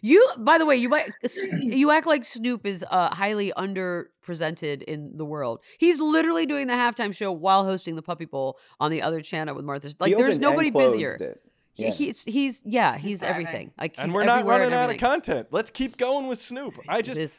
You, 0.04 0.28
by 0.36 0.58
the 0.58 0.66
way, 0.66 0.76
you 0.76 0.88
might 0.88 1.12
you 1.60 1.90
act 1.92 2.06
like 2.06 2.24
Snoop 2.24 2.66
is 2.66 2.84
uh, 2.90 3.14
highly 3.14 3.52
underrepresented 3.56 4.82
in 4.82 5.16
the 5.16 5.24
world. 5.24 5.60
He's 5.78 6.00
literally 6.00 6.44
doing 6.44 6.66
the 6.66 6.74
halftime 6.74 7.14
show 7.14 7.30
while 7.32 7.64
hosting 7.64 7.94
the 7.96 8.02
Puppy 8.02 8.24
Bowl 8.24 8.58
on 8.80 8.90
the 8.90 9.00
other 9.00 9.20
channel 9.20 9.54
with 9.54 9.64
Martha. 9.64 9.92
Like, 10.00 10.08
He 10.08 10.14
there's 10.14 10.34
opened 10.36 10.44
and 10.44 10.52
nobody 10.52 10.70
busier. 10.70 11.14
it. 11.20 11.40
He- 11.74 11.90
He's 11.90 12.22
he's 12.22 12.62
yeah, 12.66 12.98
he's, 12.98 13.20
thriving. 13.20 13.46
everything. 13.46 13.72
Like, 13.80 13.94
and 13.96 14.08
he's 14.10 14.14
we're 14.14 14.24
not 14.24 14.44
running 14.44 14.74
out 14.74 14.90
of 14.90 14.98
content. 14.98 15.48
Let's 15.52 15.70
keep 15.70 15.96
going 15.96 16.26
with 16.26 16.38
Snoop. 16.38 16.78
I 16.88 17.00
just 17.00 17.18
This- 17.18 17.38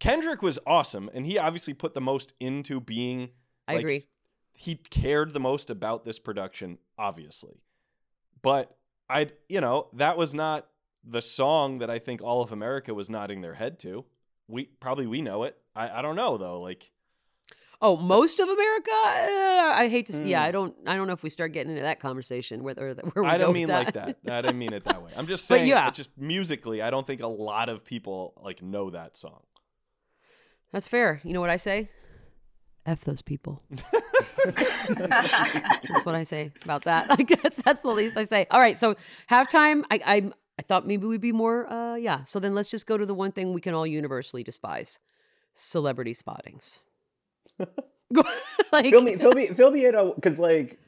Kendrick 0.00 0.42
was 0.42 0.58
awesome, 0.66 1.08
and 1.14 1.24
he 1.24 1.38
obviously 1.38 1.72
put 1.72 1.94
the 1.94 2.00
most 2.00 2.32
into 2.40 2.80
being. 2.80 3.28
I 3.68 3.74
like, 3.74 3.80
agree. 3.82 4.02
He 4.54 4.74
cared 4.74 5.32
the 5.32 5.38
most 5.40 5.70
about 5.70 6.04
this 6.04 6.18
production, 6.18 6.78
obviously, 6.98 7.60
but 8.42 8.76
I, 9.08 9.28
you 9.48 9.60
know, 9.60 9.88
that 9.94 10.16
was 10.16 10.34
not 10.34 10.66
the 11.06 11.20
song 11.22 11.78
that 11.78 11.90
I 11.90 11.98
think 11.98 12.22
all 12.22 12.40
of 12.42 12.52
America 12.52 12.94
was 12.94 13.08
nodding 13.10 13.40
their 13.42 13.54
head 13.54 13.78
to. 13.80 14.04
We 14.48 14.66
probably 14.80 15.06
we 15.06 15.22
know 15.22 15.44
it. 15.44 15.56
I, 15.74 15.98
I 15.98 16.02
don't 16.02 16.16
know 16.16 16.36
though. 16.36 16.60
Like 16.60 16.90
Oh, 17.82 17.96
most 17.98 18.40
of 18.40 18.48
America. 18.48 18.90
Uh, 18.90 19.72
I 19.76 19.88
hate 19.90 20.06
to. 20.06 20.12
s 20.14 20.20
Yeah, 20.24 20.40
Hmm. 20.40 20.48
I 20.48 20.50
don't. 20.52 20.74
I 20.86 20.96
don't 20.96 21.06
know 21.06 21.12
if 21.12 21.22
we 21.22 21.28
start 21.28 21.52
getting 21.52 21.72
into 21.72 21.82
that 21.82 22.00
conversation 22.00 22.62
where 22.62 22.74
where 22.74 22.94
we 23.24 23.28
I 23.28 23.36
don't 23.36 23.52
mean 23.52 23.68
like 23.68 23.92
that. 23.92 24.16
I 24.26 24.40
didn't 24.40 24.58
mean 24.58 24.72
it 24.72 24.84
that 24.84 25.02
way. 25.02 25.12
I'm 25.16 25.26
just 25.26 25.44
saying. 25.50 25.66
yeah. 25.68 25.90
just 25.90 26.10
musically, 26.16 26.80
I 26.80 26.88
don't 26.90 27.06
think 27.06 27.20
a 27.20 27.26
lot 27.26 27.68
of 27.68 27.84
people 27.84 28.32
like 28.42 28.62
know 28.62 28.90
that 28.90 29.16
song. 29.18 29.42
That's 30.72 30.86
fair. 30.86 31.20
You 31.24 31.32
know 31.34 31.40
what 31.40 31.50
I 31.50 31.58
say? 31.58 31.90
F 32.86 33.00
those 33.00 33.22
people. 33.22 33.62
That's 34.44 36.04
what 36.04 36.14
I 36.14 36.22
say 36.24 36.52
about 36.64 36.84
that. 36.84 37.08
Like 37.18 37.28
that's 37.42 37.56
that's 37.62 37.80
the 37.80 37.90
least 37.90 38.16
I 38.16 38.24
say. 38.24 38.46
All 38.50 38.60
right, 38.60 38.76
so 38.78 38.94
halftime. 39.30 39.84
I 39.90 40.00
I 40.04 40.32
I 40.58 40.62
thought 40.62 40.86
maybe 40.86 41.06
we'd 41.06 41.20
be 41.20 41.32
more. 41.32 41.70
Uh, 41.70 41.96
yeah. 41.96 42.24
So 42.24 42.38
then 42.40 42.54
let's 42.54 42.68
just 42.68 42.86
go 42.86 42.96
to 42.96 43.06
the 43.06 43.14
one 43.14 43.32
thing 43.32 43.52
we 43.52 43.60
can 43.60 43.74
all 43.74 43.86
universally 43.86 44.42
despise: 44.42 44.98
celebrity 45.52 46.12
spottings. 46.14 46.78
like 48.72 48.86
fill 48.90 49.00
me, 49.02 49.16
fill 49.16 49.32
me, 49.32 49.48
fill 49.48 49.70
me 49.70 49.86
in 49.86 50.12
because 50.14 50.38
like 50.38 50.78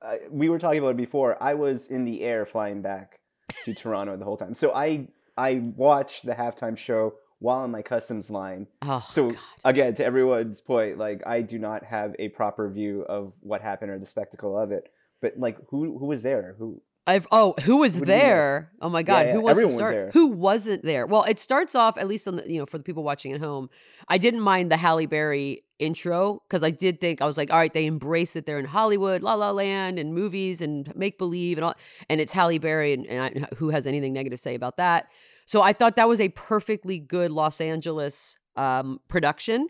uh, 0.00 0.16
we 0.30 0.48
were 0.48 0.58
talking 0.58 0.78
about 0.78 0.90
it 0.90 0.96
before. 0.96 1.42
I 1.42 1.54
was 1.54 1.90
in 1.90 2.04
the 2.04 2.22
air 2.22 2.46
flying 2.46 2.82
back 2.82 3.20
to 3.64 3.74
Toronto 3.74 4.16
the 4.16 4.24
whole 4.24 4.36
time, 4.36 4.54
so 4.54 4.72
I 4.74 5.08
I 5.36 5.54
watched 5.76 6.24
the 6.24 6.32
halftime 6.34 6.76
show 6.78 7.14
while 7.38 7.64
in 7.64 7.70
my 7.72 7.82
customs 7.82 8.30
line. 8.30 8.68
Oh, 8.82 9.04
So 9.10 9.30
God. 9.30 9.38
again, 9.64 9.94
to 9.96 10.04
everyone's 10.04 10.60
point, 10.60 10.96
like 10.98 11.26
I 11.26 11.42
do 11.42 11.58
not 11.58 11.84
have 11.84 12.14
a 12.18 12.28
proper 12.28 12.68
view 12.70 13.02
of 13.02 13.34
what 13.40 13.60
happened 13.60 13.90
or 13.90 13.98
the 13.98 14.06
spectacle 14.06 14.56
of 14.56 14.70
it. 14.70 14.90
But 15.20 15.38
like, 15.38 15.58
who 15.68 15.98
who 15.98 16.06
was 16.06 16.22
there? 16.22 16.54
Who 16.58 16.80
I've 17.06 17.26
oh, 17.32 17.54
who 17.62 17.78
was 17.78 17.98
What 17.98 18.06
do 18.06 18.12
you 18.12 18.16
mean 18.16 18.26
there? 18.26 18.72
Oh 18.80 18.88
my 18.88 19.02
god, 19.02 19.26
yeah, 19.26 19.32
who 19.32 19.40
was 19.40 19.50
everyone 19.52 19.62
to 19.62 19.76
was 19.76 19.80
start? 19.80 19.94
there. 19.94 20.10
Who 20.12 20.28
wasn't 20.28 20.84
there? 20.84 21.06
Well, 21.06 21.24
it 21.24 21.40
starts 21.40 21.74
off 21.74 21.98
at 21.98 22.06
least 22.06 22.28
on 22.28 22.36
the 22.36 22.50
you 22.50 22.60
know 22.60 22.66
for 22.66 22.78
the 22.78 22.84
people 22.84 23.02
watching 23.02 23.32
at 23.32 23.40
home. 23.40 23.70
I 24.08 24.18
didn't 24.18 24.40
mind 24.40 24.70
the 24.70 24.76
Halle 24.76 25.06
Berry 25.06 25.64
intro 25.80 26.42
because 26.46 26.62
I 26.62 26.70
did 26.70 27.00
think 27.00 27.20
I 27.20 27.26
was 27.26 27.36
like, 27.36 27.50
all 27.50 27.58
right, 27.58 27.72
they 27.72 27.86
embrace 27.86 28.36
it. 28.36 28.46
They're 28.46 28.60
in 28.60 28.66
Hollywood, 28.66 29.22
La 29.22 29.34
La 29.34 29.50
Land, 29.50 29.98
and 29.98 30.14
movies 30.14 30.62
and 30.62 30.94
make 30.94 31.18
believe 31.18 31.58
and 31.58 31.64
all, 31.64 31.74
and 32.08 32.20
it's 32.20 32.32
Halle 32.32 32.58
Berry, 32.58 32.92
and, 32.92 33.06
and 33.06 33.46
I, 33.46 33.54
who 33.56 33.70
has 33.70 33.86
anything 33.86 34.12
negative 34.12 34.38
to 34.38 34.42
say 34.42 34.54
about 34.54 34.76
that? 34.76 35.06
So 35.46 35.60
I 35.60 35.72
thought 35.72 35.96
that 35.96 36.08
was 36.08 36.20
a 36.20 36.28
perfectly 36.28 37.00
good 37.00 37.32
Los 37.32 37.60
Angeles 37.60 38.36
um, 38.56 39.00
production. 39.08 39.68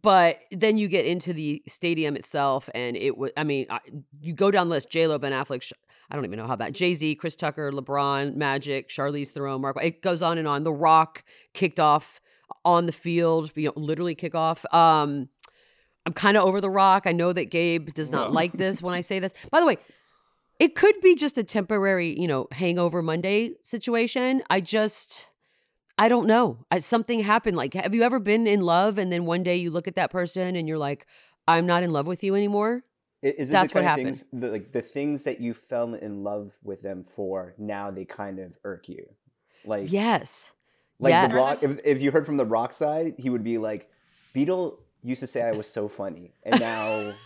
But 0.00 0.38
then 0.50 0.78
you 0.78 0.88
get 0.88 1.04
into 1.04 1.34
the 1.34 1.62
stadium 1.68 2.16
itself, 2.16 2.70
and 2.74 2.96
it 2.96 3.16
was, 3.16 3.30
I 3.36 3.44
mean, 3.44 3.66
I, 3.68 3.80
you 4.22 4.32
go 4.32 4.50
down 4.50 4.70
the 4.70 4.76
list 4.76 4.88
J 4.90 5.06
Lo, 5.06 5.18
Ben 5.18 5.32
Affleck, 5.32 5.70
I 6.12 6.14
don't 6.14 6.26
even 6.26 6.38
know 6.38 6.46
how 6.46 6.56
that, 6.56 6.74
Jay 6.74 6.92
Z, 6.92 7.14
Chris 7.14 7.36
Tucker, 7.36 7.72
LeBron, 7.72 8.36
Magic, 8.36 8.90
Charlize 8.90 9.30
Theron, 9.30 9.62
Mark, 9.62 9.78
it 9.82 10.02
goes 10.02 10.20
on 10.20 10.36
and 10.36 10.46
on. 10.46 10.62
The 10.62 10.72
Rock 10.72 11.24
kicked 11.54 11.80
off 11.80 12.20
on 12.66 12.84
the 12.84 12.92
field, 12.92 13.50
you 13.56 13.68
know, 13.68 13.72
literally 13.76 14.14
kick 14.14 14.34
off. 14.34 14.66
Um, 14.74 15.30
I'm 16.04 16.12
kind 16.12 16.36
of 16.36 16.44
over 16.44 16.60
The 16.60 16.68
Rock. 16.68 17.04
I 17.06 17.12
know 17.12 17.32
that 17.32 17.46
Gabe 17.46 17.94
does 17.94 18.12
not 18.12 18.30
like 18.30 18.52
this 18.52 18.82
when 18.82 18.92
I 18.92 19.00
say 19.00 19.20
this. 19.20 19.32
By 19.50 19.60
the 19.60 19.66
way, 19.66 19.78
it 20.58 20.74
could 20.74 21.00
be 21.00 21.14
just 21.14 21.38
a 21.38 21.44
temporary, 21.44 22.20
you 22.20 22.28
know, 22.28 22.46
hangover 22.52 23.00
Monday 23.00 23.52
situation. 23.62 24.42
I 24.50 24.60
just, 24.60 25.26
I 25.96 26.10
don't 26.10 26.26
know. 26.26 26.66
I, 26.70 26.80
something 26.80 27.20
happened. 27.20 27.56
Like, 27.56 27.72
have 27.72 27.94
you 27.94 28.02
ever 28.02 28.18
been 28.18 28.46
in 28.46 28.60
love 28.60 28.98
and 28.98 29.10
then 29.10 29.24
one 29.24 29.42
day 29.42 29.56
you 29.56 29.70
look 29.70 29.88
at 29.88 29.96
that 29.96 30.10
person 30.10 30.56
and 30.56 30.68
you're 30.68 30.76
like, 30.76 31.06
I'm 31.48 31.64
not 31.64 31.82
in 31.82 31.90
love 31.90 32.06
with 32.06 32.22
you 32.22 32.34
anymore? 32.34 32.84
I- 33.24 33.26
is 33.38 33.50
it 33.50 33.52
That's 33.52 33.72
the 33.72 33.78
what 33.78 33.84
kind 33.84 33.86
of 33.86 33.90
happened. 33.90 34.06
things 34.16 34.24
the, 34.32 34.48
like 34.50 34.72
the 34.72 34.80
things 34.82 35.24
that 35.24 35.40
you 35.40 35.54
fell 35.54 35.94
in 35.94 36.22
love 36.24 36.52
with 36.62 36.82
them 36.82 37.04
for? 37.04 37.54
Now 37.58 37.90
they 37.90 38.04
kind 38.04 38.38
of 38.38 38.58
irk 38.64 38.88
you, 38.88 39.06
like 39.64 39.92
Yes. 39.92 40.50
Like 40.98 41.10
yes. 41.12 41.30
the 41.30 41.36
rock, 41.36 41.62
if, 41.62 41.80
if 41.84 42.02
you 42.02 42.10
heard 42.12 42.24
from 42.26 42.36
the 42.36 42.44
rock 42.46 42.72
side, 42.72 43.14
he 43.18 43.28
would 43.30 43.42
be 43.42 43.58
like, 43.58 43.90
Beadle 44.34 44.78
used 45.02 45.20
to 45.20 45.26
say 45.26 45.42
I 45.42 45.50
was 45.52 45.66
so 45.68 45.88
funny, 45.88 46.32
and 46.44 46.60
now 46.60 47.12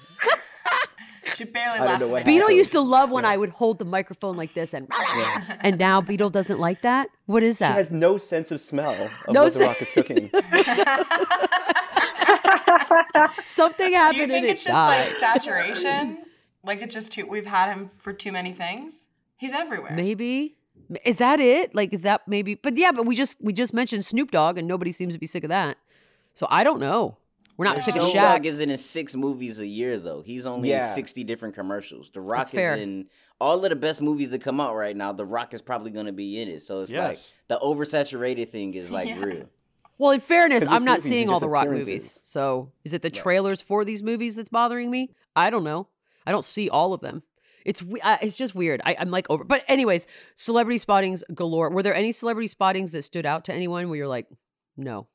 She 1.37 1.44
barely 1.44 1.74
I 1.74 1.78
don't 1.78 1.87
laughs. 1.88 2.00
know 2.00 2.09
what. 2.09 2.24
Beadle 2.24 2.42
happened. 2.46 2.56
used 2.56 2.72
to 2.72 2.80
love 2.80 3.11
when 3.11 3.24
Yeah. 3.24 3.30
I 3.30 3.37
would 3.37 3.50
hold 3.50 3.78
the 3.78 3.85
microphone 3.85 4.37
like 4.38 4.54
this 4.54 4.72
and 4.72 4.88
and 5.61 5.76
now 5.78 6.00
Beadle 6.00 6.30
doesn't 6.30 6.59
like 6.61 6.80
that. 6.82 7.09
What 7.26 7.42
is 7.42 7.59
that? 7.59 7.72
She 7.72 7.76
has 7.76 7.90
no 7.90 8.16
sense 8.16 8.50
of 8.50 8.61
smell 8.61 8.94
of 9.26 9.35
No 9.35 9.44
what 9.44 9.52
the 9.52 9.61
rock 9.61 9.82
is 9.82 9.90
cooking. 9.92 10.30
Something 13.46 13.87
Do 13.88 13.92
you 13.92 13.98
happened 13.98 14.18
think 14.18 14.32
and 14.32 14.44
it's 14.46 14.62
it 14.62 14.66
just 14.68 14.74
died. 14.74 15.06
like 15.06 15.16
saturation? 15.16 16.18
like 16.64 16.82
it's 16.82 16.94
just 16.94 17.12
too. 17.12 17.26
We've 17.26 17.46
had 17.46 17.72
him 17.72 17.88
for 17.88 18.12
too 18.12 18.32
many 18.32 18.52
things. 18.52 19.09
He's 19.37 19.52
everywhere. 19.52 19.92
maybe 19.94 20.56
is 21.04 21.18
that 21.18 21.40
it? 21.40 21.74
Like 21.74 21.92
is 21.92 22.02
that 22.02 22.22
maybe? 22.26 22.54
But 22.54 22.76
yeah, 22.76 22.92
but 22.92 23.06
we 23.06 23.14
just 23.16 23.37
we 23.40 23.52
just 23.52 23.72
mentioned 23.74 24.04
Snoop 24.04 24.30
Dogg 24.30 24.59
and 24.59 24.66
nobody 24.68 24.92
seems 24.92 25.14
to 25.14 25.20
be 25.20 25.26
sick 25.26 25.44
of 25.44 25.48
that. 25.50 25.76
So 26.35 26.46
I 26.50 26.64
don't 26.64 26.80
know. 26.80 27.16
We're 27.56 27.64
not 27.64 27.80
sick 27.80 27.96
of 27.96 28.02
Snoop 28.02 28.14
Shaq. 28.14 28.20
Dogg 28.37 28.46
isn't 28.46 28.68
in 28.70 28.76
six 28.76 29.14
movies 29.16 29.59
a 29.59 29.66
year 29.66 29.96
though. 29.98 30.22
He's 30.22 30.44
only 30.46 30.68
Yeah. 30.70 30.87
in 30.88 30.94
sixty 30.94 31.24
different 31.24 31.54
commercials. 31.54 32.11
The 32.12 32.20
Rock 32.20 32.38
That's 32.40 32.50
fair. 32.50 32.74
is 32.76 32.82
in 32.82 33.06
all 33.40 33.62
of 33.64 33.70
the 33.70 33.76
best 33.76 34.02
movies 34.02 34.30
that 34.32 34.40
come 34.42 34.61
out 34.61 34.74
right 34.74 34.96
now. 34.96 35.12
The 35.12 35.24
Rock 35.24 35.54
is 35.54 35.62
probably 35.62 35.90
going 35.90 36.06
to 36.06 36.12
be 36.12 36.40
in 36.40 36.48
it. 36.48 36.62
So 36.62 36.80
it's 36.82 36.92
Yes. 36.92 37.32
like 37.48 37.61
the 37.61 37.64
oversaturated 37.64 38.48
thing 38.50 38.74
is 38.74 38.90
like 38.90 39.09
Yeah. 39.11 39.18
real. 39.24 39.48
Well, 39.98 40.11
in 40.11 40.20
fairness, 40.20 40.66
I'm 40.68 40.85
not 40.85 41.02
seeing 41.02 41.28
all 41.30 41.40
the 41.40 41.48
Rock 41.48 41.68
movies. 41.68 42.20
So 42.22 42.72
is 42.85 42.92
it 42.92 43.02
the 43.02 43.11
trailers 43.11 43.61
for 43.61 43.85
these 43.85 44.02
movies 44.02 44.37
that's 44.37 44.48
bothering 44.48 44.90
me? 44.90 45.11
I 45.35 45.50
don't 45.50 45.64
know. 45.64 45.88
I 46.26 46.32
don't 46.32 46.44
see 46.44 46.68
all 46.68 46.92
of 46.92 47.00
them. 47.00 47.22
It's 47.64 47.82
uh, 47.82 48.18
it's 48.22 48.37
just 48.37 48.54
weird. 48.54 48.80
I, 48.85 48.96
I'm 48.98 49.11
like 49.11 49.28
over. 49.28 49.42
But 49.42 49.64
anyways, 49.66 50.06
celebrity 50.37 50.78
spottings 50.78 51.24
galore. 51.35 51.70
Were 51.70 51.82
there 51.82 51.94
any 51.94 52.12
celebrity 52.12 52.46
spottings 52.46 52.92
that 52.92 53.02
stood 53.02 53.26
out 53.26 53.44
to 53.46 53.52
anyone 53.52 53.88
where 53.88 53.96
you're 53.96 54.09
like, 54.09 54.28
no? 54.76 55.09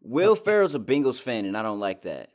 Will 0.00 0.36
Ferrell's 0.36 0.74
a 0.74 0.78
Bengals 0.78 1.20
fan, 1.20 1.44
and 1.44 1.56
I 1.56 1.62
don't 1.62 1.80
like 1.80 2.02
that. 2.02 2.30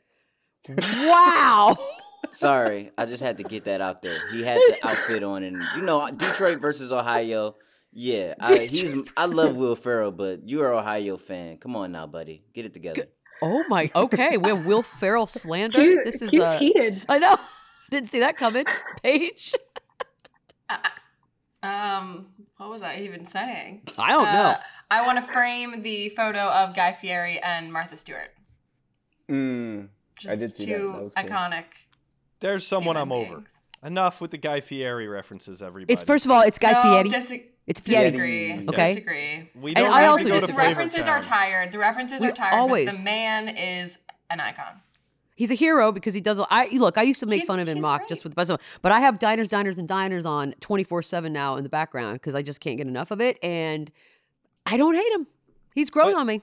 Wow. 0.68 1.76
Sorry, 2.30 2.92
I 2.96 3.06
just 3.06 3.22
had 3.22 3.38
to 3.38 3.44
get 3.44 3.64
that 3.64 3.80
out 3.80 4.00
there. 4.00 4.16
He 4.30 4.44
had 4.44 4.58
the 4.58 4.86
outfit 4.86 5.24
on, 5.24 5.42
and 5.42 5.60
you 5.74 5.82
know 5.82 6.08
Detroit 6.10 6.60
versus 6.60 6.92
Ohio. 6.92 7.56
Yeah, 7.92 8.34
I, 8.40 8.58
he's. 8.66 8.94
I 9.16 9.26
love 9.26 9.54
Will 9.62 9.76
Ferrell, 9.76 10.12
but 10.12 10.48
you're 10.48 10.72
an 10.72 10.78
Ohio 10.78 11.16
fan. 11.16 11.58
Come 11.58 11.76
on 11.76 11.92
now, 11.92 12.06
buddy, 12.06 12.42
get 12.54 12.64
it 12.66 12.72
together. 12.72 13.08
oh 13.42 13.64
my. 13.68 13.90
Okay, 13.94 14.36
we 14.38 14.48
have 14.50 14.64
Will 14.66 14.82
Ferrell 14.82 15.26
slander. 15.26 15.78
Q, 15.78 16.02
this 16.04 16.22
is 16.22 16.30
Q's 16.30 16.42
uh, 16.42 16.58
heated. 16.58 17.02
I 17.08 17.18
know. 17.18 17.36
Didn't 17.90 18.08
see 18.08 18.20
that 18.20 18.36
coming. 18.36 18.64
Paige. 19.02 19.54
Um, 21.62 22.26
what 22.56 22.70
was 22.70 22.82
I 22.82 22.96
even 22.98 23.24
saying? 23.24 23.82
I 23.98 24.10
don't 24.10 24.24
know. 24.24 24.30
Uh, 24.30 24.56
I 24.90 25.06
want 25.06 25.24
to 25.24 25.32
frame 25.32 25.80
the 25.82 26.08
photo 26.10 26.40
of 26.48 26.74
Guy 26.74 26.92
Fieri 26.92 27.38
and 27.40 27.72
Martha 27.72 27.96
Stewart. 27.96 28.30
Mm. 29.30 29.88
Just 30.16 30.40
did 30.40 30.54
see 30.54 30.64
that. 30.66 30.76
two 30.78 30.92
That 30.92 31.02
was 31.04 31.14
cool. 31.14 31.24
iconic. 31.24 31.64
There's 32.40 32.66
someone 32.66 32.96
human 32.96 33.12
I'm 33.12 33.26
over. 33.26 33.36
beings. 33.36 33.64
Enough 33.84 34.20
with 34.20 34.30
the 34.32 34.38
Guy 34.38 34.60
Fieri 34.60 35.06
references, 35.06 35.62
everybody. 35.62 35.92
It's 35.92 36.02
first 36.02 36.24
of 36.24 36.30
all, 36.32 36.42
it's 36.42 36.58
Guy 36.58 36.72
no, 36.72 36.82
Fieri. 36.82 37.08
dis- 37.08 37.32
it's 37.66 37.80
Fieri. 37.80 38.04
disagree. 38.10 38.68
Okay. 38.68 38.88
Disagree. 38.94 39.50
we 39.60 39.74
don't 39.74 39.92
I 39.92 40.06
also 40.06 40.24
to 40.24 40.28
go 40.30 40.34
to 40.34 40.40
just- 40.40 40.46
The 40.48 40.52
Flavor 40.54 40.68
references 40.68 41.06
are 41.06 41.20
tired. 41.22 41.72
The 41.72 41.78
references 41.78 42.20
We 42.20 42.28
are 42.28 42.32
tired. 42.32 42.54
always- 42.54 42.86
But 42.90 42.96
the 42.98 43.02
man 43.04 43.48
is 43.48 43.98
an 44.30 44.40
icon. 44.40 44.80
He's 45.34 45.50
a 45.50 45.54
hero 45.54 45.90
because 45.92 46.14
he 46.14 46.20
does. 46.20 46.38
I 46.50 46.68
look. 46.72 46.98
I 46.98 47.02
used 47.02 47.20
to 47.20 47.26
make 47.26 47.38
He's- 47.38 47.46
fun 47.46 47.58
of 47.58 47.66
him, 47.66 47.80
mock 47.80 48.00
great. 48.02 48.08
just 48.08 48.22
with 48.24 48.32
the 48.32 48.36
best 48.36 48.50
of 48.50 48.58
them. 48.58 48.66
But 48.82 48.92
I 48.92 49.00
have 49.00 49.18
diners, 49.18 49.48
diners, 49.48 49.78
and 49.78 49.88
diners 49.88 50.26
on 50.26 50.54
twenty 50.60 50.84
four 50.84 51.02
seven 51.02 51.32
now 51.32 51.56
in 51.56 51.62
the 51.62 51.68
background 51.70 52.14
because 52.16 52.34
I 52.34 52.42
just 52.42 52.60
can't 52.60 52.76
get 52.76 52.86
enough 52.86 53.10
of 53.10 53.20
it, 53.20 53.38
and 53.42 53.90
I 54.66 54.76
don't 54.76 54.94
hate 54.94 55.12
him. 55.12 55.26
He's 55.74 55.88
grown 55.90 56.12
But- 56.12 56.20
on 56.20 56.26
me. 56.26 56.42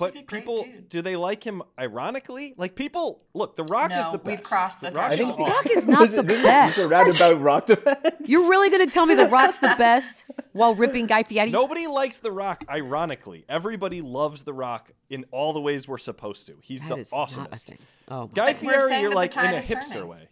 He's 0.00 0.08
But 0.08 0.14
like 0.14 0.22
a 0.24 0.26
great 0.26 0.40
people, 0.40 0.64
dude. 0.64 0.88
do 0.88 1.02
they 1.02 1.16
like 1.16 1.44
him 1.44 1.62
ironically? 1.78 2.54
Like 2.56 2.74
people, 2.74 3.22
look, 3.34 3.56
The 3.56 3.64
Rock 3.64 3.90
is 3.92 4.06
the 4.10 4.18
best. 4.18 4.24
we've 4.24 4.42
crossed 4.42 4.80
the 4.80 4.90
Rock 4.92 5.12
is 5.12 5.18
think 5.18 5.30
awesome. 5.38 5.44
Rock 5.54 5.66
is 5.70 5.86
not 5.86 6.00
Was 6.00 6.10
the 6.12 6.20
it- 6.20 6.26
this 6.28 6.42
best. 6.42 6.76
This 6.76 6.84
is 6.86 6.90
a 6.92 6.94
roundabout 6.96 7.40
rock 7.42 7.66
defense. 7.66 7.98
You're 8.26 8.48
really 8.48 8.70
gonna 8.70 8.86
tell 8.86 9.06
me 9.06 9.14
the 9.14 9.26
Rock's 9.30 9.58
the 9.58 9.74
best 9.78 10.24
while 10.52 10.74
ripping 10.74 11.06
Guy 11.06 11.22
Fieri? 11.22 11.50
Nobody 11.50 11.86
likes 11.86 12.18
The 12.18 12.32
Rock 12.32 12.64
ironically. 12.68 13.44
Everybody 13.48 14.00
loves 14.00 14.44
The 14.44 14.52
Rock 14.52 14.90
in 15.08 15.24
all 15.30 15.52
the 15.52 15.60
ways 15.60 15.86
we're 15.86 15.98
supposed 15.98 16.46
to. 16.46 16.54
He's 16.60 16.82
That 16.82 16.88
the 16.90 16.96
is 16.96 17.12
not 17.12 17.30
a 17.32 17.34
awesomest. 17.40 17.76
Oh, 18.08 18.26
Guy 18.28 18.54
Fieri, 18.54 19.00
you're 19.00 19.14
like 19.14 19.36
in 19.36 19.44
a 19.44 19.58
hipster 19.58 19.88
turning. 19.92 20.08
way. 20.08 20.28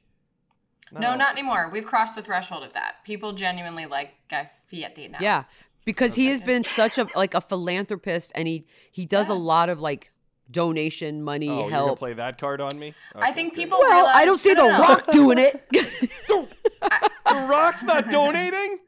No, 0.91 1.15
not 1.17 1.33
anymore. 1.33 1.69
We've 1.71 1.85
crossed 1.85 2.15
the 2.17 2.23
threshold 2.23 2.65
of 2.65 2.73
that. 2.73 3.05
People 3.05 3.33
genuinely 3.35 3.85
like 3.85 4.15
Guy 4.31 4.51
Fieri 4.69 5.09
now. 5.09 5.19
yeah, 5.21 5.45
because 5.89 6.15
he 6.15 6.27
has 6.27 6.43
been 6.43 6.63
such 6.65 6.99
a 6.99 7.09
like 7.17 7.33
a 7.33 7.41
philanthropist, 7.41 8.31
and 8.35 8.47
he 8.47 8.65
he 8.93 9.07
does 9.07 9.31
a 9.31 9.35
lot 9.35 9.71
of 9.71 9.81
like 9.81 10.13
donation 10.51 11.23
money 11.23 11.49
Oh, 11.49 11.61
you're 11.63 11.71
help. 11.71 11.99
play 11.99 12.13
that 12.13 12.39
card 12.39 12.61
on 12.61 12.79
me? 12.79 12.93
I 13.15 13.33
think 13.33 13.55
great. 13.55 13.65
people. 13.65 13.79
Well, 13.81 14.07
I 14.15 14.27
don't 14.27 14.37
see 14.39 14.53
no, 14.53 14.65
the 14.65 14.69
no, 14.69 14.77
no. 14.79 14.83
Rock 14.85 15.11
doing 15.11 15.39
it. 15.39 15.55
The 16.81 17.47
Rock's 17.47 17.85
not 17.85 18.09
donating. 18.11 18.79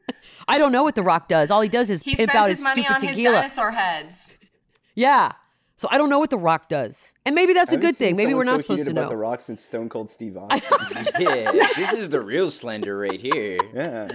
I 0.47 0.57
don't 0.57 0.71
know 0.71 0.81
what 0.83 0.95
the 0.95 1.03
Rock 1.03 1.27
does. 1.27 1.51
All 1.51 1.61
he 1.61 1.69
does 1.69 1.89
is 1.91 2.01
He 2.01 2.15
pimp 2.15 2.31
spends 2.31 2.43
out 2.45 2.49
his 2.49 2.57
his 2.59 2.63
money 2.63 2.83
stupid 2.83 2.95
on 2.95 3.07
his 3.07 3.15
tequila. 3.17 3.35
dinosaur 3.35 3.71
heads. 3.71 4.31
Yeah. 4.95 5.33
So 5.77 5.87
I 5.91 5.97
don't 5.97 6.09
know 6.09 6.17
what 6.19 6.29
the 6.29 6.37
Rock 6.37 6.67
does, 6.69 7.11
and 7.25 7.33
maybe 7.35 7.53
that's 7.53 7.71
I 7.71 7.73
a 7.73 7.77
haven't 7.77 7.89
good 7.89 7.95
thing. 7.97 8.15
Maybe 8.15 8.33
we're 8.33 8.43
not 8.43 8.55
so 8.57 8.61
supposed 8.61 8.79
heated 8.81 8.93
to 8.95 8.99
about 9.01 9.09
know. 9.09 9.15
the 9.15 9.17
rock 9.17 9.39
since 9.41 9.63
Stone 9.63 9.89
Cold 9.89 10.09
Steve 10.09 10.37
Austin. 10.43 10.61
yeah, 11.19 11.51
this 11.75 11.93
is 11.93 12.09
the 12.09 12.21
real 12.21 12.49
slender 12.51 12.97
right 12.97 13.19
here. 13.19 13.57
yeah. 13.73 14.07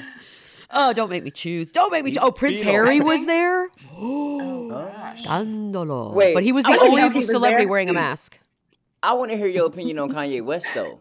Oh, 0.71 0.93
don't 0.93 1.11
make 1.11 1.25
me 1.25 1.31
choose. 1.31 1.71
Don't 1.73 1.91
make 1.93 2.05
me. 2.05 2.11
Choose. 2.13 2.23
Oh, 2.23 2.31
Prince 2.33 2.59
Beadle. 2.59 2.73
Harry 2.73 3.01
was 3.01 3.27
there. 3.27 3.69
Oh, 3.99 4.69
gosh. 4.69 5.23
Scandalo. 5.23 6.13
Wait, 6.13 6.35
but 6.35 6.43
he 6.43 6.53
was 6.53 6.65
the 6.65 6.79
only 6.79 7.09
was 7.09 7.31
celebrity 7.31 7.65
there. 7.65 7.71
wearing 7.71 7.89
a 7.89 7.93
mask. 7.95 8.39
I 9.03 9.15
want 9.15 9.31
to 9.31 9.37
hear 9.37 9.47
your 9.47 9.67
opinion 9.67 9.99
on 9.99 10.11
Kanye 10.13 10.45
West 10.45 10.67
though. 10.75 11.01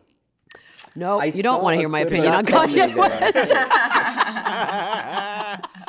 No, 0.96 1.20
I 1.20 1.26
you 1.26 1.44
don't 1.44 1.62
want 1.62 1.74
to 1.76 1.80
hear 1.80 1.90
my 1.90 2.00
opinion 2.02 2.34
on 2.34 2.46
Kanye 2.46 2.96
West. 2.96 3.52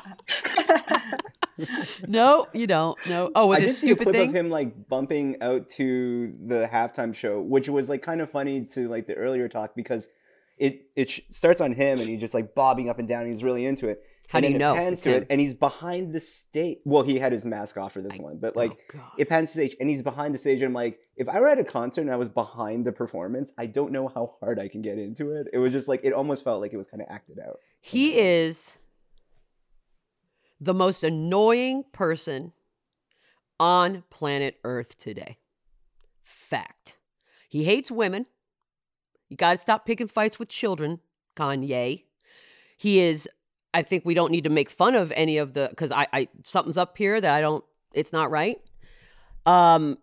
No, 2.06 2.46
you 2.52 2.66
don't. 2.66 2.98
No. 3.08 3.30
Oh, 3.34 3.46
with 3.46 3.58
I 3.58 3.60
did 3.60 3.66
his 3.68 3.78
see 3.78 3.90
a 3.90 3.96
clip 3.96 4.14
thing. 4.14 4.28
of 4.28 4.34
him 4.36 4.50
like 4.50 4.88
bumping 4.88 5.36
out 5.40 5.68
to 5.70 6.34
the 6.44 6.68
halftime 6.70 7.14
show, 7.14 7.40
which 7.40 7.68
was 7.68 7.88
like 7.88 8.02
kind 8.02 8.20
of 8.20 8.30
funny 8.30 8.66
to 8.72 8.88
like 8.88 9.06
the 9.06 9.14
earlier 9.14 9.48
talk 9.48 9.74
because 9.74 10.08
it 10.56 10.86
it 10.96 11.10
sh- 11.10 11.20
starts 11.30 11.60
on 11.60 11.72
him 11.72 12.00
and 12.00 12.08
he's 12.08 12.20
just 12.20 12.34
like 12.34 12.54
bobbing 12.54 12.88
up 12.88 12.98
and 12.98 13.06
down. 13.08 13.26
He's 13.26 13.42
really 13.42 13.64
into 13.66 13.88
it. 13.88 14.02
How 14.28 14.38
and 14.38 14.44
do 14.44 14.48
you 14.50 14.56
it 14.56 14.58
know 14.58 14.74
Pans 14.74 15.02
to 15.02 15.10
him? 15.10 15.22
it, 15.22 15.26
and 15.30 15.40
he's 15.40 15.54
behind 15.54 16.12
the 16.12 16.18
stage. 16.18 16.78
Well, 16.84 17.04
he 17.04 17.18
had 17.18 17.30
his 17.32 17.44
mask 17.44 17.76
off 17.76 17.92
for 17.92 18.02
this 18.02 18.18
one, 18.18 18.38
but 18.38 18.56
like 18.56 18.76
Oh, 18.96 19.00
it 19.18 19.28
pans 19.28 19.52
to 19.52 19.58
stage, 19.58 19.76
and 19.78 19.88
he's 19.88 20.02
behind 20.02 20.34
the 20.34 20.38
stage. 20.38 20.62
And 20.62 20.68
I'm 20.70 20.72
like, 20.74 20.98
if 21.16 21.28
I 21.28 21.38
were 21.38 21.48
at 21.48 21.60
a 21.60 21.64
concert 21.64 22.00
and 22.00 22.10
I 22.10 22.16
was 22.16 22.28
behind 22.28 22.84
the 22.84 22.90
performance, 22.92 23.52
I 23.56 23.66
don't 23.66 23.92
know 23.92 24.08
how 24.08 24.34
hard 24.40 24.58
I 24.58 24.66
can 24.66 24.82
get 24.82 24.98
into 24.98 25.30
it. 25.30 25.46
It 25.52 25.58
was 25.58 25.72
just 25.72 25.86
like 25.86 26.00
it 26.02 26.12
almost 26.12 26.42
felt 26.42 26.60
like 26.60 26.72
it 26.72 26.76
was 26.76 26.88
kind 26.88 27.00
of 27.02 27.06
acted 27.08 27.38
out. 27.38 27.60
He 27.80 28.18
is 28.18 28.74
the 30.60 30.74
most 30.74 31.04
annoying 31.04 31.84
person 31.92 32.52
on 33.60 34.02
planet 34.10 34.56
Earth 34.64 34.98
today. 34.98 35.38
Fact. 36.22 36.96
He 37.48 37.64
hates 37.64 37.90
women. 37.90 38.26
You 39.28 39.36
got 39.36 39.54
to 39.54 39.60
stop 39.60 39.86
picking 39.86 40.08
fights 40.08 40.38
with 40.38 40.48
children, 40.48 41.00
Kanye. 41.36 42.04
He 42.76 43.00
is, 43.00 43.28
I 43.74 43.82
think 43.82 44.04
we 44.04 44.14
don't 44.14 44.30
need 44.30 44.44
to 44.44 44.50
make 44.50 44.70
fun 44.70 44.94
of 44.94 45.12
any 45.16 45.38
of 45.38 45.54
the, 45.54 45.68
because 45.70 45.90
I, 45.90 46.06
I, 46.12 46.28
something's 46.44 46.76
up 46.76 46.96
here 46.96 47.20
that 47.20 47.34
I 47.34 47.40
don't, 47.40 47.64
it's 47.92 48.12
not 48.12 48.30
right. 48.30 48.60
Um, 49.44 49.98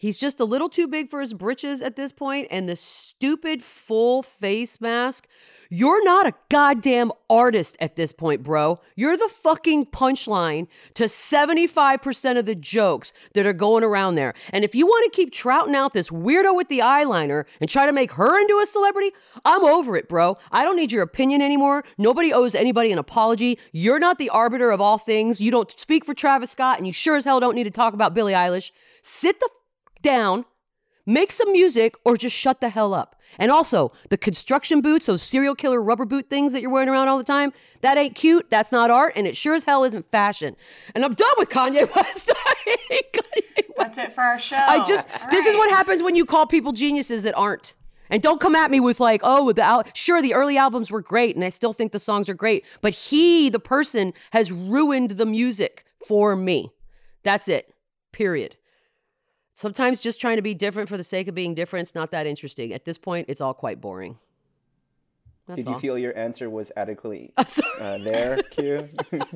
He's 0.00 0.16
just 0.16 0.40
a 0.40 0.46
little 0.46 0.70
too 0.70 0.88
big 0.88 1.10
for 1.10 1.20
his 1.20 1.34
britches 1.34 1.82
at 1.82 1.94
this 1.94 2.10
point, 2.10 2.48
and 2.50 2.66
the 2.66 2.74
stupid 2.74 3.62
full 3.62 4.22
face 4.22 4.80
mask. 4.80 5.28
You're 5.68 6.02
not 6.02 6.26
a 6.26 6.32
goddamn 6.48 7.12
artist 7.28 7.76
at 7.80 7.96
this 7.96 8.10
point, 8.10 8.42
bro. 8.42 8.80
You're 8.96 9.18
the 9.18 9.28
fucking 9.28 9.86
punchline 9.86 10.68
to 10.94 11.04
75% 11.04 12.38
of 12.38 12.46
the 12.46 12.54
jokes 12.54 13.12
that 13.34 13.44
are 13.44 13.52
going 13.52 13.84
around 13.84 14.14
there. 14.14 14.32
And 14.54 14.64
if 14.64 14.74
you 14.74 14.86
want 14.86 15.04
to 15.04 15.14
keep 15.14 15.34
trouting 15.34 15.74
out 15.74 15.92
this 15.92 16.08
weirdo 16.08 16.56
with 16.56 16.68
the 16.68 16.78
eyeliner 16.78 17.44
and 17.60 17.68
try 17.68 17.84
to 17.84 17.92
make 17.92 18.12
her 18.12 18.40
into 18.40 18.58
a 18.58 18.66
celebrity, 18.66 19.12
I'm 19.44 19.66
over 19.66 19.96
it, 19.96 20.08
bro. 20.08 20.38
I 20.50 20.64
don't 20.64 20.76
need 20.76 20.92
your 20.92 21.02
opinion 21.02 21.42
anymore. 21.42 21.84
Nobody 21.98 22.32
owes 22.32 22.54
anybody 22.54 22.90
an 22.90 22.98
apology. 22.98 23.58
You're 23.70 23.98
not 23.98 24.18
the 24.18 24.30
arbiter 24.30 24.70
of 24.70 24.80
all 24.80 24.96
things. 24.96 25.42
You 25.42 25.50
don't 25.50 25.70
speak 25.78 26.06
for 26.06 26.14
Travis 26.14 26.50
Scott, 26.50 26.78
and 26.78 26.86
you 26.86 26.92
sure 26.92 27.16
as 27.16 27.26
hell 27.26 27.38
don't 27.38 27.54
need 27.54 27.64
to 27.64 27.70
talk 27.70 27.92
about 27.92 28.14
Billie 28.14 28.32
Eilish. 28.32 28.70
Sit 29.02 29.38
the 29.40 29.50
down, 30.02 30.44
make 31.06 31.32
some 31.32 31.52
music, 31.52 31.94
or 32.04 32.16
just 32.16 32.34
shut 32.36 32.60
the 32.60 32.68
hell 32.68 32.94
up. 32.94 33.16
And 33.38 33.50
also, 33.50 33.92
the 34.08 34.16
construction 34.16 34.80
boots, 34.80 35.06
those 35.06 35.22
serial 35.22 35.54
killer 35.54 35.80
rubber 35.82 36.04
boot 36.04 36.28
things 36.28 36.52
that 36.52 36.62
you're 36.62 36.70
wearing 36.70 36.88
around 36.88 37.08
all 37.08 37.18
the 37.18 37.24
time, 37.24 37.52
that 37.80 37.96
ain't 37.96 38.14
cute, 38.14 38.50
that's 38.50 38.72
not 38.72 38.90
art, 38.90 39.12
and 39.16 39.26
it 39.26 39.36
sure 39.36 39.54
as 39.54 39.64
hell 39.64 39.84
isn't 39.84 40.10
fashion. 40.10 40.56
And 40.94 41.04
I'm 41.04 41.14
done 41.14 41.32
with 41.38 41.48
Kanye 41.48 41.94
West. 41.96 42.32
Kanye 42.66 43.68
West. 43.76 43.76
That's 43.76 43.98
it 43.98 44.12
for 44.12 44.22
our 44.22 44.38
show. 44.38 44.56
I 44.56 44.84
just, 44.84 45.08
All 45.22 45.30
this 45.30 45.46
is 45.46 45.56
what 45.56 45.70
happens 45.70 46.02
when 46.02 46.16
you 46.16 46.24
call 46.24 46.46
people 46.46 46.72
geniuses 46.72 47.22
that 47.22 47.34
aren't. 47.36 47.74
And 48.12 48.20
don't 48.20 48.40
come 48.40 48.56
at 48.56 48.72
me 48.72 48.80
with 48.80 48.98
like, 48.98 49.20
oh, 49.22 49.52
the 49.52 49.62
al- 49.62 49.84
sure 49.94 50.20
the 50.20 50.34
early 50.34 50.58
albums 50.58 50.90
were 50.90 51.00
great, 51.00 51.36
and 51.36 51.44
I 51.44 51.50
still 51.50 51.72
think 51.72 51.92
the 51.92 52.00
songs 52.00 52.28
are 52.28 52.34
great, 52.34 52.64
but 52.80 52.92
he, 52.92 53.48
the 53.48 53.60
person, 53.60 54.12
has 54.32 54.50
ruined 54.50 55.12
the 55.12 55.26
music 55.26 55.84
for 56.06 56.34
me. 56.34 56.70
That's 57.22 57.46
it. 57.46 57.72
Period. 58.12 58.56
Sometimes 59.60 60.00
just 60.00 60.18
trying 60.18 60.36
to 60.36 60.42
be 60.42 60.54
different 60.54 60.88
for 60.88 60.96
the 60.96 61.04
sake 61.04 61.28
of 61.28 61.34
being 61.34 61.54
different 61.54 61.88
is 61.88 61.94
not 61.94 62.12
that 62.12 62.26
interesting. 62.26 62.72
At 62.72 62.86
this 62.86 62.96
point, 62.96 63.26
it's 63.28 63.42
all 63.42 63.52
quite 63.52 63.78
boring. 63.78 64.18
That's 65.46 65.58
Did 65.58 65.66
you 65.66 65.74
all. 65.74 65.78
feel 65.80 65.98
your 65.98 66.16
answer 66.16 66.48
was 66.48 66.72
adequately 66.76 67.34
uh, 67.36 67.98
there, 67.98 68.42
Q? 68.42 68.88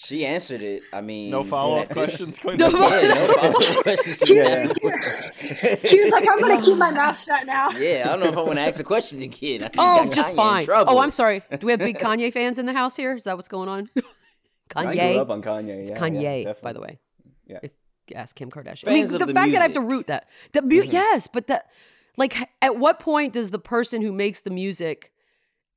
She 0.00 0.24
answered 0.24 0.62
it. 0.62 0.84
I 0.92 1.00
mean, 1.00 1.30
No 1.32 1.42
follow 1.42 1.78
up 1.78 1.88
questions. 1.90 2.38
Quinn? 2.38 2.56
No 2.56 2.68
Yeah, 2.68 3.00
no 3.02 3.26
follow-up 3.34 3.82
questions. 3.82 4.30
yeah. 4.30 4.72
He 5.82 6.00
was 6.00 6.10
like, 6.12 6.24
I'm 6.30 6.38
gonna 6.38 6.62
keep 6.62 6.76
my 6.76 6.92
mouth 6.92 7.20
shut 7.20 7.44
now. 7.46 7.70
Yeah, 7.70 8.04
I 8.06 8.10
don't 8.10 8.20
know 8.20 8.28
if 8.28 8.36
I 8.38 8.42
want 8.42 8.58
to 8.58 8.62
ask 8.62 8.78
a 8.78 8.84
question 8.84 9.22
again. 9.22 9.68
Oh, 9.76 10.08
just 10.12 10.34
Kanye 10.34 10.36
fine. 10.36 10.66
Oh, 10.86 11.00
I'm 11.00 11.10
sorry. 11.10 11.42
Do 11.58 11.66
we 11.66 11.72
have 11.72 11.80
big 11.80 11.98
Kanye 11.98 12.32
fans 12.32 12.60
in 12.60 12.66
the 12.66 12.72
house 12.74 12.94
here? 12.94 13.16
Is 13.16 13.24
that 13.24 13.34
what's 13.36 13.48
going 13.48 13.68
on? 13.68 13.90
I 14.76 14.84
Kanye. 14.94 15.14
grew 15.14 15.22
up 15.22 15.30
on 15.30 15.42
Kanye. 15.42 15.80
It's 15.80 15.90
yeah, 15.90 15.98
Kanye, 15.98 16.44
yeah, 16.44 16.52
by 16.62 16.72
the 16.72 16.80
way. 16.80 17.00
Yeah. 17.48 17.58
If 17.64 17.72
you 17.72 17.87
ask 18.14 18.36
Kim 18.36 18.50
Kardashian. 18.50 18.88
I 18.88 18.94
mean, 18.94 19.04
of 19.04 19.10
the, 19.12 19.18
the 19.26 19.34
fact 19.34 19.52
that 19.52 19.60
I 19.60 19.64
have 19.64 19.72
to 19.74 19.80
root 19.80 20.06
that. 20.08 20.28
The 20.52 20.62
mu- 20.62 20.82
mm-hmm. 20.82 20.90
Yes, 20.90 21.28
but 21.28 21.46
that, 21.48 21.70
like, 22.16 22.36
at 22.62 22.76
what 22.76 22.98
point 22.98 23.32
does 23.32 23.50
the 23.50 23.58
person 23.58 24.02
who 24.02 24.12
makes 24.12 24.40
the 24.40 24.50
music 24.50 25.12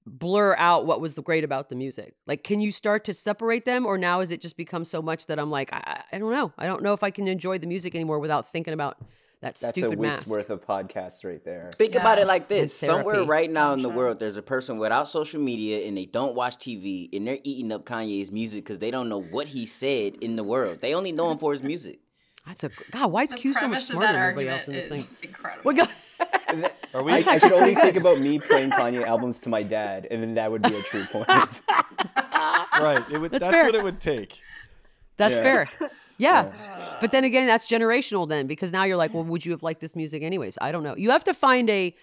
blur 0.06 0.56
out 0.58 0.86
what 0.88 1.00
was 1.00 1.14
the 1.14 1.22
great 1.22 1.44
about 1.44 1.70
the 1.70 1.76
music? 1.76 2.16
Like, 2.26 2.44
can 2.44 2.60
you 2.60 2.72
start 2.72 3.04
to 3.06 3.14
separate 3.14 3.66
them, 3.66 3.86
or 3.86 3.98
now 3.98 4.20
has 4.20 4.32
it 4.32 4.42
just 4.42 4.58
become 4.58 4.86
so 4.86 5.02
much 5.02 5.28
that 5.28 5.40
I'm 5.40 5.52
like, 5.52 5.72
I, 5.74 5.82
I 5.86 6.16
I 6.16 6.20
don't 6.20 6.32
know. 6.32 6.52
I 6.58 6.66
don't 6.66 6.84
know 6.84 6.94
if 6.94 7.04
I 7.04 7.12
can 7.12 7.28
enjoy 7.28 7.58
the 7.58 7.68
music 7.68 7.96
anymore 7.96 8.20
without 8.20 8.48
thinking 8.48 8.74
about 8.74 8.98
that 9.42 9.56
That's 9.56 9.78
a 9.78 9.90
week's 9.90 10.00
mask. 10.00 10.28
worth 10.28 10.52
of 10.52 10.62
podcasts 10.62 11.24
right 11.26 11.44
there. 11.44 11.72
Think 11.76 11.96
about 11.96 12.20
it 12.20 12.28
like 12.28 12.48
this: 12.48 12.78
somewhere 12.78 13.24
right 13.24 13.50
now 13.50 13.70
So 13.70 13.74
in 13.74 13.82
the 13.82 13.90
world, 13.90 14.20
there's 14.20 14.38
a 14.38 14.44
person 14.44 14.78
without 14.78 15.08
social 15.08 15.42
media 15.42 15.88
and 15.88 15.98
they 15.98 16.06
don't 16.06 16.36
watch 16.36 16.58
TV 16.58 17.10
and 17.12 17.28
they're 17.28 17.40
eating 17.44 17.72
up 17.72 17.84
Kanye's 17.84 18.32
music 18.32 18.64
because 18.64 18.78
they 18.78 18.92
don't 18.92 19.10
know 19.10 19.22
what 19.22 19.48
he 19.48 19.66
said 19.66 20.16
in 20.22 20.36
the 20.36 20.44
world. 20.44 20.82
They 20.82 20.94
only 20.94 21.12
know 21.12 21.32
him 21.32 21.40
for 21.40 21.52
his 21.52 21.64
music. 21.64 22.02
That's 22.48 22.64
a 22.64 22.72
God. 22.92 23.12
Why 23.12 23.24
is 23.24 23.30
The 23.30 23.38
Q 23.38 23.54
so 23.54 23.68
much 23.68 23.84
smarter 23.86 24.08
than 24.08 24.16
everybody 24.16 24.50
else 24.50 24.68
in 24.68 24.74
this 24.74 24.88
is 24.88 25.06
thing? 25.06 25.30
incredible. 25.30 25.64
What 25.64 25.76
God? 25.78 25.90
Are 26.94 27.04
we? 27.04 27.14
I, 27.14 27.16
I 27.18 27.38
should 27.38 27.52
only 27.54 27.76
think 27.76 27.96
about 27.96 28.20
me 28.20 28.40
playing 28.40 28.72
Kanye 28.72 29.04
albums 29.06 29.40
to 29.40 29.50
my 29.50 29.64
dad, 29.64 30.08
and 30.12 30.22
then 30.22 30.34
that 30.36 30.52
would 30.52 30.62
be 30.62 30.76
a 30.76 30.82
true 30.82 31.06
point. 31.12 31.28
right. 31.68 33.04
It 33.12 33.18
would, 33.20 33.32
That's 33.32 33.46
that's 33.46 33.64
what 33.64 33.76
it 33.76 33.84
would 33.84 34.00
take. 34.00 34.40
That's 35.18 35.36
Yeah. 35.36 35.42
fair. 35.42 35.70
Yeah. 36.18 36.98
But 37.00 37.12
then 37.12 37.24
again, 37.24 37.48
that's 37.48 37.68
generational 37.68 38.28
then 38.28 38.48
because 38.48 38.72
now 38.72 38.84
you're 38.84 38.98
like, 38.98 39.14
well, 39.14 39.24
would 39.24 39.46
you 39.46 39.52
have 39.54 39.64
liked 39.64 39.82
this 39.82 39.96
music 39.96 40.22
anyways? 40.24 40.58
I 40.62 40.72
don't 40.72 40.84
know. 40.84 40.96
You 40.96 41.12
have 41.12 41.24
to 41.26 41.34
find 41.34 41.70
a 41.70 41.96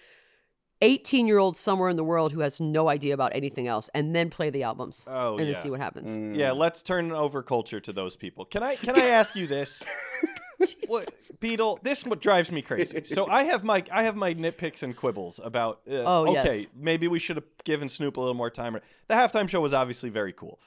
18 0.81 1.27
year 1.27 1.37
old 1.37 1.57
somewhere 1.57 1.89
in 1.89 1.97
the 1.97 2.03
world 2.03 2.31
who 2.31 2.39
has 2.39 2.59
no 2.61 2.87
idea 2.89 3.13
about 3.13 3.35
anything 3.35 3.67
else 3.67 3.89
and 3.93 4.15
then 4.15 4.29
play 4.29 4.49
the 4.49 4.63
albums 4.63 5.03
Oh, 5.07 5.37
and 5.37 5.45
yeah. 5.47 5.53
then 5.53 5.61
see 5.63 5.69
what 5.69 5.79
happens. 5.79 6.15
Mm. 6.15 6.37
Yeah, 6.37 6.51
let's 6.53 6.81
turn 6.83 7.11
over 7.11 7.43
culture 7.43 7.79
to 7.81 7.91
those 7.93 8.15
people. 8.15 8.45
Can 8.45 8.63
I 8.63 8.75
can 8.75 8.97
I 8.97 9.05
ask 9.19 9.35
you 9.35 9.45
this? 9.47 9.81
what, 10.87 11.13
Beadle, 11.39 11.79
this 11.83 12.05
what 12.05 12.21
drives 12.21 12.51
me 12.51 12.61
crazy. 12.61 13.03
So 13.03 13.27
I 13.27 13.43
have 13.43 13.63
my 13.63 13.83
I 13.91 14.03
have 14.03 14.15
my 14.15 14.33
nitpicks 14.33 14.83
and 14.83 14.95
quibbles 14.95 15.39
about. 15.43 15.81
Uh, 15.89 16.03
Oh, 16.05 16.31
yes. 16.33 16.45
okay, 16.45 16.67
maybe 16.75 17.07
we 17.07 17.19
should 17.19 17.35
have 17.35 17.45
given 17.63 17.89
Snoop 17.89 18.17
a 18.17 18.19
little 18.19 18.33
more 18.35 18.49
time. 18.49 18.77
The 19.07 19.13
halftime 19.13 19.49
show 19.49 19.61
was 19.61 19.73
obviously 19.73 20.09
very 20.09 20.33
cool. 20.33 20.59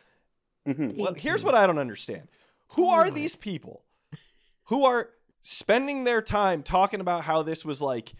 Mhm. 0.69 0.97
Well, 0.97 1.15
here's 1.15 1.43
what 1.45 1.55
I 1.55 1.67
don't 1.67 1.79
understand: 1.79 2.29
Who 2.77 2.91
are 2.91 3.11
these 3.11 3.35
people 3.37 3.83
who 4.65 4.85
are 4.85 5.11
spending 5.41 6.05
their 6.05 6.23
time 6.23 6.63
talking 6.63 7.01
about 7.01 7.25
how 7.25 7.43
this 7.43 7.65
was 7.65 7.83
like, 7.83 8.13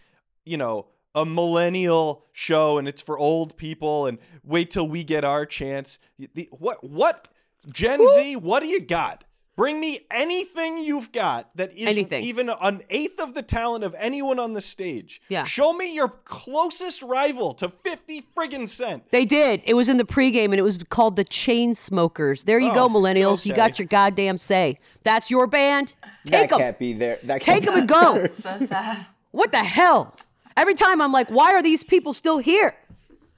you 0.43 0.57
know, 0.57 0.87
a 1.15 1.25
millennial 1.25 2.25
show 2.31 2.77
and 2.77 2.87
it's 2.87 3.01
for 3.01 3.17
old 3.17 3.55
people 3.57 4.05
and 4.07 4.17
wait 4.43 4.71
till 4.71 4.87
we 4.87 5.03
get 5.03 5.23
our 5.23 5.45
chance? 5.45 5.99
The, 6.33 6.49
what 6.51 6.83
what 6.83 7.27
Gen 7.71 8.05
Z? 8.15 8.35
What 8.37 8.61
do 8.61 8.67
you 8.67 8.79
got? 8.81 9.23
Bring 9.55 9.79
me 9.79 9.99
anything 10.09 10.79
you've 10.79 11.11
got 11.11 11.55
that 11.57 11.77
is 11.77 11.87
Anything. 11.87 12.23
even 12.23 12.49
an 12.49 12.81
eighth 12.89 13.19
of 13.19 13.35
the 13.35 13.43
talent 13.43 13.83
of 13.83 13.93
anyone 13.99 14.39
on 14.39 14.53
the 14.53 14.61
stage. 14.61 15.21
Yeah. 15.29 15.43
Show 15.43 15.73
me 15.73 15.93
your 15.93 16.07
closest 16.07 17.03
rival 17.03 17.53
to 17.55 17.69
50 17.69 18.23
friggin' 18.35 18.67
cent. 18.67 19.03
They 19.11 19.25
did. 19.25 19.61
It 19.65 19.75
was 19.75 19.89
in 19.89 19.97
the 19.97 20.05
pregame 20.05 20.45
and 20.45 20.55
it 20.55 20.63
was 20.63 20.77
called 20.89 21.17
the 21.17 21.23
Chainsmokers. 21.25 22.45
There 22.45 22.57
you 22.59 22.73
go, 22.73 22.85
Oh, 22.85 22.89
millennials. 22.89 23.45
You 23.45 23.53
got 23.53 23.77
your 23.77 23.87
goddamn 23.87 24.39
say. 24.39 24.79
That's 25.03 25.29
your 25.29 25.45
band. 25.45 25.93
Take 26.25 26.31
that 26.31 26.49
them. 26.49 26.59
can't 26.59 26.79
be 26.79 26.93
there. 26.93 27.19
That 27.23 27.43
Take 27.43 27.63
can't 27.63 27.65
them 27.65 27.77
and 27.77 27.87
go. 27.87 28.27
so 28.33 28.65
sad. 28.65 29.05
What 29.29 29.51
the 29.51 29.57
hell? 29.59 30.15
Every 30.55 30.75
time 30.75 31.01
I'm 31.01 31.11
like, 31.11 31.29
why 31.29 31.53
are 31.53 31.63
these 31.63 31.83
people 31.83 32.13
still 32.13 32.39
here? 32.39 32.75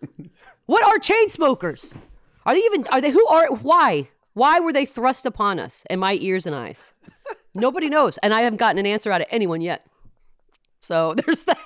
What 0.67 0.83
are 0.83 0.97
Chainsmokers? 0.97 1.93
Are 2.45 2.53
they 2.55 2.61
even 2.61 2.87
are 2.87 2.99
they 2.99 3.11
who 3.11 3.25
are 3.27 3.47
why? 3.47 4.09
Why 4.33 4.59
were 4.59 4.73
they 4.73 4.85
thrust 4.85 5.25
upon 5.25 5.59
us 5.59 5.83
and 5.89 6.01
my 6.01 6.17
ears 6.19 6.45
and 6.45 6.55
eyes? 6.55 6.93
Nobody 7.53 7.87
knows. 7.87 8.17
And 8.19 8.33
I 8.33 8.41
haven't 8.41 8.57
gotten 8.57 8.79
an 8.79 8.85
answer 8.85 9.11
out 9.11 9.21
of 9.21 9.27
anyone 9.29 9.61
yet. 9.61 9.85
So 10.81 11.13
there's 11.25 11.43
that. 11.43 11.59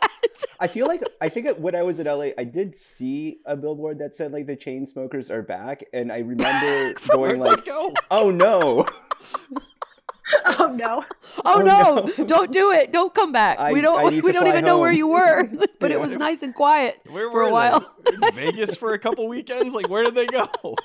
I 0.60 0.68
feel 0.68 0.88
like 0.88 1.02
I 1.20 1.30
think 1.30 1.48
when 1.58 1.76
I 1.76 1.82
was 1.84 2.00
in 2.00 2.08
LA, 2.08 2.30
I 2.38 2.44
did 2.44 2.76
see 2.76 3.40
a 3.46 3.56
billboard 3.56 4.00
that 4.00 4.16
said 4.16 4.32
like 4.32 4.46
the 4.46 4.56
Chainsmokers 4.56 5.30
are 5.30 5.42
back, 5.42 5.84
and 5.92 6.12
I 6.12 6.20
remember 6.20 6.94
going 7.10 7.40
like, 7.40 7.68
"Oh 8.12 8.32
no!" 8.32 8.86
Oh 10.46 10.68
no. 10.68 11.04
Oh, 11.46 11.62
oh 11.62 12.12
no. 12.18 12.26
don't 12.26 12.52
do 12.52 12.72
it. 12.72 12.92
Don't 12.92 13.14
come 13.14 13.32
back. 13.32 13.60
I- 13.60 13.72
we 13.72 13.82
don't. 13.82 14.04
We 14.24 14.32
don't 14.32 14.44
fly 14.44 14.50
even 14.50 14.66
know 14.66 14.80
where 14.80 14.92
you 14.92 15.08
were. 15.08 15.44
but 15.80 15.92
it 15.92 16.00
was 16.00 16.16
nice 16.16 16.44
and 16.44 16.54
quiet 16.54 17.00
Where 17.10 17.30
for 17.32 17.42
a 17.42 17.52
while. 17.52 17.96
they? 18.06 18.28
In 18.28 18.34
Vegas 18.34 18.76
for 18.76 18.94
a 18.94 19.00
couple 19.00 19.28
weekends? 19.28 19.74
Like, 19.74 19.90
where 19.90 20.04
did 20.04 20.16
they 20.16 20.28
go? 20.28 20.48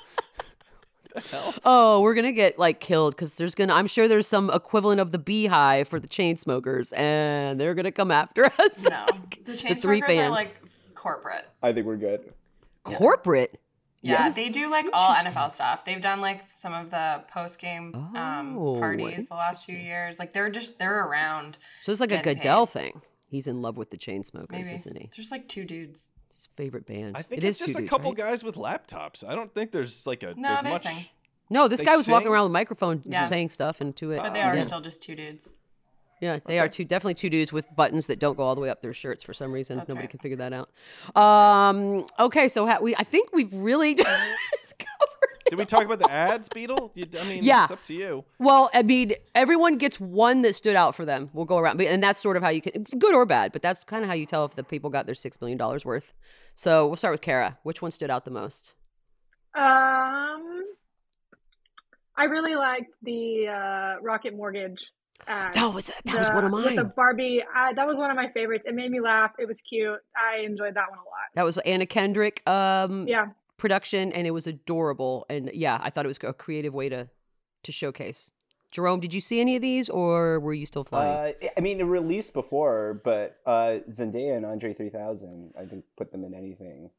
the 1.15 1.21
hell? 1.21 1.53
Oh, 1.63 2.01
we're 2.01 2.13
gonna 2.13 2.31
get 2.31 2.59
like 2.59 2.79
killed 2.79 3.15
because 3.15 3.35
there's 3.35 3.55
gonna. 3.55 3.73
I'm 3.73 3.87
sure 3.87 4.07
there's 4.07 4.27
some 4.27 4.49
equivalent 4.49 5.01
of 5.01 5.11
the 5.11 5.19
beehive 5.19 5.87
for 5.87 5.99
the 5.99 6.07
Chainsmokers, 6.07 6.95
and 6.97 7.59
they're 7.59 7.75
gonna 7.75 7.91
come 7.91 8.11
after 8.11 8.45
us. 8.59 8.83
No, 8.83 9.05
the 9.45 9.57
chain 9.57 9.75
three 9.75 9.99
smokers 10.01 10.17
are 10.17 10.29
like 10.29 10.55
corporate. 10.93 11.45
I 11.61 11.73
think 11.73 11.85
we're 11.85 11.97
good. 11.97 12.33
Corporate. 12.83 13.59
Yeah, 14.05 14.25
Yes. 14.25 14.35
they 14.35 14.49
do 14.49 14.69
like 14.69 14.85
all 14.93 15.13
NFL 15.15 15.51
stuff. 15.51 15.83
They've 15.83 16.01
done 16.01 16.21
like 16.21 16.43
some 16.51 16.73
of 16.73 16.91
the 16.91 17.23
post 17.33 17.57
game 17.59 17.91
Oh, 17.95 18.17
um, 18.19 18.55
parties 18.79 19.27
the 19.27 19.33
last 19.35 19.65
few 19.65 19.75
years. 19.77 20.19
Like 20.19 20.31
they're 20.33 20.49
just 20.51 20.77
they're 20.77 21.05
around. 21.07 21.57
So 21.81 21.91
it's 21.91 21.99
like 21.99 22.11
a 22.11 22.17
Getting 22.17 22.35
Goodell 22.35 22.67
paid. 22.67 22.73
thing. 22.73 23.01
He's 23.29 23.47
in 23.47 23.61
love 23.61 23.77
with 23.77 23.89
the 23.89 23.97
Chainsmokers, 23.97 24.51
Maybe 24.51 24.73
isn't 24.75 24.95
he? 24.97 25.09
there's 25.15 25.31
like 25.31 25.47
two 25.47 25.65
dudes. 25.65 26.11
It's 26.27 26.35
his 26.35 26.49
favorite 26.55 26.85
band. 26.85 27.17
I 27.17 27.23
think 27.23 27.41
It 27.41 27.45
it's 27.47 27.55
is 27.55 27.59
two 27.59 27.65
just 27.67 27.77
a 27.77 27.81
dudes, 27.81 27.89
couple 27.89 28.11
right? 28.11 28.17
guys 28.17 28.43
with 28.43 28.55
laptops. 28.55 29.27
I 29.27 29.33
don't 29.33 29.51
think 29.53 29.71
there's 29.71 30.05
like 30.05 30.21
a 30.23 30.33
No, 30.37 30.49
there's 30.49 30.61
they 30.63 30.69
much. 30.69 30.81
sing. 30.83 31.05
No, 31.49 31.67
this 31.67 31.79
They 31.79 31.85
guy 31.85 31.95
was 31.97 32.07
walking 32.07 32.27
around 32.29 32.43
with 32.43 32.51
a 32.51 32.53
microphone 32.53 33.01
Yeah. 33.05 33.25
saying 33.25 33.49
stuff 33.49 33.81
into 33.81 34.11
it. 34.11 34.17
But 34.17 34.33
they 34.33 34.41
are 34.41 34.55
yeah. 34.55 34.61
still 34.61 34.81
just 34.81 35.01
two 35.01 35.15
dudes. 35.15 35.55
Yeah, 36.21 36.39
they 36.45 36.59
are 36.59 36.69
two 36.69 36.85
definitely 36.85 37.15
two 37.15 37.29
dudes 37.29 37.51
with 37.51 37.67
buttons 37.75 38.07
that 38.07 38.19
don't 38.19 38.37
go 38.37 38.43
all 38.43 38.55
the 38.55 38.61
way 38.61 38.69
up 38.69 38.81
their 38.81 38.93
shirts 38.93 39.23
for 39.23 39.33
some 39.33 39.51
reason. 39.51 39.77
That's 39.77 39.89
Nobody 39.89 40.03
right. 40.03 40.09
can 40.09 40.19
figure 40.19 40.37
that 40.37 40.53
out. 40.53 40.69
Um, 41.21 42.05
okay, 42.19 42.47
so 42.47 42.65
ha- 42.65 42.79
we 42.81 42.95
I 42.95 43.03
think 43.03 43.31
we've 43.33 43.53
really 43.53 43.95
covered. 43.95 44.15
Did 45.49 45.59
we 45.59 45.65
talk 45.65 45.83
about 45.85 45.99
the 45.99 46.09
ads, 46.09 46.49
Beadle? 46.49 46.91
You, 46.95 47.05
I 47.19 47.23
mean, 47.25 47.43
Yeah. 47.43 47.63
it's 47.65 47.71
up 47.71 47.83
to 47.83 47.93
you. 47.93 48.25
Well, 48.39 48.71
I 48.73 48.81
mean, 48.81 49.13
everyone 49.35 49.77
gets 49.77 49.99
one 49.99 50.41
that 50.41 50.55
stood 50.55 50.75
out 50.75 50.95
for 50.95 51.05
them. 51.05 51.29
We'll 51.33 51.45
go 51.45 51.57
around, 51.59 51.79
and 51.81 52.01
that's 52.01 52.19
sort 52.19 52.35
of 52.35 52.41
how 52.41 52.49
you 52.49 52.61
can, 52.61 52.83
good 52.97 53.13
or 53.13 53.27
bad, 53.27 53.51
but 53.51 53.61
that's 53.61 53.83
kind 53.83 54.03
of 54.03 54.07
how 54.09 54.15
you 54.15 54.25
tell 54.25 54.43
if 54.45 54.55
the 54.55 54.63
people 54.63 54.89
got 54.89 55.05
their 55.05 55.13
six 55.13 55.39
million 55.39 55.57
dollars 55.59 55.85
worth. 55.85 56.13
So 56.55 56.87
we'll 56.87 56.95
start 56.95 57.13
with 57.13 57.21
Kara. 57.21 57.59
Which 57.61 57.81
one 57.81 57.91
stood 57.91 58.09
out 58.09 58.25
the 58.25 58.31
most? 58.31 58.73
Um, 59.53 60.63
I 62.17 62.23
really 62.23 62.55
liked 62.55 62.91
the 63.03 63.47
uh, 63.47 64.01
Rocket 64.01 64.35
Mortgage. 64.35 64.91
Ad. 65.27 65.53
That 65.55 65.73
was 65.73 65.91
that 66.05 66.17
was 66.17 66.29
one 66.29 66.43
of 66.45 66.51
The- 66.51 66.57
With 66.57 66.75
the. 66.75 66.83
Barbie, 66.83 67.43
I, 67.53 67.73
that 67.73 67.87
was 67.87 67.97
one 67.97 68.11
of 68.11 68.15
my 68.15 68.29
favorites. 68.29 68.65
It 68.67 68.75
made 68.75 68.91
me 68.91 68.99
laugh. 68.99 69.31
It 69.39 69.47
was 69.47 69.61
cute. 69.61 69.99
I 70.15 70.39
enjoyed 70.41 70.75
that 70.75 70.89
one 70.89 70.99
a 70.99 71.01
lot. 71.01 71.29
That 71.35 71.43
was 71.43 71.57
Anna 71.59 71.85
Kendrick 71.85 72.41
um, 72.47 73.07
Yeah, 73.07 73.27
production, 73.57 74.11
and 74.11 74.27
it 74.27 74.31
was 74.31 74.45
adorable. 74.47 75.25
And 75.29 75.49
yeah, 75.53 75.79
I 75.81 75.89
thought 75.89 76.05
it 76.05 76.09
was 76.09 76.19
a 76.23 76.33
creative 76.33 76.73
way 76.73 76.89
to 76.89 77.09
to 77.63 77.71
showcase. 77.71 78.31
Jerome, 78.71 78.99
did 78.99 79.13
you 79.13 79.21
see 79.21 79.39
any 79.39 79.55
of 79.55 79.61
these, 79.61 79.89
or 79.89 80.39
were 80.41 80.53
you 80.53 80.65
still 80.65 80.83
flying? 80.83 81.33
Uh, 81.41 81.47
I 81.57 81.61
mean, 81.61 81.79
it 81.79 81.83
released 81.85 82.33
before, 82.33 82.99
but 83.05 83.37
uh, 83.45 83.77
Zendaya 83.89 84.35
and 84.35 84.45
Andre 84.45 84.73
3000, 84.73 85.53
I 85.57 85.65
think, 85.65 85.85
put 85.95 86.11
them 86.11 86.25
in 86.25 86.33
anything. 86.33 86.89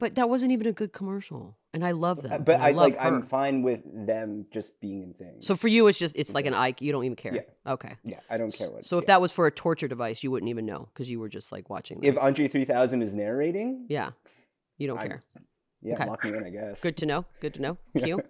But 0.00 0.16
that 0.16 0.28
wasn't 0.28 0.50
even 0.50 0.66
a 0.66 0.72
good 0.72 0.92
commercial, 0.92 1.56
and 1.72 1.84
I 1.84 1.92
love 1.92 2.22
them. 2.22 2.32
Uh, 2.32 2.38
But 2.38 2.60
I, 2.60 2.70
I, 2.70 2.72
love 2.72 2.92
like, 2.92 2.96
I'm 2.98 3.22
fine 3.22 3.62
with 3.62 3.82
them 3.84 4.46
just 4.50 4.80
being 4.80 5.02
in 5.02 5.12
things. 5.12 5.46
So 5.46 5.54
for 5.54 5.68
you, 5.68 5.86
it's 5.86 5.98
just 5.98 6.16
it's 6.16 6.34
like 6.34 6.46
an 6.46 6.54
eye. 6.54 6.74
You 6.80 6.90
don't 6.90 7.04
even 7.04 7.16
care. 7.16 7.34
Yeah. 7.34 7.72
Okay. 7.72 7.94
yeah, 8.02 8.16
I 8.28 8.36
don't 8.38 8.50
care 8.52 8.70
what. 8.70 8.84
So 8.86 8.98
if 8.98 9.04
yeah. 9.04 9.08
that 9.08 9.20
was 9.20 9.30
for 9.30 9.46
a 9.46 9.50
torture 9.52 9.86
device, 9.86 10.24
you 10.24 10.30
wouldn't 10.32 10.48
even 10.48 10.66
know 10.66 10.88
because 10.92 11.08
you 11.08 11.20
were 11.20 11.28
just 11.28 11.52
like 11.52 11.70
watching. 11.70 12.00
Them. 12.00 12.08
if 12.08 12.18
Andre 12.18 12.48
3000 12.48 13.02
is 13.02 13.14
narrating, 13.14 13.86
yeah, 13.88 14.10
you 14.78 14.88
don't 14.88 14.98
I- 14.98 15.06
care. 15.06 15.20
yeah, 15.82 15.94
Okay. 15.94 16.06
lock 16.06 16.24
me 16.24 16.30
in, 16.30 16.44
I 16.44 16.50
guess. 16.50 16.80
Good 16.82 16.96
to 16.96 17.06
know. 17.06 17.26
Good 17.40 17.54
to 17.54 17.60
know. 17.62 17.76
Yeah. 17.94 18.04
Q. 18.06 18.22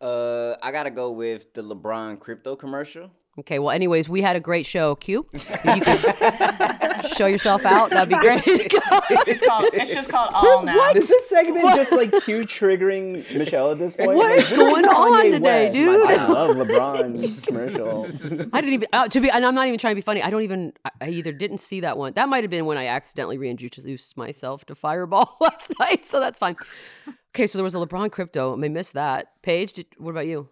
Uh, 0.00 0.56
I 0.62 0.72
gotta 0.72 0.90
go 0.90 1.12
with 1.12 1.54
the 1.54 1.62
LeBron 1.62 2.18
crypto 2.18 2.56
commercial. 2.56 3.10
Okay. 3.38 3.58
Well, 3.58 3.70
anyways, 3.70 4.08
we 4.08 4.22
had 4.22 4.36
a 4.36 4.40
great 4.40 4.66
show. 4.66 4.94
Q. 4.96 5.26
You 5.32 5.40
can 5.40 5.82
show 7.08 7.26
yourself 7.26 7.64
out. 7.64 7.90
That'd 7.90 8.08
be 8.08 8.16
great. 8.16 8.42
It's 8.46 9.46
called. 9.46 9.64
It's 9.72 9.92
just 9.94 10.08
called 10.08 10.30
all 10.34 10.62
now. 10.62 10.90
Is 10.90 11.08
this 11.08 11.28
segment 11.28 11.64
just 11.74 11.92
like 11.92 12.10
Q 12.24 12.42
triggering 12.44 13.32
Michelle 13.36 13.72
at 13.72 13.78
this 13.78 13.96
point? 13.96 14.14
What 14.14 14.30
Like, 14.30 14.40
is 14.50 14.56
going 14.56 14.84
on 14.86 15.12
Kanye 15.22 15.30
today, 15.32 15.62
West. 15.64 15.74
dude? 15.74 16.06
I 16.10 16.26
love 16.28 16.56
LeBron's 16.56 17.44
commercial. 17.44 18.04
I 18.52 18.60
didn't 18.60 18.74
even 18.74 18.88
uh, 18.92 19.08
to 19.08 19.20
be, 19.20 19.30
and 19.30 19.44
I'm 19.44 19.54
not 19.54 19.66
even 19.66 19.78
trying 19.78 19.92
to 19.92 19.96
be 19.96 20.00
funny. 20.02 20.22
I 20.22 20.30
don't 20.30 20.42
even. 20.42 20.72
I, 20.84 20.90
I 21.00 21.08
either 21.10 21.32
didn't 21.32 21.58
see 21.58 21.80
that 21.80 21.96
one. 21.98 22.12
That 22.14 22.28
might 22.28 22.44
have 22.44 22.50
been 22.50 22.66
when 22.66 22.78
I 22.78 22.86
accidentally 22.86 23.38
reintroduced 23.38 24.16
myself 24.16 24.64
to 24.66 24.74
Fireball 24.74 25.36
last 25.40 25.72
night, 25.78 26.06
so 26.06 26.20
that's 26.20 26.38
fine. 26.38 26.56
Okay, 27.34 27.46
so 27.46 27.58
there 27.58 27.64
was 27.64 27.74
a 27.74 27.78
LeBron 27.78 28.10
crypto. 28.12 28.52
I 28.52 28.56
may 28.56 28.68
miss 28.68 28.92
that. 28.92 29.28
Paige, 29.42 29.72
did, 29.74 29.86
what 29.98 30.10
about 30.12 30.26
you? 30.26 30.48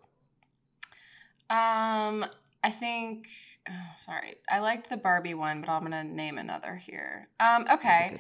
Um, 1.50 2.24
I 2.64 2.70
think. 2.70 3.28
Oh, 3.68 3.72
sorry, 3.96 4.34
I 4.50 4.58
liked 4.60 4.88
the 4.88 4.96
Barbie 4.96 5.34
one, 5.34 5.60
but 5.60 5.68
I'm 5.70 5.82
gonna 5.82 6.04
name 6.04 6.38
another 6.38 6.76
here. 6.76 7.28
Um, 7.40 7.64
That 7.64 7.78
was 7.78 7.84
a 7.84 7.88
okay, 8.14 8.18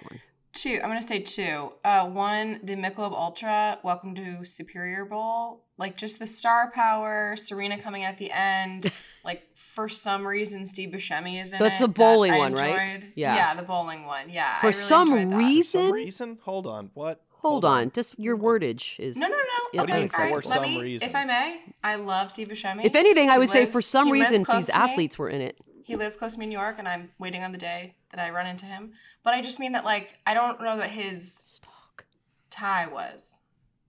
two. 0.52 0.80
I'm 0.82 0.88
gonna 0.90 1.02
say 1.02 1.20
two. 1.20 1.72
Uh, 1.84 2.08
one, 2.08 2.60
the 2.62 2.74
Michelob 2.74 3.12
Ultra. 3.12 3.78
Welcome 3.82 4.14
to 4.16 4.44
Superior 4.44 5.04
Bowl. 5.04 5.64
Like 5.78 5.96
just 5.96 6.18
the 6.18 6.26
star 6.26 6.70
power, 6.72 7.34
Serena 7.36 7.80
coming 7.80 8.04
at 8.04 8.18
the 8.18 8.30
end. 8.32 8.90
like 9.24 9.42
for 9.54 9.88
some 9.88 10.26
reason, 10.26 10.66
Steve 10.66 10.90
Buscemi 10.90 11.40
is 11.40 11.52
in 11.52 11.58
That's 11.58 11.80
it. 11.80 11.84
the 11.84 11.88
bowling 11.88 12.32
that 12.32 12.36
I 12.36 12.40
one, 12.40 12.54
right? 12.54 13.04
Yeah. 13.14 13.34
yeah, 13.34 13.54
the 13.54 13.62
bowling 13.62 14.04
one. 14.06 14.28
Yeah, 14.28 14.54
I 14.56 14.60
For 14.60 14.66
really 14.68 14.72
some 14.78 15.12
enjoyed 15.12 15.30
that. 15.30 15.32
For 15.34 15.38
reason, 15.38 15.80
some 15.82 15.92
reason, 15.92 16.38
hold 16.42 16.66
on. 16.66 16.90
What? 16.94 17.22
Hold 17.42 17.64
on. 17.64 17.90
Just 17.92 18.18
your 18.18 18.36
wordage 18.38 18.98
is. 18.98 19.16
No, 19.16 19.26
no, 19.28 19.36
no. 19.36 19.80
What 19.80 19.86
do 19.88 19.92
you 19.92 19.98
okay, 20.00 20.00
mean 20.00 20.08
for 20.08 20.36
let 20.36 20.44
some 20.44 20.62
me, 20.62 20.80
reason? 20.80 21.08
If 21.08 21.14
I 21.14 21.24
may, 21.24 21.60
I 21.82 21.96
love 21.96 22.30
Steve 22.30 22.48
Buscemi. 22.48 22.84
If 22.84 22.94
anything, 22.94 23.28
I 23.28 23.34
He 23.34 23.38
would 23.40 23.50
say 23.50 23.66
for 23.66 23.82
some 23.82 24.10
reason 24.10 24.38
these 24.44 24.66
to 24.66 24.72
me. 24.72 24.78
athletes 24.78 25.18
were 25.18 25.28
in 25.28 25.40
it. 25.40 25.58
He 25.84 25.96
lives 25.96 26.16
close 26.16 26.34
to 26.34 26.38
me 26.38 26.44
in 26.44 26.50
New 26.50 26.58
York, 26.58 26.76
and 26.78 26.86
I'm 26.88 27.10
waiting 27.18 27.42
on 27.42 27.52
the 27.52 27.58
day 27.58 27.96
that 28.12 28.20
I 28.20 28.30
run 28.30 28.46
into 28.46 28.66
him. 28.66 28.92
But 29.24 29.34
I 29.34 29.42
just 29.42 29.58
mean 29.60 29.72
that, 29.72 29.84
like, 29.84 30.14
I 30.26 30.34
don't 30.34 30.60
know 30.62 30.76
that 30.78 30.90
his 30.90 31.32
Stalk. 31.34 32.04
tie 32.50 32.86
was, 32.86 33.40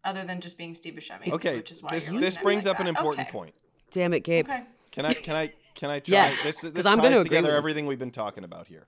other 0.04 0.26
than 0.26 0.42
just 0.42 0.58
being 0.58 0.74
Steve 0.76 0.96
Buscemi. 0.96 1.32
Okay, 1.32 1.58
which 1.58 1.72
is 1.72 1.82
why 1.84 1.92
this 1.92 2.06
this 2.06 2.14
looking 2.14 2.26
at 2.38 2.44
brings 2.44 2.66
like 2.66 2.76
up 2.76 2.82
an 2.82 2.88
important 2.88 3.28
Okay. 3.28 3.32
point. 3.32 3.56
Damn 3.92 4.14
it, 4.14 4.22
Gabe. 4.22 4.48
Okay. 4.50 4.64
Can 4.92 5.06
I 5.06 5.14
can 5.14 5.36
I 5.36 5.54
can 5.76 5.90
I 5.92 6.00
try 6.08 6.14
Yes, 6.14 6.44
this 6.44 6.62
'cause 6.62 6.72
this 6.74 6.86
I'm 6.86 6.98
ties 6.98 7.04
gonna 7.04 7.16
agree 7.18 7.24
together 7.30 7.50
with 7.50 7.58
everything 7.58 7.86
we've 7.88 8.00
been 8.00 8.12
talking 8.12 8.44
about 8.44 8.68
here. 8.68 8.86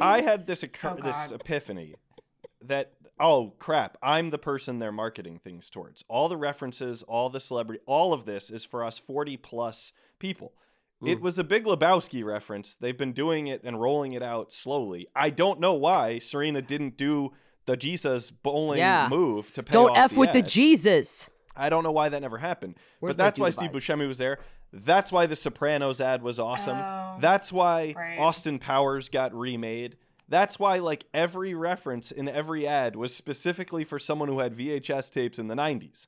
I 0.00 0.20
had 0.22 0.46
this 0.46 0.62
oh, 0.62 0.66
occur- 0.66 0.96
Oh, 0.98 1.02
this 1.06 1.32
epiphany 1.32 1.94
that 2.62 2.92
oh 3.20 3.52
crap, 3.58 3.96
I'm 4.02 4.30
the 4.30 4.38
person 4.38 4.78
they're 4.78 4.92
marketing 4.92 5.38
things 5.42 5.70
towards. 5.70 6.04
All 6.08 6.28
the 6.28 6.36
references, 6.36 7.02
all 7.02 7.30
the 7.30 7.40
celebrity, 7.40 7.82
all 7.86 8.12
of 8.12 8.24
this 8.24 8.50
is 8.50 8.64
for 8.64 8.84
us 8.84 8.98
40 8.98 9.36
plus 9.36 9.92
people. 10.18 10.52
It 11.04 11.18
Mm. 11.18 11.22
was 11.22 11.38
a 11.38 11.44
Big 11.44 11.64
Lebowski 11.64 12.24
reference. 12.24 12.76
They've 12.76 12.96
been 12.96 13.12
doing 13.12 13.48
it 13.48 13.62
and 13.64 13.80
rolling 13.80 14.12
it 14.12 14.22
out 14.22 14.52
slowly. 14.52 15.08
I 15.16 15.30
don't 15.30 15.58
know 15.58 15.74
why 15.74 16.18
Serena 16.20 16.62
didn't 16.62 16.96
do 16.96 17.32
the 17.66 17.76
Jesus 17.76 18.30
bowling 18.30 18.78
Yeah. 18.78 19.08
move 19.08 19.52
to 19.54 19.62
pay 19.62 19.72
Don't 19.72 19.90
off 19.90 19.96
f 19.98 20.10
the 20.12 20.18
with 20.20 20.32
the. 20.32 20.42
Jesus. 20.42 21.28
I 21.56 21.68
don't 21.68 21.82
know 21.84 21.92
why 21.92 22.08
that 22.08 22.20
never 22.22 22.38
happened. 22.38 22.76
Where's 23.00 23.16
but 23.16 23.18
that's 23.24 23.38
why 23.38 23.50
Steve 23.50 23.70
vibe? 23.70 23.74
Buscemi 23.74 24.08
was 24.08 24.18
there. 24.18 24.38
That's 24.72 25.12
why 25.12 25.26
the 25.26 25.36
Sopranos 25.36 26.00
ad 26.00 26.22
was 26.22 26.38
awesome. 26.38 26.78
Oh, 26.78 27.16
that's 27.20 27.52
why 27.52 27.92
right. 27.96 28.18
Austin 28.18 28.58
Powers 28.58 29.08
got 29.10 29.34
remade. 29.34 29.96
That's 30.28 30.58
why 30.58 30.78
like 30.78 31.04
every 31.12 31.54
reference 31.54 32.10
in 32.10 32.28
every 32.28 32.66
ad 32.66 32.96
was 32.96 33.14
specifically 33.14 33.84
for 33.84 33.98
someone 33.98 34.28
who 34.28 34.38
had 34.38 34.54
VHS 34.54 35.10
tapes 35.12 35.38
in 35.38 35.48
the 35.48 35.54
90s. 35.54 36.06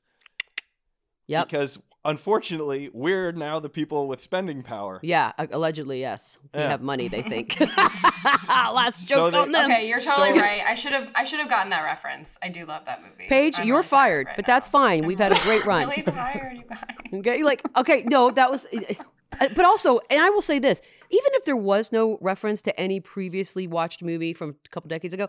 Yep. 1.27 1.47
Because 1.47 1.79
unfortunately, 2.05 2.89
we're 2.93 3.31
now 3.31 3.59
the 3.59 3.69
people 3.69 4.07
with 4.07 4.21
spending 4.21 4.63
power. 4.63 4.99
Yeah, 5.03 5.31
allegedly, 5.37 5.99
yes. 5.99 6.37
We 6.53 6.61
Yeah. 6.61 6.69
have 6.69 6.81
money, 6.81 7.07
they 7.09 7.21
think. 7.21 7.59
Last 8.47 9.07
So 9.07 9.15
joke's 9.15 9.33
on 9.33 9.51
them. 9.51 9.69
Okay, 9.71 9.87
you're 9.87 9.99
totally 9.99 10.33
So- 10.35 10.41
right. 10.41 10.61
I 10.65 10.75
should 10.75 10.93
have. 10.93 11.09
I 11.15 11.23
should 11.25 11.39
have 11.39 11.49
gotten 11.49 11.69
that 11.71 11.83
reference. 11.83 12.37
I 12.41 12.49
do 12.49 12.65
love 12.65 12.85
that 12.85 13.01
movie. 13.01 13.27
Paige, 13.27 13.59
I'm 13.59 13.67
you're 13.67 13.77
really 13.77 13.87
fired, 13.87 14.27
right 14.27 14.35
but 14.35 14.47
now. 14.47 14.53
that's 14.53 14.67
fine. 14.67 15.01
I'm 15.01 15.07
We've 15.07 15.19
had 15.19 15.31
a 15.31 15.39
great 15.41 15.65
run. 15.71 15.89
Really 15.89 16.01
tired, 16.03 16.57
you 16.57 16.63
guys. 16.69 16.79
Okay, 17.13 17.43
like 17.43 17.61
okay, 17.75 18.03
no, 18.03 18.31
that 18.31 18.49
was. 18.51 18.65
uh, 18.73 18.93
But 19.39 19.65
also, 19.65 19.99
and 20.09 20.21
I 20.21 20.29
will 20.29 20.41
say 20.41 20.59
this: 20.59 20.81
even 21.09 21.31
if 21.33 21.43
there 21.45 21.57
was 21.57 21.91
no 21.91 22.17
reference 22.21 22.61
to 22.63 22.79
any 22.79 22.99
previously 23.01 23.67
watched 23.67 24.01
movie 24.01 24.33
from 24.33 24.55
a 24.65 24.69
couple 24.69 24.87
decades 24.87 25.13
ago, 25.13 25.27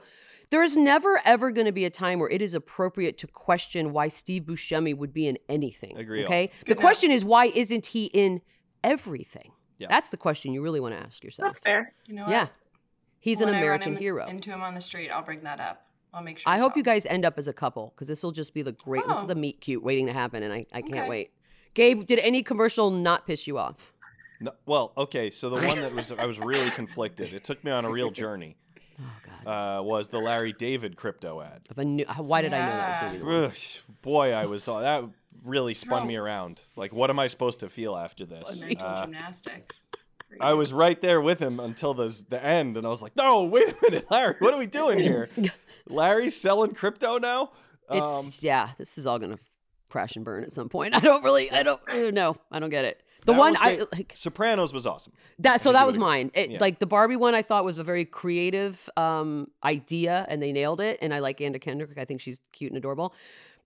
there 0.51 0.63
is 0.63 0.77
never 0.77 1.21
ever 1.25 1.51
going 1.51 1.67
to 1.67 1.73
be 1.73 1.85
a 1.85 1.91
time 1.91 2.19
where 2.21 2.31
it 2.31 2.41
is 2.43 2.55
appropriate 2.55 3.19
to 3.19 3.27
question 3.27 3.93
why 3.93 4.09
Steve 4.09 4.45
Buscemi 4.45 4.97
would 4.97 5.13
be 5.13 5.27
in 5.27 5.39
anything. 5.49 5.97
Agree 5.97 6.25
Okay, 6.25 6.43
also. 6.49 6.59
the 6.61 6.65
Good 6.67 6.77
question 6.79 7.11
is 7.11 7.25
why 7.25 7.47
isn't 7.47 7.87
he 7.87 8.07
in 8.07 8.41
everything? 8.85 9.53
Yeah. 9.79 9.89
That's 9.91 10.09
the 10.09 10.17
question 10.17 10.53
you 10.53 10.63
really 10.63 10.81
want 10.81 10.95
to 10.95 11.01
ask 11.01 11.23
yourself. 11.23 11.49
That's 11.49 11.59
fair. 11.59 11.93
You 12.07 12.15
know 12.17 12.23
what? 12.23 12.31
Yeah, 12.31 12.49
he's 13.19 13.41
an 13.41 13.47
When 13.47 13.55
I 13.57 13.59
run 13.59 13.65
American 13.67 13.93
in- 13.95 13.99
hero. 13.99 14.27
Into 14.27 14.51
him 14.51 14.63
on 14.63 14.75
the 14.75 14.81
street, 14.81 15.11
I'll 15.11 15.23
bring 15.25 15.43
that 15.43 15.61
up. 15.61 15.83
I'll 16.15 16.23
make 16.23 16.39
sure. 16.39 16.51
I 16.51 16.55
it's 16.57 16.63
hope 16.63 16.77
you 16.77 16.83
guys 16.83 17.05
end 17.05 17.25
up 17.27 17.37
as 17.37 17.47
a 17.49 17.53
couple 17.53 17.93
because 17.95 18.09
this 18.09 18.23
will 18.23 18.33
just 18.33 18.55
be 18.55 18.63
the 18.63 18.73
great. 18.73 19.07
This 19.07 19.19
is 19.19 19.25
Oh. 19.25 19.27
the 19.27 19.35
meet 19.35 19.61
cute 19.61 19.83
waiting 19.83 20.07
to 20.07 20.13
happen, 20.15 20.43
and 20.43 20.53
I, 20.53 20.65
I 20.73 20.81
can't 20.81 21.01
Okay. 21.01 21.09
wait. 21.09 21.31
Gabe, 21.75 22.07
did 22.07 22.19
any 22.21 22.43
commercial 22.43 22.91
not 22.91 23.27
piss 23.27 23.47
you 23.47 23.59
off? 23.59 23.93
No, 24.41 24.53
well, 24.65 24.93
okay, 24.97 25.29
so 25.29 25.51
the 25.51 25.57
one 25.67 25.81
that 25.81 25.95
was 25.95 26.13
I 26.13 26.25
was 26.25 26.39
really 26.39 26.71
conflicted. 26.71 27.35
It 27.35 27.45
took 27.45 27.63
me 27.65 27.71
on 27.71 27.85
a 27.85 27.91
real 27.91 28.11
journey. 28.11 28.57
Oh 29.01 29.03
God! 29.45 29.79
Uh, 29.79 29.83
was 29.83 30.09
the 30.09 30.19
Larry 30.19 30.53
David 30.53 30.97
crypto 30.97 31.41
ad. 31.41 31.63
If 31.71 31.79
I 31.79 31.85
knew, 31.85 32.05
why 32.17 32.43
did 32.43 32.55
I 32.55 32.61
know 32.61 32.67
that 32.77 32.89
was 32.89 32.99
going 32.99 33.13
be 33.13 33.19
the 33.19 33.25
one? 33.25 33.45
Ugh, 33.45 33.57
boy, 34.03 34.33
I 34.33 34.47
was 34.47 34.67
uh, 34.69 34.81
that 34.81 35.05
really 35.45 35.75
spun 35.75 36.01
Bro. 36.01 36.07
me 36.09 36.17
around. 36.17 36.63
Like, 36.77 36.93
what 36.93 37.11
am 37.11 37.19
I 37.19 37.27
supposed 37.27 37.61
to 37.61 37.69
feel 37.69 37.95
after 37.97 38.25
this? 38.27 38.65
mental 38.65 38.87
Uh, 38.87 39.03
gymnastics. 39.05 39.89
I 40.41 40.55
was 40.55 40.73
right 40.73 41.01
there 41.01 41.21
with 41.21 41.39
him 41.39 41.61
until 41.61 41.95
the 41.95 42.25
the 42.29 42.43
end, 42.43 42.77
and 42.77 42.87
I 42.87 42.91
was 42.91 43.03
like, 43.03 43.15
"No, 43.17 43.45
wait 43.45 43.69
a 43.69 43.77
minute, 43.83 44.11
Larry, 44.11 44.35
what 44.41 44.53
are 44.53 44.59
we 44.59 44.67
doing 44.67 44.99
here? 44.99 45.29
Larry's 45.89 46.39
selling 46.41 46.75
crypto 46.75 47.19
now." 47.19 47.53
Um, 47.89 47.99
It's 47.99 48.43
yeah. 48.43 48.71
This 48.79 48.99
is 48.99 49.07
all 49.07 49.19
going 49.19 49.37
to 49.37 49.43
crash 49.89 50.17
and 50.17 50.25
burn 50.25 50.43
at 50.43 50.53
some 50.53 50.69
point. 50.69 50.95
I 50.97 51.01
don't 51.01 51.23
really. 51.23 51.51
I 51.51 51.63
don't. 51.63 51.81
I 51.87 52.01
don't 52.03 52.15
know. 52.15 52.37
I 52.51 52.59
don't 52.59 52.71
get 52.71 52.85
it. 52.85 53.03
The 53.27 53.33
That 53.33 53.39
one 53.39 53.57
I 53.59 53.83
like 53.93 54.13
Sopranos 54.15 54.73
was 54.73 54.87
awesome. 54.87 55.13
that. 55.41 55.61
So 55.61 55.73
that 55.73 55.85
was 55.85 55.99
mine. 55.99 56.31
It, 56.33 56.51
yeah. 56.51 56.59
Like 56.61 56.79
the 56.79 56.87
Barbie 56.87 57.17
one, 57.17 57.35
I 57.35 57.43
thought 57.43 57.65
was 57.65 57.79
a 57.79 57.85
very 57.85 58.05
creative 58.05 58.89
um, 58.97 59.51
idea, 59.65 60.25
and 60.29 60.41
they 60.41 60.53
nailed 60.53 60.81
it. 60.81 60.99
And 61.03 61.13
I 61.13 61.19
like 61.19 61.41
Anna 61.41 61.59
Kendrick. 61.59 61.99
I 61.99 62.05
think 62.05 62.21
she's 62.21 62.41
cute 62.53 62.71
and 62.71 62.79
adorable. 62.79 63.13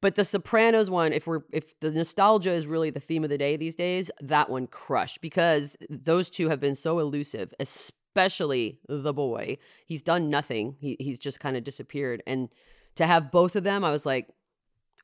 But 0.01 0.15
the 0.15 0.25
Sopranos 0.25 0.89
one, 0.89 1.13
if 1.13 1.27
we're 1.27 1.43
if 1.53 1.79
the 1.81 1.91
nostalgia 1.91 2.53
is 2.53 2.67
really 2.67 2.89
the 2.89 3.01
theme 3.01 3.23
of 3.23 3.29
the 3.29 3.37
day 3.37 3.59
these 3.59 3.75
days, 3.75 4.11
that 4.23 4.49
one 4.49 4.67
crushed 4.67 5.21
because 5.21 5.77
those 5.91 6.31
two 6.31 6.49
have 6.49 6.59
been 6.59 6.75
so 6.75 6.99
elusive, 6.99 7.53
especially 7.61 8.81
the 8.89 9.13
boy. 9.13 9.59
He's 9.85 10.03
done 10.03 10.31
nothing. 10.31 10.77
He 10.81 10.97
he's 10.99 11.19
just 11.19 11.39
kind 11.39 11.55
of 11.55 11.65
disappeared. 11.65 12.23
And 12.27 12.49
to 12.95 13.07
have 13.07 13.31
both 13.31 13.57
of 13.57 13.63
them, 13.63 13.85
I 13.85 13.91
was 13.91 14.07
like, 14.07 14.29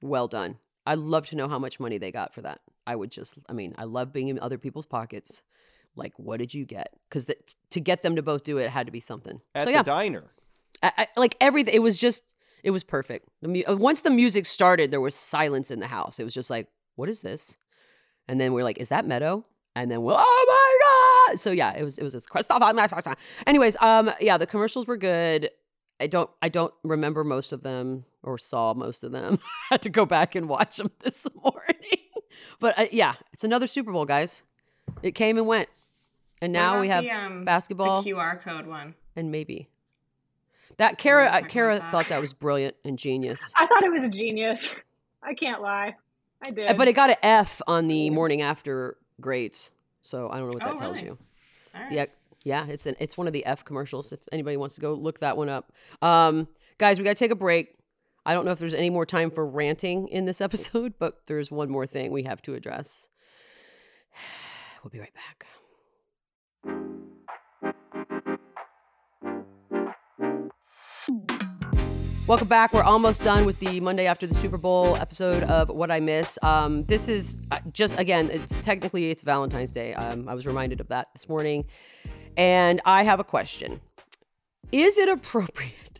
well 0.00 0.28
done. 0.28 0.56
I'd 0.86 0.98
love 0.98 1.26
to 1.28 1.36
know 1.36 1.48
how 1.48 1.58
much 1.58 1.80
money 1.80 1.98
they 1.98 2.12
got 2.12 2.32
for 2.32 2.42
that. 2.42 2.60
I 2.86 2.94
would 2.94 3.10
just, 3.10 3.34
I 3.48 3.52
mean, 3.52 3.74
I 3.76 3.84
love 3.84 4.12
being 4.12 4.28
in 4.28 4.38
other 4.38 4.58
people's 4.58 4.86
pockets. 4.86 5.42
Like, 5.96 6.12
what 6.18 6.38
did 6.38 6.54
you 6.54 6.64
get? 6.64 6.94
Because 7.08 7.26
to 7.70 7.80
get 7.80 8.02
them 8.02 8.16
to 8.16 8.22
both 8.22 8.44
do 8.44 8.58
it, 8.58 8.64
it 8.64 8.70
had 8.70 8.86
to 8.86 8.92
be 8.92 9.00
something. 9.00 9.40
At 9.54 9.64
so 9.64 9.72
the 9.72 9.82
diner. 9.82 10.24
I, 10.82 10.92
I, 10.98 11.08
like 11.16 11.36
everything. 11.40 11.74
It 11.74 11.82
was 11.82 11.98
just, 11.98 12.22
it 12.62 12.70
was 12.70 12.84
perfect. 12.84 13.28
The 13.42 13.48
mu- 13.48 13.62
uh, 13.66 13.76
once 13.76 14.02
the 14.02 14.10
music 14.10 14.46
started, 14.46 14.90
there 14.90 15.00
was 15.00 15.14
silence 15.14 15.70
in 15.70 15.80
the 15.80 15.86
house. 15.86 16.20
It 16.20 16.24
was 16.24 16.34
just 16.34 16.50
like, 16.50 16.68
what 16.94 17.08
is 17.08 17.22
this? 17.22 17.56
And 18.28 18.40
then 18.40 18.52
we're 18.52 18.64
like, 18.64 18.78
is 18.78 18.90
that 18.90 19.06
Meadow? 19.06 19.44
And 19.74 19.90
then 19.90 20.02
we're, 20.02 20.14
oh 20.16 20.44
my 21.28 21.32
god! 21.32 21.38
So 21.38 21.50
yeah, 21.50 21.76
it 21.76 21.84
was 21.84 21.98
it 21.98 22.02
was 22.02 22.14
this. 22.14 22.26
Anyways, 23.46 23.76
um, 23.80 24.10
yeah, 24.20 24.38
the 24.38 24.46
commercials 24.46 24.86
were 24.86 24.96
good. 24.96 25.50
I 26.00 26.06
don't 26.06 26.30
I 26.40 26.48
don't 26.48 26.72
remember 26.82 27.24
most 27.24 27.52
of 27.52 27.62
them 27.62 28.04
or 28.26 28.36
saw 28.36 28.74
most 28.74 29.02
of 29.02 29.12
them. 29.12 29.38
I 29.70 29.74
had 29.74 29.82
to 29.82 29.88
go 29.90 30.04
back 30.04 30.34
and 30.34 30.48
watch 30.48 30.76
them 30.76 30.90
this 31.02 31.26
morning. 31.42 32.00
but 32.60 32.78
uh, 32.78 32.86
yeah, 32.92 33.14
it's 33.32 33.44
another 33.44 33.66
Super 33.66 33.92
Bowl, 33.92 34.04
guys. 34.04 34.42
It 35.02 35.12
came 35.14 35.38
and 35.38 35.46
went, 35.46 35.68
and 36.42 36.52
now 36.52 36.80
we 36.80 36.88
have 36.88 37.04
the, 37.04 37.10
um, 37.10 37.44
basketball 37.44 38.02
The 38.02 38.12
QR 38.12 38.40
code 38.42 38.66
one. 38.66 38.94
and 39.16 39.30
maybe 39.30 39.68
that 40.76 40.98
Kara 40.98 41.24
were 41.24 41.30
uh, 41.30 41.40
Kara 41.42 41.78
that. 41.78 41.90
thought 41.90 42.08
that 42.08 42.20
was 42.20 42.32
brilliant 42.32 42.76
and 42.84 42.98
genius. 42.98 43.40
I 43.56 43.66
thought 43.66 43.82
it 43.82 43.90
was 43.92 44.08
genius. 44.10 44.74
I 45.22 45.34
can't 45.34 45.62
lie. 45.62 45.96
I 46.46 46.50
did. 46.50 46.76
But 46.76 46.86
it 46.88 46.92
got 46.92 47.10
an 47.10 47.16
F 47.22 47.62
on 47.66 47.88
the 47.88 48.10
morning 48.10 48.42
after 48.42 48.96
grades, 49.20 49.70
so 50.02 50.28
I 50.30 50.38
don't 50.38 50.48
know 50.48 50.54
what 50.54 50.62
that 50.64 50.74
Oh, 50.74 50.78
tells 50.78 50.96
really? 50.96 51.08
you. 51.08 51.18
All 51.74 51.80
right. 51.82 51.92
Yeah, 51.92 52.04
yeah, 52.44 52.66
it's 52.66 52.86
an 52.86 52.94
it's 53.00 53.16
one 53.16 53.26
of 53.26 53.32
the 53.32 53.44
F 53.46 53.64
commercials. 53.64 54.12
If 54.12 54.20
anybody 54.30 54.56
wants 54.56 54.74
to 54.76 54.80
go 54.80 54.92
look 54.94 55.20
that 55.20 55.36
one 55.36 55.48
up, 55.48 55.72
um, 56.02 56.46
guys, 56.78 56.98
we 56.98 57.04
got 57.04 57.10
to 57.10 57.14
take 57.24 57.30
a 57.32 57.36
break. 57.36 57.75
I 58.26 58.34
don't 58.34 58.44
know 58.44 58.50
if 58.50 58.58
there's 58.58 58.74
any 58.74 58.90
more 58.90 59.06
time 59.06 59.30
for 59.30 59.46
ranting 59.46 60.08
in 60.08 60.24
this 60.24 60.40
episode, 60.42 60.94
but 60.98 61.20
there's 61.28 61.52
one 61.52 61.70
more 61.70 61.86
thing 61.86 62.10
we 62.10 62.24
have 62.24 62.42
to 62.42 62.54
address. 62.54 63.06
We'll 64.84 64.90
be 64.92 65.00
right 65.00 65.14
back. 65.14 65.46
Welcome 72.28 72.46
back. 72.46 72.72
We're 72.72 72.84
almost 72.84 73.24
done 73.24 73.44
with 73.46 73.58
the 73.58 73.80
Monday 73.80 74.06
after 74.06 74.28
the 74.28 74.34
Super 74.36 74.58
Bowl 74.58 74.96
episode 74.98 75.42
of 75.42 75.70
What 75.70 75.90
I 75.90 75.98
Miss. 75.98 76.38
Um, 76.40 76.84
this 76.84 77.08
is 77.08 77.36
uh, 77.50 77.58
just 77.72 77.98
again, 77.98 78.30
it's 78.30 78.54
technically 78.62 79.10
it's 79.10 79.24
Valentine's 79.24 79.72
Day. 79.72 79.92
Um, 79.94 80.28
I 80.28 80.34
was 80.34 80.46
reminded 80.46 80.80
of 80.80 80.86
that 80.88 81.08
this 81.14 81.28
morning, 81.28 81.64
and 82.36 82.80
I 82.84 83.02
have 83.02 83.18
a 83.18 83.24
question. 83.24 83.80
Is 84.70 84.98
it 84.98 85.08
appropriate 85.08 85.95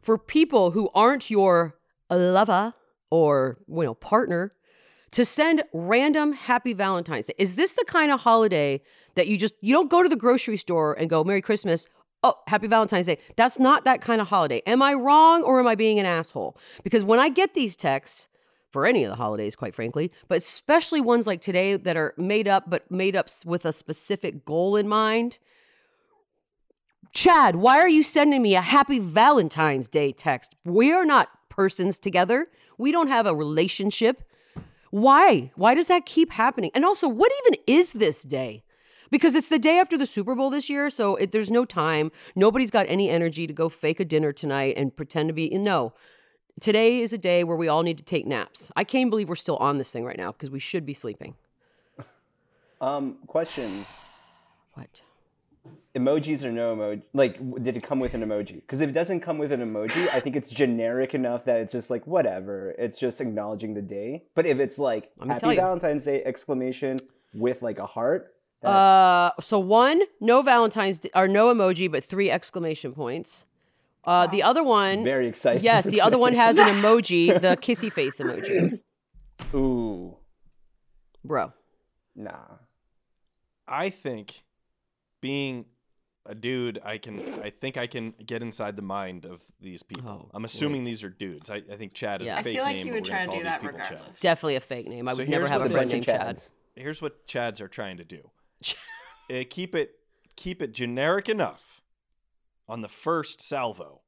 for 0.00 0.18
people 0.18 0.72
who 0.72 0.90
aren't 0.94 1.30
your 1.30 1.76
lover 2.10 2.74
or 3.10 3.58
you 3.68 3.82
know 3.82 3.94
partner 3.94 4.52
to 5.12 5.24
send 5.24 5.64
random 5.72 6.32
happy 6.32 6.72
Valentine's 6.72 7.26
Day? 7.26 7.34
Is 7.38 7.54
this 7.54 7.72
the 7.72 7.84
kind 7.84 8.12
of 8.12 8.20
holiday 8.20 8.80
that 9.14 9.26
you 9.28 9.36
just 9.36 9.54
you 9.60 9.74
don't 9.74 9.90
go 9.90 10.02
to 10.02 10.08
the 10.08 10.16
grocery 10.16 10.56
store 10.56 10.94
and 10.94 11.10
go 11.10 11.24
Merry 11.24 11.42
Christmas? 11.42 11.86
Oh, 12.22 12.34
happy 12.48 12.66
Valentine's 12.66 13.06
Day. 13.06 13.18
That's 13.36 13.58
not 13.58 13.84
that 13.84 14.02
kind 14.02 14.20
of 14.20 14.28
holiday. 14.28 14.62
Am 14.66 14.82
I 14.82 14.92
wrong 14.92 15.42
or 15.42 15.58
am 15.58 15.66
I 15.66 15.74
being 15.74 15.98
an 15.98 16.06
asshole? 16.06 16.56
Because 16.84 17.02
when 17.02 17.18
I 17.18 17.30
get 17.30 17.54
these 17.54 17.76
texts 17.76 18.28
for 18.70 18.86
any 18.86 19.04
of 19.04 19.10
the 19.10 19.16
holidays, 19.16 19.56
quite 19.56 19.74
frankly, 19.74 20.12
but 20.28 20.38
especially 20.38 21.00
ones 21.00 21.26
like 21.26 21.40
today 21.40 21.76
that 21.76 21.96
are 21.96 22.14
made 22.16 22.46
up, 22.46 22.68
but 22.68 22.88
made 22.90 23.16
up 23.16 23.28
with 23.44 23.64
a 23.64 23.72
specific 23.72 24.44
goal 24.44 24.76
in 24.76 24.86
mind. 24.86 25.38
Chad, 27.12 27.56
why 27.56 27.78
are 27.78 27.88
you 27.88 28.02
sending 28.02 28.40
me 28.40 28.54
a 28.54 28.60
happy 28.60 28.98
Valentine's 28.98 29.88
Day 29.88 30.12
text? 30.12 30.54
We 30.64 30.92
are 30.92 31.04
not 31.04 31.28
persons 31.48 31.98
together. 31.98 32.48
We 32.78 32.92
don't 32.92 33.08
have 33.08 33.26
a 33.26 33.34
relationship. 33.34 34.22
Why? 34.90 35.50
Why 35.56 35.74
does 35.74 35.88
that 35.88 36.06
keep 36.06 36.32
happening? 36.32 36.70
And 36.74 36.84
also, 36.84 37.08
what 37.08 37.32
even 37.44 37.60
is 37.66 37.92
this 37.92 38.22
day? 38.22 38.62
Because 39.10 39.34
it's 39.34 39.48
the 39.48 39.58
day 39.58 39.78
after 39.78 39.98
the 39.98 40.06
Super 40.06 40.36
Bowl 40.36 40.50
this 40.50 40.70
year, 40.70 40.88
so 40.88 41.16
it, 41.16 41.32
there's 41.32 41.50
no 41.50 41.64
time. 41.64 42.12
Nobody's 42.36 42.70
got 42.70 42.86
any 42.88 43.10
energy 43.10 43.46
to 43.48 43.52
go 43.52 43.68
fake 43.68 43.98
a 43.98 44.04
dinner 44.04 44.32
tonight 44.32 44.74
and 44.76 44.96
pretend 44.96 45.28
to 45.28 45.32
be. 45.32 45.50
No, 45.50 45.94
today 46.60 47.00
is 47.00 47.12
a 47.12 47.18
day 47.18 47.42
where 47.42 47.56
we 47.56 47.66
all 47.66 47.82
need 47.82 47.98
to 47.98 48.04
take 48.04 48.24
naps. 48.24 48.70
I 48.76 48.84
can't 48.84 49.10
believe 49.10 49.28
we're 49.28 49.34
still 49.34 49.56
on 49.56 49.78
this 49.78 49.90
thing 49.90 50.04
right 50.04 50.16
now 50.16 50.30
because 50.30 50.48
we 50.48 50.60
should 50.60 50.86
be 50.86 50.94
sleeping. 50.94 51.34
Um, 52.80 53.18
question: 53.26 53.84
What? 54.74 55.02
Emojis 55.96 56.44
or 56.44 56.52
no 56.52 56.76
emoji? 56.76 57.02
Like, 57.12 57.62
did 57.62 57.76
it 57.76 57.82
come 57.82 57.98
with 57.98 58.14
an 58.14 58.22
emoji? 58.22 58.56
Because 58.56 58.80
if 58.80 58.88
it 58.90 58.92
doesn't 58.92 59.20
come 59.20 59.38
with 59.38 59.50
an 59.52 59.60
emoji, 59.60 60.08
I 60.12 60.20
think 60.20 60.36
it's 60.36 60.48
generic 60.48 61.14
enough 61.14 61.44
that 61.46 61.60
it's 61.60 61.72
just 61.72 61.90
like 61.90 62.06
whatever. 62.06 62.74
It's 62.78 62.98
just 62.98 63.20
acknowledging 63.20 63.74
the 63.74 63.82
day. 63.82 64.22
But 64.34 64.46
if 64.46 64.60
it's 64.60 64.78
like 64.78 65.10
Let 65.18 65.28
me 65.28 65.34
tell 65.38 65.50
Happy. 65.50 65.60
Valentine's 65.60 66.04
Day 66.04 66.22
exclamation 66.24 67.00
with 67.34 67.62
like 67.62 67.78
a 67.78 67.86
heart, 67.86 68.34
that's, 68.62 68.72
Uh, 68.72 69.40
so 69.40 69.58
one, 69.58 70.02
no 70.20 70.42
Valentine's 70.42 70.98
Day, 71.00 71.10
or 71.14 71.26
no 71.26 71.52
emoji, 71.52 71.90
but 71.90 72.04
three 72.04 72.30
exclamation 72.30 72.92
points. 72.92 73.44
Uh, 74.04 74.26
the 74.28 74.42
other 74.42 74.62
one, 74.62 75.02
very 75.04 75.26
exciting. 75.26 75.62
yes, 75.64 75.84
the 75.84 76.00
other 76.00 76.18
one 76.18 76.34
has 76.34 76.56
an 76.56 76.66
emoji, 76.76 77.28
the 77.40 77.56
kissy 77.56 77.92
face 77.92 78.16
emoji. 78.18 78.80
Ooh, 79.54 80.16
Bro, 81.24 81.52
nah. 82.14 82.32
I 83.66 83.90
think 83.90 84.42
being 85.20 85.60
a 85.60 85.64
dude, 86.34 86.80
I 86.84 86.98
can. 86.98 87.18
I 87.42 87.50
think 87.50 87.76
I 87.76 87.86
can 87.86 88.14
get 88.24 88.42
inside 88.42 88.76
the 88.76 88.82
mind 88.82 89.24
of 89.24 89.42
these 89.60 89.82
people. 89.82 90.08
Oh, 90.08 90.30
I'm 90.34 90.44
assuming 90.44 90.82
great. 90.82 90.86
these 90.90 91.02
are 91.02 91.08
dudes. 91.10 91.50
I, 91.50 91.62
I 91.72 91.76
think 91.76 91.92
Chad 91.94 92.20
is 92.22 92.26
Yeah. 92.26 92.36
a 92.36 92.38
I 92.38 92.42
fake 92.42 92.54
feel 92.56 92.64
like 92.64 92.76
name. 92.76 92.86
he 92.86 92.90
but 92.90 92.94
would 93.00 93.04
gonna 93.08 93.16
try 93.16 93.24
to 93.24 93.30
call 93.30 93.38
do 93.38 93.44
that 93.44 93.60
people 93.62 93.78
Chad. 93.78 94.08
definitely 94.20 94.56
a 94.56 94.60
fake 94.60 94.88
name. 94.88 95.08
I 95.08 95.12
So 95.12 95.18
would 95.18 95.28
never 95.28 95.48
have 95.48 95.64
a 95.64 95.68
friend 95.70 95.90
named 95.90 96.04
Chad. 96.04 96.42
Here's 96.76 97.00
what 97.02 97.26
Chads 97.26 97.60
are 97.60 97.68
trying 97.68 97.96
to 97.98 98.04
do. 98.04 98.30
Uh, 99.32 99.44
keep 99.48 99.76
it 99.76 99.92
keep 100.34 100.60
it 100.60 100.72
generic 100.72 101.28
enough 101.28 101.82
on 102.68 102.80
the 102.80 102.88
first 102.88 103.40
salvo 103.40 104.00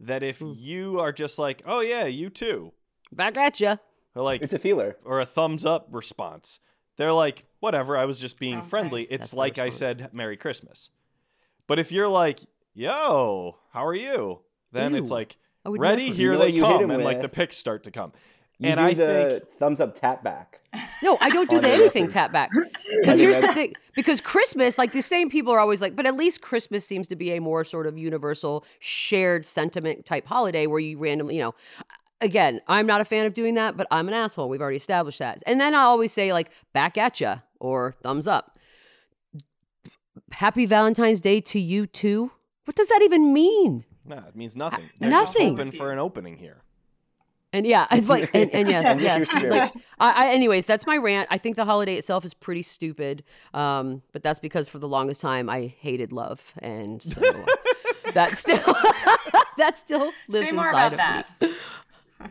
that 0.00 0.24
if 0.24 0.40
Hmm. 0.40 0.54
you 0.56 0.98
are 0.98 1.12
just 1.12 1.38
like, 1.38 1.62
oh 1.64 1.78
yeah, 1.78 2.06
you 2.06 2.30
too, 2.30 2.72
Back 3.12 3.36
at 3.36 3.60
ya. 3.60 3.76
or 4.16 4.22
like, 4.22 4.42
It's 4.42 4.52
a 4.54 4.58
feeler. 4.58 4.96
or 5.04 5.20
a 5.20 5.24
thumbs 5.24 5.64
up 5.64 5.86
response, 5.92 6.58
they're 6.96 7.12
like, 7.12 7.44
whatever, 7.60 7.96
I 7.96 8.06
was 8.06 8.18
just 8.18 8.40
being 8.40 8.56
Sounds 8.58 8.68
friendly. 8.70 9.00
nice. 9.02 9.08
It's 9.10 9.18
That's 9.30 9.34
like 9.34 9.58
I 9.58 9.68
said, 9.68 10.08
Merry 10.12 10.36
Christmas. 10.36 10.90
But 11.66 11.78
if 11.78 11.90
you're 11.92 12.08
like, 12.08 12.40
yo, 12.74 13.56
how 13.72 13.84
are 13.86 13.94
you? 13.94 14.40
Then 14.72 14.94
it's 14.94 15.10
like, 15.10 15.36
ready, 15.64 16.06
never- 16.06 16.14
here 16.16 16.32
You 16.32 16.38
know 16.38 16.38
they 16.38 16.44
what 16.46 16.54
you 16.54 16.64
hit 16.64 16.72
come, 16.72 16.82
him 16.84 16.90
and 16.90 17.04
like 17.04 17.18
the 17.20 17.24
with? 17.26 17.32
pics 17.32 17.56
start 17.56 17.82
to 17.84 17.90
come. 17.90 18.12
You 18.58 18.70
and 18.70 18.78
do 18.78 18.84
I 18.86 18.94
the 18.94 19.06
think 19.40 19.50
thumbs 19.50 19.80
up 19.82 19.94
tap 19.94 20.22
back. 20.24 20.60
No, 21.02 21.18
I 21.20 21.28
don't 21.28 21.48
do 21.50 21.56
the 21.56 21.62
the 21.62 21.68
anything 21.68 22.04
message. 22.04 22.14
tap 22.14 22.32
back. 22.32 22.50
Because 23.02 23.18
here's 23.18 23.38
the 23.40 23.52
thing. 23.52 23.74
Because 23.94 24.22
Christmas, 24.22 24.78
like 24.78 24.92
the 24.94 25.02
same 25.02 25.28
people 25.28 25.52
are 25.52 25.60
always 25.60 25.82
like, 25.82 25.94
but 25.94 26.06
at 26.06 26.16
least 26.16 26.40
Christmas 26.40 26.86
seems 26.86 27.06
to 27.08 27.16
be 27.16 27.32
a 27.32 27.40
more 27.42 27.62
sort 27.62 27.86
of 27.86 27.98
universal 27.98 28.64
shared 28.78 29.44
sentiment 29.44 30.06
type 30.06 30.26
holiday 30.26 30.66
where 30.66 30.78
you 30.80 30.96
randomly, 30.98 31.36
you 31.36 31.42
know. 31.42 31.54
Again, 32.22 32.62
I'm 32.66 32.86
not 32.86 33.02
a 33.02 33.04
fan 33.04 33.26
of 33.26 33.34
doing 33.34 33.54
that, 33.56 33.76
but 33.76 33.86
I'm 33.90 34.08
an 34.08 34.14
asshole. 34.14 34.48
We've 34.48 34.62
already 34.62 34.78
established 34.78 35.18
that. 35.18 35.42
And 35.46 35.60
then 35.60 35.74
I 35.74 35.82
always 35.82 36.10
say 36.12 36.32
like 36.32 36.48
back 36.72 36.96
at 36.96 37.20
ya 37.20 37.40
or 37.60 37.94
thumbs 38.02 38.26
up. 38.26 38.55
Happy 40.32 40.66
Valentine's 40.66 41.20
Day 41.20 41.40
to 41.42 41.60
you 41.60 41.86
too. 41.86 42.30
What 42.64 42.76
does 42.76 42.88
that 42.88 43.00
even 43.02 43.32
mean? 43.32 43.84
nah, 44.04 44.26
it 44.28 44.36
means 44.36 44.56
nothing. 44.56 44.88
They're 44.98 45.10
just 45.10 45.34
nothing. 45.34 45.56
hoping 45.56 45.72
for 45.72 45.92
an 45.92 45.98
opening 45.98 46.36
here. 46.36 46.62
And 47.52 47.66
yeah, 47.66 47.86
I'd 47.90 48.06
like 48.06 48.30
and, 48.34 48.50
and 48.54 48.68
yes, 48.68 48.86
And 48.88 49.00
with 49.00 49.32
your 49.32 49.42
yes. 49.42 49.50
Like 49.50 49.72
I, 49.98 50.26
I 50.26 50.28
anyways, 50.32 50.66
that's 50.66 50.86
my 50.86 50.96
rant. 50.96 51.28
I 51.30 51.38
think 51.38 51.56
the 51.56 51.64
holiday 51.64 51.96
itself 51.96 52.24
is 52.24 52.34
pretty 52.34 52.62
stupid. 52.62 53.24
Um, 53.54 54.02
but 54.12 54.22
that's 54.22 54.38
because 54.38 54.68
for 54.68 54.78
the 54.78 54.88
longest 54.88 55.20
time 55.20 55.48
I 55.48 55.66
hated 55.80 56.12
love. 56.12 56.52
And 56.58 57.02
so 57.02 57.20
that 58.14 58.36
still 58.36 58.74
that 59.58 59.78
still 59.78 60.12
lives 60.28 60.46
Say 60.46 60.52
more 60.52 60.68
inside 60.68 60.92
about 60.92 60.92
of 60.92 60.98
that. 61.40 61.48
me. 61.48 61.54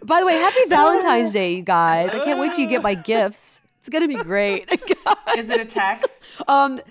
By 0.04 0.20
the 0.20 0.26
way, 0.26 0.34
happy 0.34 0.68
Valentine's 0.68 1.32
Day, 1.32 1.54
you 1.56 1.62
guys. 1.62 2.10
I 2.10 2.24
can't 2.26 2.40
wait 2.40 2.52
till 2.52 2.62
you 2.62 2.68
get 2.68 2.82
my 2.82 2.96
gifts. 2.96 3.62
It's 3.80 3.90
gonna 3.90 4.08
be 4.08 4.16
great. 4.16 4.68
Is 5.38 5.50
it 5.50 5.60
a 5.62 5.66
text? 5.66 6.42
um 6.48 6.82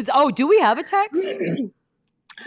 it's 0.00 0.10
oh, 0.12 0.30
do 0.30 0.48
we 0.48 0.58
have 0.60 0.78
a 0.78 0.82
text? 0.82 1.28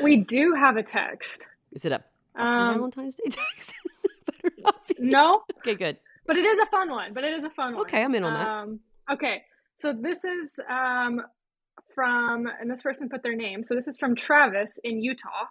We 0.02 0.18
do 0.18 0.54
have 0.56 0.76
a 0.76 0.82
text. 0.84 1.46
Is 1.72 1.86
it 1.86 1.92
a 1.92 2.04
Um, 2.36 2.74
Valentine's 2.78 3.14
Day 3.14 3.30
text? 3.30 3.76
Better 4.42 4.56
not 4.58 4.88
be. 4.88 4.96
no, 5.00 5.44
Okay, 5.60 5.76
good. 5.76 5.98
but 6.26 6.36
it 6.36 6.46
is 6.46 6.58
a 6.58 6.66
fun 6.72 6.90
one. 6.90 7.14
But 7.14 7.24
it 7.24 7.34
is 7.34 7.44
a 7.44 7.52
fun 7.52 7.76
one. 7.76 7.82
Okay, 7.86 8.04
I'm 8.04 8.16
in 8.16 8.24
on 8.24 8.34
that. 8.34 8.48
Um, 8.48 8.80
okay, 9.12 9.44
so 9.76 9.94
this 9.94 10.24
is 10.24 10.60
um, 10.68 11.22
from, 11.94 12.48
and 12.60 12.72
this 12.72 12.82
person 12.82 13.08
put 13.08 13.22
their 13.22 13.36
name. 13.36 13.64
So 13.64 13.76
this 13.76 13.88
is 13.88 13.98
from 14.00 14.16
Travis 14.16 14.80
in 14.84 15.00
Utah, 15.00 15.46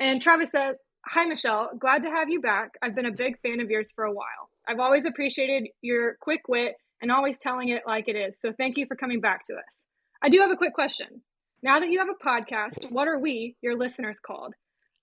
and 0.00 0.20
Travis 0.20 0.50
says, 0.50 0.76
"Hi 1.06 1.24
Michelle, 1.26 1.70
glad 1.78 2.02
to 2.02 2.10
have 2.10 2.28
you 2.28 2.40
back. 2.40 2.70
I've 2.82 2.96
been 2.96 3.06
a 3.06 3.12
big 3.12 3.38
fan 3.40 3.60
of 3.60 3.70
yours 3.70 3.92
for 3.94 4.02
a 4.04 4.12
while. 4.12 4.50
I've 4.68 4.80
always 4.80 5.04
appreciated 5.04 5.68
your 5.80 6.16
quick 6.20 6.48
wit 6.48 6.74
and 7.00 7.12
always 7.12 7.38
telling 7.38 7.68
it 7.68 7.82
like 7.86 8.08
it 8.08 8.16
is. 8.16 8.40
So 8.40 8.52
thank 8.52 8.76
you 8.78 8.86
for 8.86 8.96
coming 8.96 9.20
back 9.20 9.44
to 9.46 9.54
us. 9.54 9.84
I 10.22 10.28
do 10.28 10.38
have 10.40 10.50
a 10.50 10.56
quick 10.56 10.74
question. 10.74 11.22
Now 11.62 11.80
that 11.80 11.90
you 11.90 11.98
have 11.98 12.08
a 12.08 12.24
podcast, 12.24 12.90
what 12.90 13.08
are 13.08 13.18
we, 13.18 13.56
your 13.62 13.76
listeners, 13.76 14.18
called? 14.20 14.54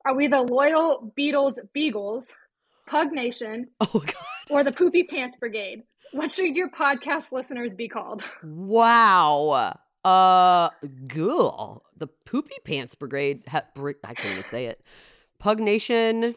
Are 0.06 0.16
we 0.16 0.28
the 0.28 0.42
loyal 0.42 1.12
Beadle's 1.16 1.60
Beagles, 1.74 2.32
Pug 2.88 3.12
Nation, 3.12 3.68
Oh 3.82 4.00
god. 4.00 4.16
or 4.50 4.64
the 4.64 4.72
Poopy 4.72 5.04
Pants 5.04 5.38
Brigade? 5.38 5.84
What 6.14 6.32
should 6.32 6.56
your 6.56 6.70
podcast 6.70 7.32
listeners 7.32 7.74
be 7.74 7.88
called? 7.90 8.24
Wow. 8.44 9.76
Uh, 10.06 10.70
ghoul. 11.08 11.84
The 11.98 12.08
Poopy 12.08 12.56
Pants 12.64 12.96
Brigade. 12.96 13.44
Ha- 13.50 13.64
br- 13.76 13.92
I 14.04 14.14
can't 14.14 14.32
even 14.34 14.44
say 14.46 14.66
it. 14.68 14.82
Pug 15.40 15.60
Nation. 15.60 16.36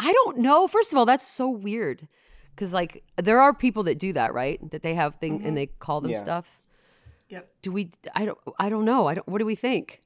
I 0.00 0.12
don't 0.12 0.38
know. 0.38 0.66
First 0.66 0.92
of 0.92 0.98
all, 0.98 1.06
that's 1.06 1.26
so 1.26 1.48
weird. 1.48 2.08
Because, 2.54 2.72
like, 2.72 3.04
there 3.22 3.40
are 3.40 3.54
people 3.54 3.84
that 3.84 3.98
do 3.98 4.12
that, 4.14 4.34
right? 4.34 4.58
That 4.70 4.82
they 4.82 4.94
have 4.94 5.16
thing 5.16 5.44
and 5.44 5.56
they 5.56 5.66
call 5.66 6.00
them 6.00 6.10
Yeah. 6.12 6.18
stuff. 6.18 6.46
Yep. 7.28 7.48
Do 7.62 7.72
we? 7.72 7.90
I 8.14 8.24
don't. 8.24 8.38
I 8.58 8.68
don't 8.68 8.84
know. 8.84 9.06
I 9.06 9.14
don't. 9.14 9.26
What 9.28 9.38
do 9.38 9.46
we 9.46 9.54
think? 9.54 10.00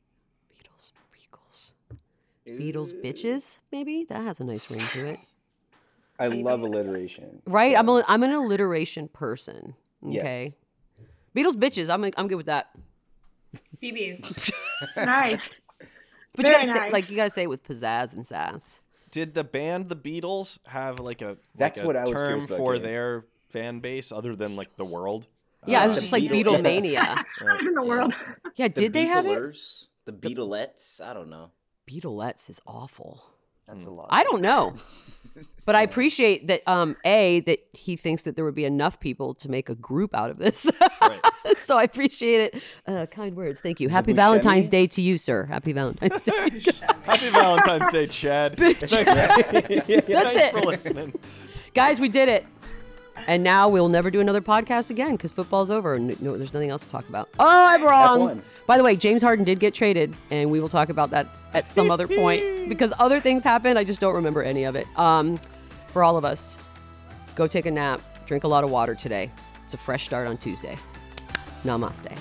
Beadle's, 0.56 0.92
Beagles, 1.12 1.74
Beadle's, 2.44 2.92
bitches. 2.94 3.58
Maybe 3.72 4.04
that 4.08 4.22
has 4.22 4.40
a 4.40 4.44
nice 4.44 4.70
ring 4.70 4.86
to 4.92 5.06
it, 5.06 5.18
I 6.18 6.28
love 6.28 6.62
alliteration. 6.62 7.42
right? 7.46 7.76
I'm 7.76 7.86
so- 7.86 7.98
a, 7.98 8.04
I'm 8.08 8.22
an 8.22 8.32
alliteration 8.32 9.08
person. 9.08 9.74
Okay. 10.06 10.44
Yes. 10.44 10.56
Beadle's, 11.34 11.56
bitches. 11.56 11.92
I'm 11.92 12.04
I'm 12.16 12.28
good 12.28 12.36
with 12.36 12.46
that. 12.46 12.70
BBs. 13.82 14.50
nice. 14.96 15.60
But 16.36 16.46
you 16.46 16.52
gotta 16.52 16.68
say, 16.68 16.90
like 16.92 17.10
you 17.10 17.16
gotta 17.16 17.30
say 17.30 17.42
it 17.42 17.48
with 17.48 17.66
pizzazz 17.66 18.12
and 18.14 18.26
sass. 18.26 18.80
Did 19.10 19.34
the 19.34 19.42
band 19.42 19.88
the 19.88 19.96
Beatles 19.96 20.58
have 20.66 21.00
like 21.00 21.22
a 21.22 21.36
That's 21.56 21.78
like 21.78 21.84
a 21.84 21.86
what 21.86 21.96
I 21.96 22.00
was 22.02 22.10
term 22.10 22.20
curious 22.20 22.44
about, 22.46 22.58
for 22.58 22.74
Gabe. 22.74 22.82
their 22.82 23.24
fan 23.48 23.80
base 23.80 24.12
other 24.12 24.36
than 24.36 24.54
like 24.54 24.76
the 24.76 24.84
world? 24.84 25.26
Yeah, 25.68 25.84
it 25.84 25.88
was 25.88 25.96
just 25.98 26.12
like 26.12 26.24
Beatles. 26.24 26.62
Beatlemania. 26.62 27.24
What 27.42 27.64
in 27.66 27.74
the 27.74 27.82
world? 27.82 28.14
Yeah, 28.56 28.68
did 28.68 28.92
they 28.92 29.04
have 29.06 29.26
it? 29.26 29.38
Beatlers, 29.38 29.86
The 30.04 30.12
Beatlettes. 30.12 31.00
I 31.00 31.14
don't 31.14 31.30
know. 31.30 31.52
Beatlettes 31.88 32.50
is 32.50 32.60
awful. 32.66 33.22
That's 33.68 33.84
a 33.84 33.90
lot. 33.90 34.08
I 34.10 34.24
don't 34.24 34.40
know, 34.40 34.74
but 35.66 35.76
I 35.76 35.82
appreciate 35.82 36.46
that. 36.46 36.62
Um, 36.66 36.96
a 37.04 37.40
that 37.40 37.58
he 37.74 37.96
thinks 37.96 38.22
that 38.22 38.34
there 38.34 38.44
would 38.46 38.54
be 38.54 38.64
enough 38.64 38.98
people 38.98 39.34
to 39.34 39.50
make 39.50 39.68
a 39.68 39.74
group 39.74 40.14
out 40.14 40.30
of 40.30 40.38
this. 40.38 40.70
Right. 41.02 41.20
so 41.58 41.76
I 41.76 41.82
appreciate 41.82 42.40
it. 42.54 42.62
Uh, 42.86 43.04
kind 43.06 43.36
words, 43.36 43.60
thank 43.60 43.78
you. 43.78 43.90
Happy 43.90 44.12
Buscemi's? 44.12 44.16
Valentine's 44.16 44.68
Day 44.70 44.86
to 44.86 45.02
you, 45.02 45.18
sir. 45.18 45.44
Happy 45.44 45.74
Valentine's 45.74 46.22
Day. 46.22 46.32
Happy 47.04 47.28
Valentine's 47.28 47.90
Day, 47.90 48.06
Chad. 48.06 48.56
Thanks, 48.56 48.80
That's 48.80 48.94
Thanks 48.94 50.06
it. 50.08 50.52
for 50.52 50.60
listening. 50.62 51.12
Guys, 51.74 52.00
we 52.00 52.08
did 52.08 52.30
it. 52.30 52.46
And 53.28 53.44
now 53.44 53.68
we'll 53.68 53.90
never 53.90 54.10
do 54.10 54.20
another 54.20 54.40
podcast 54.40 54.88
again 54.88 55.12
because 55.12 55.30
football's 55.30 55.68
over 55.68 55.94
and 55.94 56.20
no, 56.22 56.38
there's 56.38 56.54
nothing 56.54 56.70
else 56.70 56.84
to 56.86 56.90
talk 56.90 57.06
about. 57.10 57.28
Oh, 57.38 57.66
I'm 57.68 57.84
wrong. 57.84 58.42
By 58.66 58.78
the 58.78 58.82
way, 58.82 58.96
James 58.96 59.20
Harden 59.20 59.44
did 59.44 59.60
get 59.60 59.74
traded, 59.74 60.16
and 60.30 60.50
we 60.50 60.60
will 60.60 60.70
talk 60.70 60.88
about 60.88 61.10
that 61.10 61.28
at 61.52 61.68
some 61.68 61.90
other 61.90 62.08
point 62.08 62.42
because 62.70 62.90
other 62.98 63.20
things 63.20 63.44
happened. 63.44 63.78
I 63.78 63.84
just 63.84 64.00
don't 64.00 64.14
remember 64.14 64.42
any 64.42 64.64
of 64.64 64.76
it. 64.76 64.86
Um, 64.98 65.38
for 65.88 66.02
all 66.02 66.16
of 66.16 66.24
us, 66.24 66.56
go 67.36 67.46
take 67.46 67.66
a 67.66 67.70
nap, 67.70 68.00
drink 68.26 68.44
a 68.44 68.48
lot 68.48 68.64
of 68.64 68.70
water 68.70 68.94
today. 68.94 69.30
It's 69.62 69.74
a 69.74 69.78
fresh 69.78 70.06
start 70.06 70.26
on 70.26 70.38
Tuesday. 70.38 70.78
Namaste. 71.64 72.16